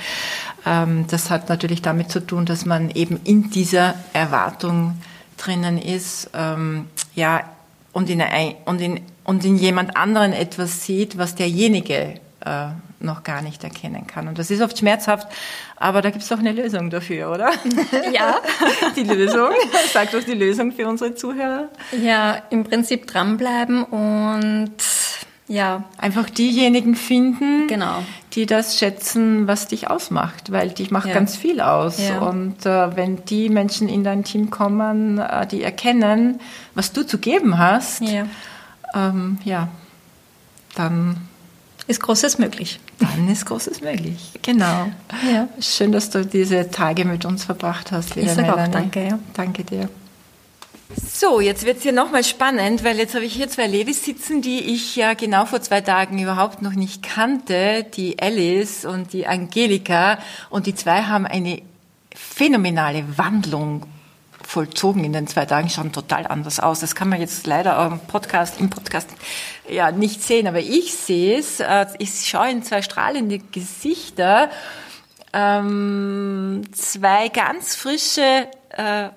ähm, 0.65 1.07
das 1.09 1.31
hat 1.31 1.49
natürlich 1.49 1.83
damit 1.83 2.11
zu 2.11 2.21
tun, 2.21 2.47
dass 2.47 2.65
man 2.65 2.91
eben 2.91 3.21
in 3.25 3.51
dieser 3.51 3.95
Erwartung 4.15 4.99
drinnen 5.37 5.77
ist, 5.77 6.31
ähm, 6.33 6.87
ja, 7.15 7.45
und 7.93 8.11
in, 8.11 8.23
und, 8.65 8.81
in, 8.81 9.01
und 9.27 9.45
in 9.45 9.57
jemand 9.57 9.97
anderen 9.97 10.33
etwas 10.33 10.85
sieht, 10.85 11.19
was 11.19 11.35
derjenige 11.35 12.15
äh, 12.45 12.67
noch 13.01 13.25
gar 13.25 13.43
nicht 13.43 13.63
erkennen 13.65 14.07
kann. 14.07 14.29
Und 14.29 14.39
das 14.39 14.51
ist 14.51 14.63
oft 14.63 14.79
schmerzhaft, 14.79 15.29
aber 15.77 16.01
da 16.01 16.11
gibt 16.11 16.23
es 16.23 16.29
doch 16.29 16.39
eine 16.39 16.53
Lösung 16.53 16.91
dafür, 16.91 17.31
oder? 17.31 17.51
Ja. 18.13 18.37
die 18.97 19.03
Lösung. 19.03 19.51
Sag 19.93 20.13
doch 20.13 20.23
die 20.23 20.35
Lösung 20.35 20.73
für 20.73 20.87
unsere 20.87 21.15
Zuhörer. 21.15 21.69
Ja, 22.01 22.43
im 22.51 22.65
Prinzip 22.65 23.07
dranbleiben 23.07 23.83
und 23.85 24.73
ja. 25.49 25.85
Einfach 25.99 26.29
diejenigen 26.29 26.97
finden, 26.97 27.69
genau. 27.69 28.03
die 28.33 28.47
das 28.47 28.79
schätzen, 28.79 29.47
was 29.47 29.69
dich 29.69 29.89
ausmacht, 29.89 30.51
weil 30.51 30.71
dich 30.71 30.91
macht 30.91 31.09
ja. 31.09 31.15
ganz 31.15 31.37
viel 31.37 31.61
aus. 31.61 31.99
Ja. 32.01 32.19
Und 32.19 32.67
äh, 32.67 32.97
wenn 32.97 33.25
die 33.27 33.49
Menschen 33.49 33.89
in 33.89 34.03
dein 34.03 34.25
Team 34.25 34.51
kommen, 34.51 35.19
äh, 35.19 35.47
die 35.47 35.63
erkennen, 35.63 36.41
was 36.75 36.93
du 36.93 37.07
zu 37.07 37.19
geben 37.19 37.59
hast, 37.59 38.03
ja, 38.03 38.27
ähm, 38.97 39.39
ja 39.45 39.69
dann 40.77 41.17
ist 41.89 42.01
Großes 42.01 42.39
möglich. 42.39 42.81
Dann 42.99 43.29
ist 43.29 43.47
Großes 43.47 43.81
möglich, 43.81 44.33
genau. 44.43 44.91
Ja. 45.31 45.49
Schön, 45.61 45.93
dass 45.93 46.11
du 46.11 46.25
diese 46.25 46.71
Tage 46.71 47.05
mit 47.05 47.25
uns 47.25 47.45
verbracht 47.45 47.93
hast. 47.93 48.17
Ich 48.17 48.31
sage 48.31 48.55
auch 48.55 48.69
danke. 48.69 49.05
Ja. 49.05 49.19
Danke 49.35 49.65
dir. 49.65 49.89
So, 51.13 51.41
jetzt 51.41 51.67
wird 51.67 51.79
es 51.79 51.83
hier 51.83 51.93
nochmal 51.93 52.23
spannend, 52.23 52.85
weil 52.85 52.97
jetzt 52.97 53.15
habe 53.15 53.25
ich 53.25 53.35
hier 53.35 53.49
zwei 53.49 53.67
Ladies 53.67 54.05
sitzen, 54.05 54.41
die 54.41 54.61
ich 54.61 54.95
ja 54.95 55.15
genau 55.15 55.45
vor 55.45 55.61
zwei 55.61 55.81
Tagen 55.81 56.21
überhaupt 56.21 56.63
noch 56.63 56.75
nicht 56.75 57.03
kannte, 57.03 57.85
die 57.97 58.21
Alice 58.21 58.85
und 58.85 59.13
die 59.13 59.27
Angelika. 59.27 60.19
Und 60.49 60.67
die 60.67 60.75
zwei 60.75 61.03
haben 61.03 61.27
eine 61.27 61.61
phänomenale 62.15 63.05
Wandlung 63.17 63.87
vollzogen 64.47 65.05
in 65.05 65.13
den 65.13 65.27
zwei 65.27 65.45
Tagen, 65.45 65.69
schauen 65.69 65.93
total 65.93 66.27
anders 66.27 66.61
aus. 66.61 66.81
Das 66.81 66.95
kann 66.95 67.09
man 67.09 67.21
jetzt 67.21 67.47
leider 67.47 67.85
im 67.87 67.99
Podcast, 68.01 68.61
im 68.61 68.71
Podcast 68.71 69.11
ja 69.69 69.91
nicht 69.91 70.23
sehen, 70.23 70.47
aber 70.47 70.61
ich 70.61 70.95
sehe 70.95 71.39
es. 71.39 71.61
Äh, 71.61 71.87
ich 71.99 72.27
schaue 72.27 72.51
in 72.51 72.63
zwei 72.63 72.83
strahlende 72.83 73.39
Gesichter, 73.39 74.51
ähm, 75.33 76.63
zwei 76.73 77.29
ganz 77.29 77.75
frische 77.75 78.49
äh, 78.71 79.09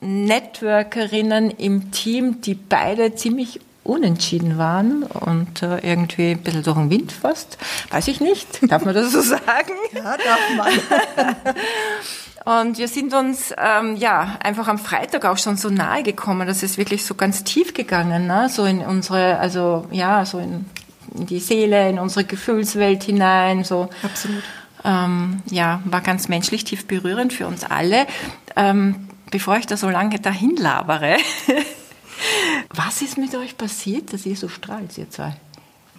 Networkerinnen 0.00 1.50
im 1.50 1.90
Team, 1.90 2.42
die 2.42 2.54
beide 2.54 3.14
ziemlich 3.14 3.60
unentschieden 3.84 4.58
waren 4.58 5.02
und 5.02 5.62
äh, 5.62 5.78
irgendwie 5.78 6.30
ein 6.30 6.42
bisschen 6.42 6.62
durch 6.62 6.76
den 6.76 6.90
Wind 6.90 7.12
fast. 7.12 7.58
Weiß 7.90 8.08
ich 8.08 8.20
nicht. 8.20 8.70
Darf 8.70 8.84
man 8.84 8.94
das 8.94 9.12
so 9.12 9.20
sagen? 9.22 9.72
Ja, 9.92 10.16
darf 10.16 10.40
man. 10.56 10.72
Und 12.44 12.76
wir 12.76 12.88
sind 12.88 13.14
uns 13.14 13.54
ähm, 13.56 13.96
ja 13.96 14.36
einfach 14.42 14.68
am 14.68 14.78
Freitag 14.78 15.24
auch 15.24 15.38
schon 15.38 15.56
so 15.56 15.70
nahe 15.70 16.02
gekommen, 16.02 16.46
dass 16.46 16.62
es 16.62 16.76
wirklich 16.76 17.04
so 17.06 17.14
ganz 17.14 17.42
tief 17.42 17.72
gegangen, 17.72 18.26
ne? 18.26 18.48
so 18.50 18.66
in 18.66 18.80
unsere, 18.80 19.38
also 19.38 19.86
ja, 19.90 20.26
so 20.26 20.38
in, 20.38 20.66
in 21.14 21.24
die 21.26 21.40
Seele, 21.40 21.88
in 21.88 21.98
unsere 21.98 22.24
Gefühlswelt 22.24 23.02
hinein, 23.04 23.64
so. 23.64 23.88
Absolut. 24.02 24.42
Ähm, 24.84 25.42
ja, 25.50 25.80
war 25.86 26.02
ganz 26.02 26.28
menschlich 26.28 26.64
tief 26.64 26.86
berührend 26.86 27.32
für 27.32 27.46
uns 27.46 27.64
alle. 27.64 28.06
Ähm, 28.56 29.08
bevor 29.30 29.56
ich 29.56 29.66
da 29.66 29.78
so 29.78 29.88
lange 29.88 30.20
dahin 30.20 30.56
labere, 30.56 31.16
was 32.74 33.00
ist 33.00 33.16
mit 33.16 33.34
euch 33.34 33.56
passiert, 33.56 34.12
dass 34.12 34.26
ihr 34.26 34.36
so 34.36 34.50
strahlt, 34.50 34.98
ihr 34.98 35.08
zwei? 35.08 35.34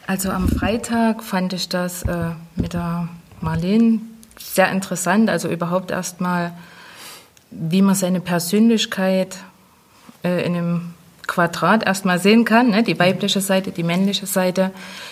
Also 0.05 0.29
am 0.29 0.47
Freitag 0.47 1.23
fand 1.23 1.53
ich 1.53 1.69
das 1.69 2.03
äh, 2.03 2.29
mit 2.55 2.73
der 2.73 3.09
Marlene 3.41 4.01
sehr 4.37 4.71
interessant. 4.71 5.29
Also 5.29 5.49
überhaupt 5.49 5.91
erstmal, 5.91 6.53
wie 7.51 7.81
man 7.81 7.95
seine 7.95 8.21
Persönlichkeit 8.21 9.37
äh, 10.23 10.45
in 10.45 10.55
einem 10.55 10.93
Quadrat 11.27 11.85
erstmal 11.85 12.19
sehen 12.19 12.45
kann, 12.45 12.69
ne? 12.69 12.83
die 12.83 12.99
weibliche 12.99 13.41
Seite, 13.41 13.71
die 13.71 13.83
männliche 13.83 14.25
Seite, 14.25 14.71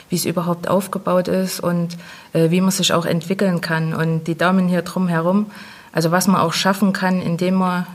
wie 0.09 0.15
es 0.15 0.25
überhaupt 0.25 0.67
aufgebaut 0.67 1.27
ist 1.27 1.59
und 1.59 1.97
äh, 2.33 2.51
wie 2.51 2.61
man 2.61 2.71
sich 2.71 2.93
auch 2.93 3.05
entwickeln 3.05 3.61
kann. 3.61 3.93
Und 3.93 4.25
die 4.25 4.37
Damen 4.37 4.67
hier 4.67 4.83
drumherum, 4.83 5.47
also 5.91 6.11
was 6.11 6.27
man 6.27 6.41
auch 6.41 6.53
schaffen 6.53 6.93
kann, 6.93 7.21
indem 7.21 7.55
man 7.55 7.87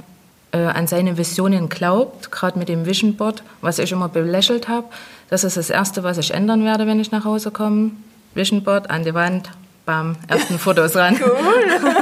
äh, 0.53 0.59
an 0.59 0.87
seine 0.87 1.19
Visionen 1.19 1.69
glaubt, 1.69 2.33
gerade 2.33 2.59
mit 2.59 2.69
dem 2.69 2.87
Vision 2.87 3.17
Board, 3.17 3.43
was 3.61 3.79
ich 3.79 3.93
immer 3.93 4.09
belächelt 4.09 4.69
habe. 4.69 4.87
Das 5.31 5.45
ist 5.45 5.57
das 5.57 5.71
Erste, 5.71 6.03
was 6.03 6.19
ich 6.19 6.33
ändern 6.33 6.65
werde, 6.65 6.87
wenn 6.87 7.01
ich 7.01 7.11
nach 7.11 7.25
Hause 7.25 7.51
komme. 7.51 7.93
Vision 8.35 8.65
Board 8.65 8.91
an 8.91 9.05
die 9.05 9.15
Wand, 9.15 9.51
beim 9.89 10.17
ersten 10.29 10.59
Fotos 10.59 10.95
ran. 10.95 11.19
Cool. 11.29 11.93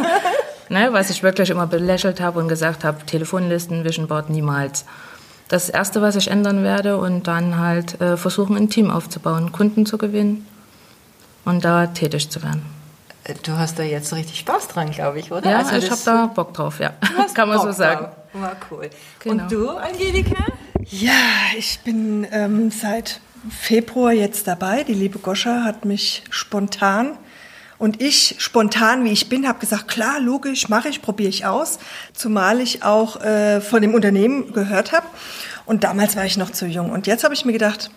ne, 0.68 0.92
was 0.92 1.08
ich 1.10 1.22
wirklich 1.22 1.50
immer 1.50 1.68
belächelt 1.68 2.20
habe 2.20 2.40
und 2.40 2.48
gesagt 2.48 2.82
habe, 2.82 3.06
Telefonlisten, 3.06 3.84
Vision 3.84 4.08
Board 4.08 4.28
niemals. 4.28 4.84
Das 5.48 5.70
Erste, 5.70 6.02
was 6.02 6.16
ich 6.16 6.28
ändern 6.28 6.64
werde 6.64 6.96
und 6.96 7.28
dann 7.28 7.58
halt 7.58 8.00
äh, 8.00 8.16
versuchen, 8.16 8.56
ein 8.56 8.68
Team 8.68 8.90
aufzubauen, 8.90 9.52
Kunden 9.52 9.86
zu 9.86 9.98
gewinnen 9.98 10.46
und 11.44 11.64
da 11.64 11.86
tätig 11.86 12.28
zu 12.28 12.42
werden. 12.42 12.62
Du 13.44 13.52
hast 13.52 13.78
da 13.78 13.84
jetzt 13.84 14.12
richtig 14.12 14.40
Spaß 14.40 14.68
dran, 14.68 14.90
glaube 14.90 15.20
ich, 15.20 15.30
oder? 15.30 15.48
Ja, 15.48 15.58
also 15.58 15.76
ich 15.76 15.88
habe 15.88 16.00
da 16.04 16.26
Bock 16.26 16.54
drauf, 16.54 16.80
ja. 16.80 16.90
Kann 17.34 17.48
man 17.48 17.58
Bock 17.58 17.66
so 17.66 17.72
sagen. 17.72 18.08
War 18.32 18.56
cool. 18.70 18.90
Genau. 19.20 19.44
Und 19.44 19.52
du, 19.52 19.68
Angelika? 19.70 20.44
Ja, 20.84 21.12
ich 21.56 21.78
bin 21.84 22.26
ähm, 22.32 22.72
seit 22.72 23.20
Februar 23.48 24.12
jetzt 24.12 24.48
dabei. 24.48 24.82
Die 24.82 24.94
liebe 24.94 25.20
Goscha 25.20 25.62
hat 25.62 25.84
mich 25.84 26.24
spontan 26.30 27.16
und 27.78 28.00
ich, 28.00 28.36
spontan 28.38 29.04
wie 29.04 29.12
ich 29.12 29.28
bin, 29.28 29.46
habe 29.46 29.58
gesagt, 29.58 29.88
klar, 29.88 30.20
logisch, 30.20 30.68
mache 30.68 30.88
ich, 30.88 31.02
probiere 31.02 31.28
ich 31.28 31.44
aus. 31.44 31.78
Zumal 32.14 32.60
ich 32.60 32.82
auch 32.82 33.20
äh, 33.22 33.60
von 33.60 33.82
dem 33.82 33.94
Unternehmen 33.94 34.52
gehört 34.52 34.92
habe. 34.92 35.06
Und 35.66 35.84
damals 35.84 36.16
war 36.16 36.24
ich 36.24 36.36
noch 36.36 36.50
zu 36.50 36.66
jung. 36.66 36.90
Und 36.90 37.06
jetzt 37.06 37.24
habe 37.24 37.34
ich 37.34 37.44
mir 37.44 37.52
gedacht, 37.52 37.90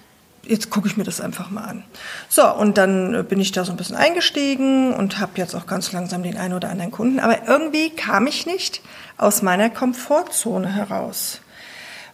jetzt 0.43 0.69
gucke 0.69 0.87
ich 0.87 0.97
mir 0.97 1.03
das 1.03 1.21
einfach 1.21 1.49
mal 1.49 1.63
an. 1.63 1.83
So, 2.27 2.51
und 2.53 2.77
dann 2.77 3.25
bin 3.27 3.39
ich 3.39 3.51
da 3.51 3.63
so 3.63 3.71
ein 3.71 3.77
bisschen 3.77 3.95
eingestiegen 3.95 4.93
und 4.93 5.19
habe 5.19 5.33
jetzt 5.35 5.55
auch 5.55 5.65
ganz 5.65 5.91
langsam 5.93 6.23
den 6.23 6.37
einen 6.37 6.55
oder 6.55 6.69
anderen 6.69 6.91
Kunden. 6.91 7.19
Aber 7.19 7.47
irgendwie 7.47 7.91
kam 7.91 8.27
ich 8.27 8.45
nicht 8.45 8.81
aus 9.17 9.41
meiner 9.41 9.69
Komfortzone 9.69 10.73
heraus. 10.73 11.41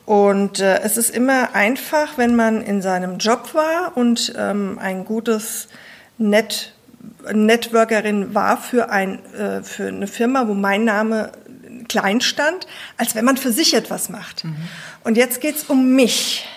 Und 0.05 0.59
äh, 0.59 0.81
es 0.81 0.97
ist 0.97 1.09
immer 1.09 1.55
einfach, 1.55 2.17
wenn 2.17 2.35
man 2.35 2.61
in 2.61 2.83
seinem 2.83 3.17
Job 3.17 3.55
war 3.55 3.93
und 3.95 4.33
ähm, 4.37 4.77
ein 4.79 5.03
gutes 5.03 5.67
Net 6.19 6.74
Networkerin 7.33 8.33
war 8.33 8.57
für, 8.57 8.89
ein, 8.89 9.23
äh, 9.33 9.63
für 9.63 9.87
eine 9.87 10.07
Firma, 10.07 10.47
wo 10.47 10.53
mein 10.53 10.83
Name 10.83 11.31
klein 11.87 12.21
stand, 12.21 12.67
als 12.97 13.15
wenn 13.15 13.25
man 13.25 13.37
für 13.37 13.51
sich 13.51 13.73
etwas 13.73 14.09
macht. 14.09 14.43
Mhm. 14.43 14.55
Und 15.03 15.17
jetzt 15.17 15.41
geht's 15.41 15.63
um 15.65 15.95
mich. 15.95 16.47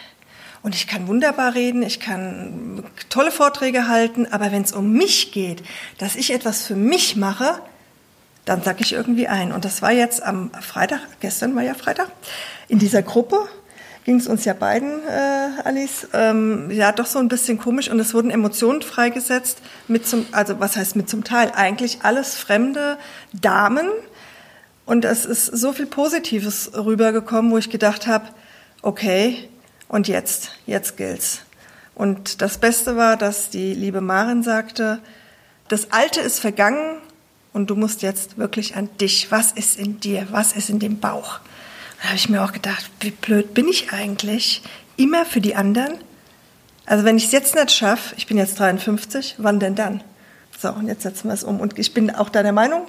Und 0.62 0.74
ich 0.74 0.86
kann 0.86 1.06
wunderbar 1.06 1.54
reden, 1.54 1.82
ich 1.82 2.00
kann 2.00 2.84
tolle 3.08 3.30
Vorträge 3.30 3.88
halten, 3.88 4.26
aber 4.30 4.50
wenn 4.50 4.62
es 4.62 4.72
um 4.72 4.92
mich 4.92 5.32
geht, 5.32 5.62
dass 5.98 6.16
ich 6.16 6.32
etwas 6.32 6.66
für 6.66 6.74
mich 6.74 7.16
mache, 7.16 7.60
dann 8.44 8.62
sag 8.62 8.80
ich 8.80 8.92
irgendwie 8.92 9.28
ein. 9.28 9.52
Und 9.52 9.64
das 9.64 9.82
war 9.82 9.92
jetzt 9.92 10.22
am 10.22 10.50
Freitag, 10.60 11.00
gestern 11.20 11.54
war 11.54 11.62
ja 11.62 11.74
Freitag, 11.74 12.10
in 12.66 12.78
dieser 12.78 13.02
Gruppe 13.02 13.48
ging 14.08 14.16
es 14.16 14.26
uns 14.26 14.46
ja 14.46 14.54
beiden, 14.54 15.06
äh, 15.06 15.50
Alice, 15.64 16.08
ähm, 16.14 16.70
ja 16.70 16.92
doch 16.92 17.04
so 17.04 17.18
ein 17.18 17.28
bisschen 17.28 17.58
komisch 17.58 17.90
und 17.90 18.00
es 18.00 18.14
wurden 18.14 18.30
Emotionen 18.30 18.80
freigesetzt 18.80 19.58
mit 19.86 20.06
zum, 20.06 20.24
also 20.32 20.58
was 20.60 20.78
heißt 20.78 20.96
mit 20.96 21.10
zum 21.10 21.24
Teil? 21.24 21.52
Eigentlich 21.54 21.98
alles 22.04 22.34
fremde 22.34 22.96
Damen 23.34 23.86
und 24.86 25.04
es 25.04 25.26
ist 25.26 25.44
so 25.44 25.74
viel 25.74 25.84
Positives 25.84 26.70
rübergekommen, 26.74 27.52
wo 27.52 27.58
ich 27.58 27.68
gedacht 27.68 28.06
habe, 28.06 28.24
okay, 28.80 29.46
und 29.88 30.08
jetzt, 30.08 30.52
jetzt 30.64 30.96
gilt's. 30.96 31.42
Und 31.94 32.40
das 32.40 32.56
Beste 32.56 32.96
war, 32.96 33.18
dass 33.18 33.50
die 33.50 33.74
liebe 33.74 34.00
Marin 34.00 34.42
sagte, 34.42 35.00
das 35.68 35.92
Alte 35.92 36.20
ist 36.20 36.40
vergangen 36.40 36.96
und 37.52 37.68
du 37.68 37.76
musst 37.76 38.00
jetzt 38.00 38.38
wirklich 38.38 38.74
an 38.74 38.88
dich. 39.02 39.30
Was 39.30 39.52
ist 39.52 39.78
in 39.78 40.00
dir? 40.00 40.28
Was 40.30 40.54
ist 40.54 40.70
in 40.70 40.78
dem 40.78 40.98
Bauch? 40.98 41.40
Da 42.00 42.08
habe 42.08 42.16
ich 42.16 42.28
mir 42.28 42.44
auch 42.44 42.52
gedacht, 42.52 42.90
wie 43.00 43.10
blöd 43.10 43.54
bin 43.54 43.68
ich 43.68 43.92
eigentlich? 43.92 44.62
Immer 44.96 45.24
für 45.24 45.40
die 45.40 45.56
anderen? 45.56 45.94
Also 46.86 47.04
wenn 47.04 47.16
ich 47.16 47.26
es 47.26 47.32
jetzt 47.32 47.54
nicht 47.54 47.70
schaffe, 47.70 48.14
ich 48.16 48.26
bin 48.26 48.38
jetzt 48.38 48.58
53, 48.58 49.36
wann 49.38 49.60
denn 49.60 49.74
dann? 49.74 50.02
So, 50.58 50.70
und 50.70 50.86
jetzt 50.86 51.02
setzen 51.02 51.28
wir 51.28 51.34
es 51.34 51.44
um. 51.44 51.60
Und 51.60 51.78
ich 51.78 51.94
bin 51.94 52.10
auch 52.14 52.30
deiner 52.30 52.52
Meinung, 52.52 52.86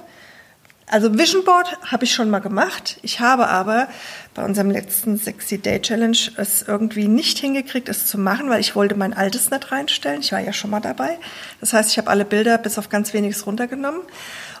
also 0.90 1.16
Vision 1.16 1.44
Board 1.44 1.78
habe 1.86 2.04
ich 2.04 2.12
schon 2.12 2.30
mal 2.30 2.40
gemacht. 2.40 2.98
Ich 3.02 3.20
habe 3.20 3.46
aber 3.46 3.86
bei 4.34 4.44
unserem 4.44 4.70
letzten 4.70 5.16
60 5.16 5.62
Day 5.62 5.80
Challenge 5.80 6.18
es 6.36 6.62
irgendwie 6.62 7.06
nicht 7.06 7.38
hingekriegt, 7.38 7.88
es 7.88 8.06
zu 8.06 8.18
machen, 8.18 8.50
weil 8.50 8.58
ich 8.58 8.74
wollte 8.74 8.96
mein 8.96 9.14
altes 9.14 9.52
nicht 9.52 9.70
reinstellen. 9.70 10.20
Ich 10.20 10.32
war 10.32 10.40
ja 10.40 10.52
schon 10.52 10.70
mal 10.70 10.80
dabei. 10.80 11.18
Das 11.60 11.72
heißt, 11.72 11.90
ich 11.90 11.98
habe 11.98 12.10
alle 12.10 12.24
Bilder 12.24 12.58
bis 12.58 12.76
auf 12.76 12.88
ganz 12.88 13.12
weniges 13.12 13.46
runtergenommen. 13.46 14.00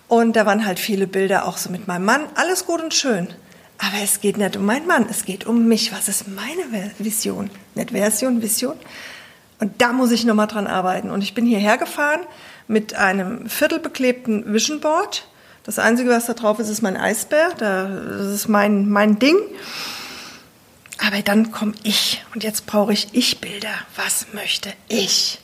Und 0.06 0.36
da 0.36 0.46
waren 0.46 0.64
halt 0.64 0.78
viele 0.78 1.08
Bilder 1.08 1.46
auch 1.46 1.56
so 1.56 1.68
mit 1.68 1.88
meinem 1.88 2.04
Mann. 2.04 2.22
Alles 2.36 2.64
gut 2.64 2.80
und 2.80 2.94
schön. 2.94 3.26
Aber 3.80 4.02
es 4.02 4.20
geht 4.20 4.36
nicht 4.36 4.56
um 4.56 4.66
meinen 4.66 4.86
Mann, 4.86 5.06
es 5.08 5.24
geht 5.24 5.46
um 5.46 5.66
mich. 5.66 5.90
Was 5.92 6.08
ist 6.08 6.26
meine 6.28 6.92
Vision? 6.98 7.50
Nicht 7.74 7.90
Version, 7.90 8.42
Vision. 8.42 8.76
Und 9.58 9.80
da 9.80 9.92
muss 9.92 10.10
ich 10.10 10.24
nochmal 10.24 10.48
dran 10.48 10.66
arbeiten. 10.66 11.10
Und 11.10 11.22
ich 11.22 11.34
bin 11.34 11.46
hierher 11.46 11.78
gefahren 11.78 12.20
mit 12.68 12.94
einem 12.94 13.48
viertelbeklebten 13.48 14.52
Vision 14.52 14.80
Board. 14.80 15.26
Das 15.64 15.78
Einzige, 15.78 16.10
was 16.10 16.26
da 16.26 16.34
drauf 16.34 16.58
ist, 16.58 16.68
ist 16.68 16.82
mein 16.82 16.96
Eisbär. 16.96 17.50
Das 17.58 18.26
ist 18.26 18.48
mein, 18.48 18.88
mein 18.88 19.18
Ding. 19.18 19.36
Aber 20.98 21.22
dann 21.22 21.50
komme 21.50 21.72
ich. 21.82 22.22
Und 22.34 22.44
jetzt 22.44 22.66
brauche 22.66 22.92
ich 22.92 23.08
Ich-Bilder. 23.12 23.72
Was 23.96 24.26
möchte 24.34 24.72
ich? 24.88 25.40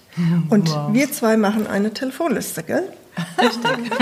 Und 0.51 0.71
wow. 0.71 0.93
wir 0.93 1.11
zwei 1.13 1.37
machen 1.37 1.67
eine 1.67 1.93
Telefonliste, 1.93 2.63
gell? 2.63 2.93
Richtig. 3.41 3.93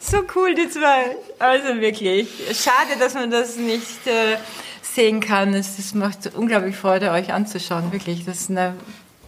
so 0.00 0.18
cool, 0.34 0.54
die 0.54 0.68
zwei. 0.68 1.16
Also 1.38 1.80
wirklich. 1.80 2.28
Schade, 2.52 2.98
dass 2.98 3.14
man 3.14 3.30
das 3.30 3.56
nicht 3.56 4.06
äh, 4.06 4.36
sehen 4.82 5.20
kann. 5.20 5.54
Es, 5.54 5.78
es 5.78 5.94
macht 5.94 6.34
unglaublich 6.34 6.76
Freude, 6.76 7.10
euch 7.10 7.32
anzuschauen. 7.32 7.92
Wirklich, 7.92 8.24
das 8.24 8.40
ist 8.40 8.50
eine 8.50 8.74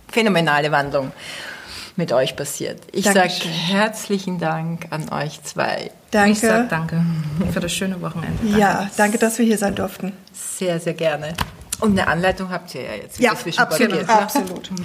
phänomenale 0.08 0.70
Wandlung 0.72 1.12
mit 1.96 2.12
euch 2.12 2.36
passiert. 2.36 2.80
Ich 2.92 3.04
sage 3.04 3.28
herzlichen 3.28 4.38
Dank 4.38 4.86
an 4.90 5.10
euch 5.10 5.42
zwei. 5.42 5.90
Danke. 6.10 6.32
Ich 6.32 6.40
sage 6.40 6.66
danke 6.68 7.04
für 7.52 7.60
das 7.60 7.72
schöne 7.72 8.00
Wochenende. 8.00 8.38
Danke. 8.42 8.58
Ja, 8.58 8.90
danke, 8.96 9.18
dass 9.18 9.38
wir 9.38 9.44
hier 9.44 9.58
sein 9.58 9.74
durften. 9.74 10.12
Sehr, 10.32 10.80
sehr 10.80 10.94
gerne. 10.94 11.34
Und 11.80 11.98
eine 11.98 12.08
Anleitung 12.08 12.50
habt 12.50 12.74
ihr 12.74 12.82
ja 12.82 12.94
jetzt. 12.94 13.18
Ja, 13.18 13.32
absolut. 13.32 14.08
absolut. 14.08 14.70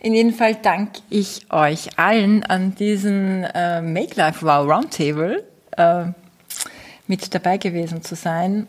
In 0.00 0.14
jedem 0.14 0.32
Fall 0.32 0.54
danke 0.54 1.00
ich 1.10 1.50
euch 1.50 1.98
allen 1.98 2.44
an 2.44 2.74
diesem 2.76 3.42
äh, 3.42 3.80
Make 3.80 4.14
Life 4.14 4.46
Wow 4.46 4.70
Roundtable 4.70 5.44
äh, 5.76 6.04
mit 7.08 7.34
dabei 7.34 7.58
gewesen 7.58 8.02
zu 8.02 8.14
sein. 8.14 8.68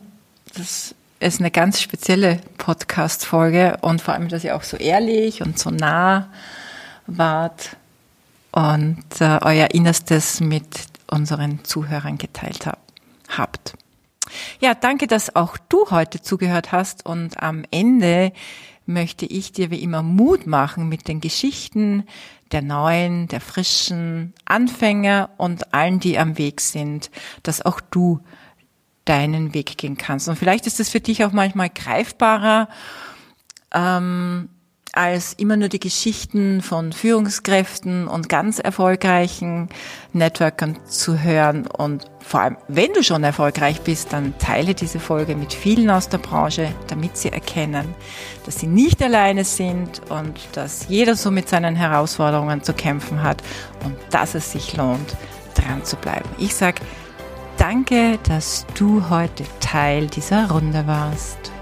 Das 0.56 0.92
ist 1.20 1.38
eine 1.38 1.52
ganz 1.52 1.80
spezielle 1.80 2.40
Podcast-Folge 2.58 3.78
und 3.80 4.02
vor 4.02 4.14
allem, 4.14 4.28
dass 4.28 4.42
ihr 4.42 4.56
auch 4.56 4.64
so 4.64 4.76
ehrlich 4.76 5.40
und 5.42 5.56
so 5.56 5.70
nah 5.70 6.28
wart 7.06 7.76
und 8.50 9.04
äh, 9.20 9.38
euer 9.42 9.68
Innerstes 9.72 10.40
mit 10.40 10.66
unseren 11.08 11.64
Zuhörern 11.64 12.18
geteilt 12.18 12.66
hab, 12.66 12.80
habt. 13.28 13.74
Ja, 14.58 14.74
danke, 14.74 15.06
dass 15.06 15.36
auch 15.36 15.56
du 15.68 15.90
heute 15.90 16.20
zugehört 16.22 16.72
hast 16.72 17.06
und 17.06 17.40
am 17.40 17.64
Ende 17.70 18.32
möchte 18.86 19.26
ich 19.26 19.52
dir 19.52 19.70
wie 19.70 19.82
immer 19.82 20.02
Mut 20.02 20.46
machen 20.46 20.88
mit 20.88 21.08
den 21.08 21.20
Geschichten 21.20 22.04
der 22.52 22.62
neuen, 22.62 23.28
der 23.28 23.40
frischen 23.40 24.34
Anfänger 24.44 25.30
und 25.36 25.72
allen, 25.72 26.00
die 26.00 26.18
am 26.18 26.36
Weg 26.36 26.60
sind, 26.60 27.10
dass 27.42 27.64
auch 27.64 27.80
du 27.80 28.20
deinen 29.04 29.54
Weg 29.54 29.78
gehen 29.78 29.96
kannst. 29.96 30.28
Und 30.28 30.36
vielleicht 30.36 30.66
ist 30.66 30.80
es 30.80 30.88
für 30.88 31.00
dich 31.00 31.24
auch 31.24 31.32
manchmal 31.32 31.70
greifbarer, 31.70 32.68
ähm, 33.72 34.48
als 34.92 35.34
immer 35.34 35.56
nur 35.56 35.68
die 35.68 35.80
Geschichten 35.80 36.62
von 36.62 36.92
Führungskräften 36.92 38.08
und 38.08 38.28
ganz 38.28 38.58
erfolgreichen 38.58 39.68
Networkern 40.12 40.78
zu 40.86 41.22
hören. 41.22 41.66
Und 41.66 42.10
vor 42.20 42.40
allem, 42.40 42.56
wenn 42.68 42.92
du 42.92 43.02
schon 43.02 43.22
erfolgreich 43.22 43.80
bist, 43.82 44.12
dann 44.12 44.36
teile 44.38 44.74
diese 44.74 45.00
Folge 45.00 45.36
mit 45.36 45.52
vielen 45.52 45.90
aus 45.90 46.08
der 46.08 46.18
Branche, 46.18 46.72
damit 46.88 47.16
sie 47.16 47.30
erkennen, 47.30 47.94
dass 48.44 48.58
sie 48.60 48.66
nicht 48.66 49.02
alleine 49.02 49.44
sind 49.44 50.00
und 50.10 50.38
dass 50.52 50.88
jeder 50.88 51.14
so 51.14 51.30
mit 51.30 51.48
seinen 51.48 51.76
Herausforderungen 51.76 52.62
zu 52.62 52.72
kämpfen 52.72 53.22
hat 53.22 53.42
und 53.84 53.96
dass 54.10 54.34
es 54.34 54.52
sich 54.52 54.76
lohnt, 54.76 55.16
dran 55.54 55.84
zu 55.84 55.96
bleiben. 55.96 56.28
Ich 56.38 56.54
sag 56.54 56.80
Danke, 57.60 58.18
dass 58.26 58.64
du 58.74 59.10
heute 59.10 59.44
Teil 59.60 60.06
dieser 60.06 60.50
Runde 60.50 60.86
warst. 60.86 61.52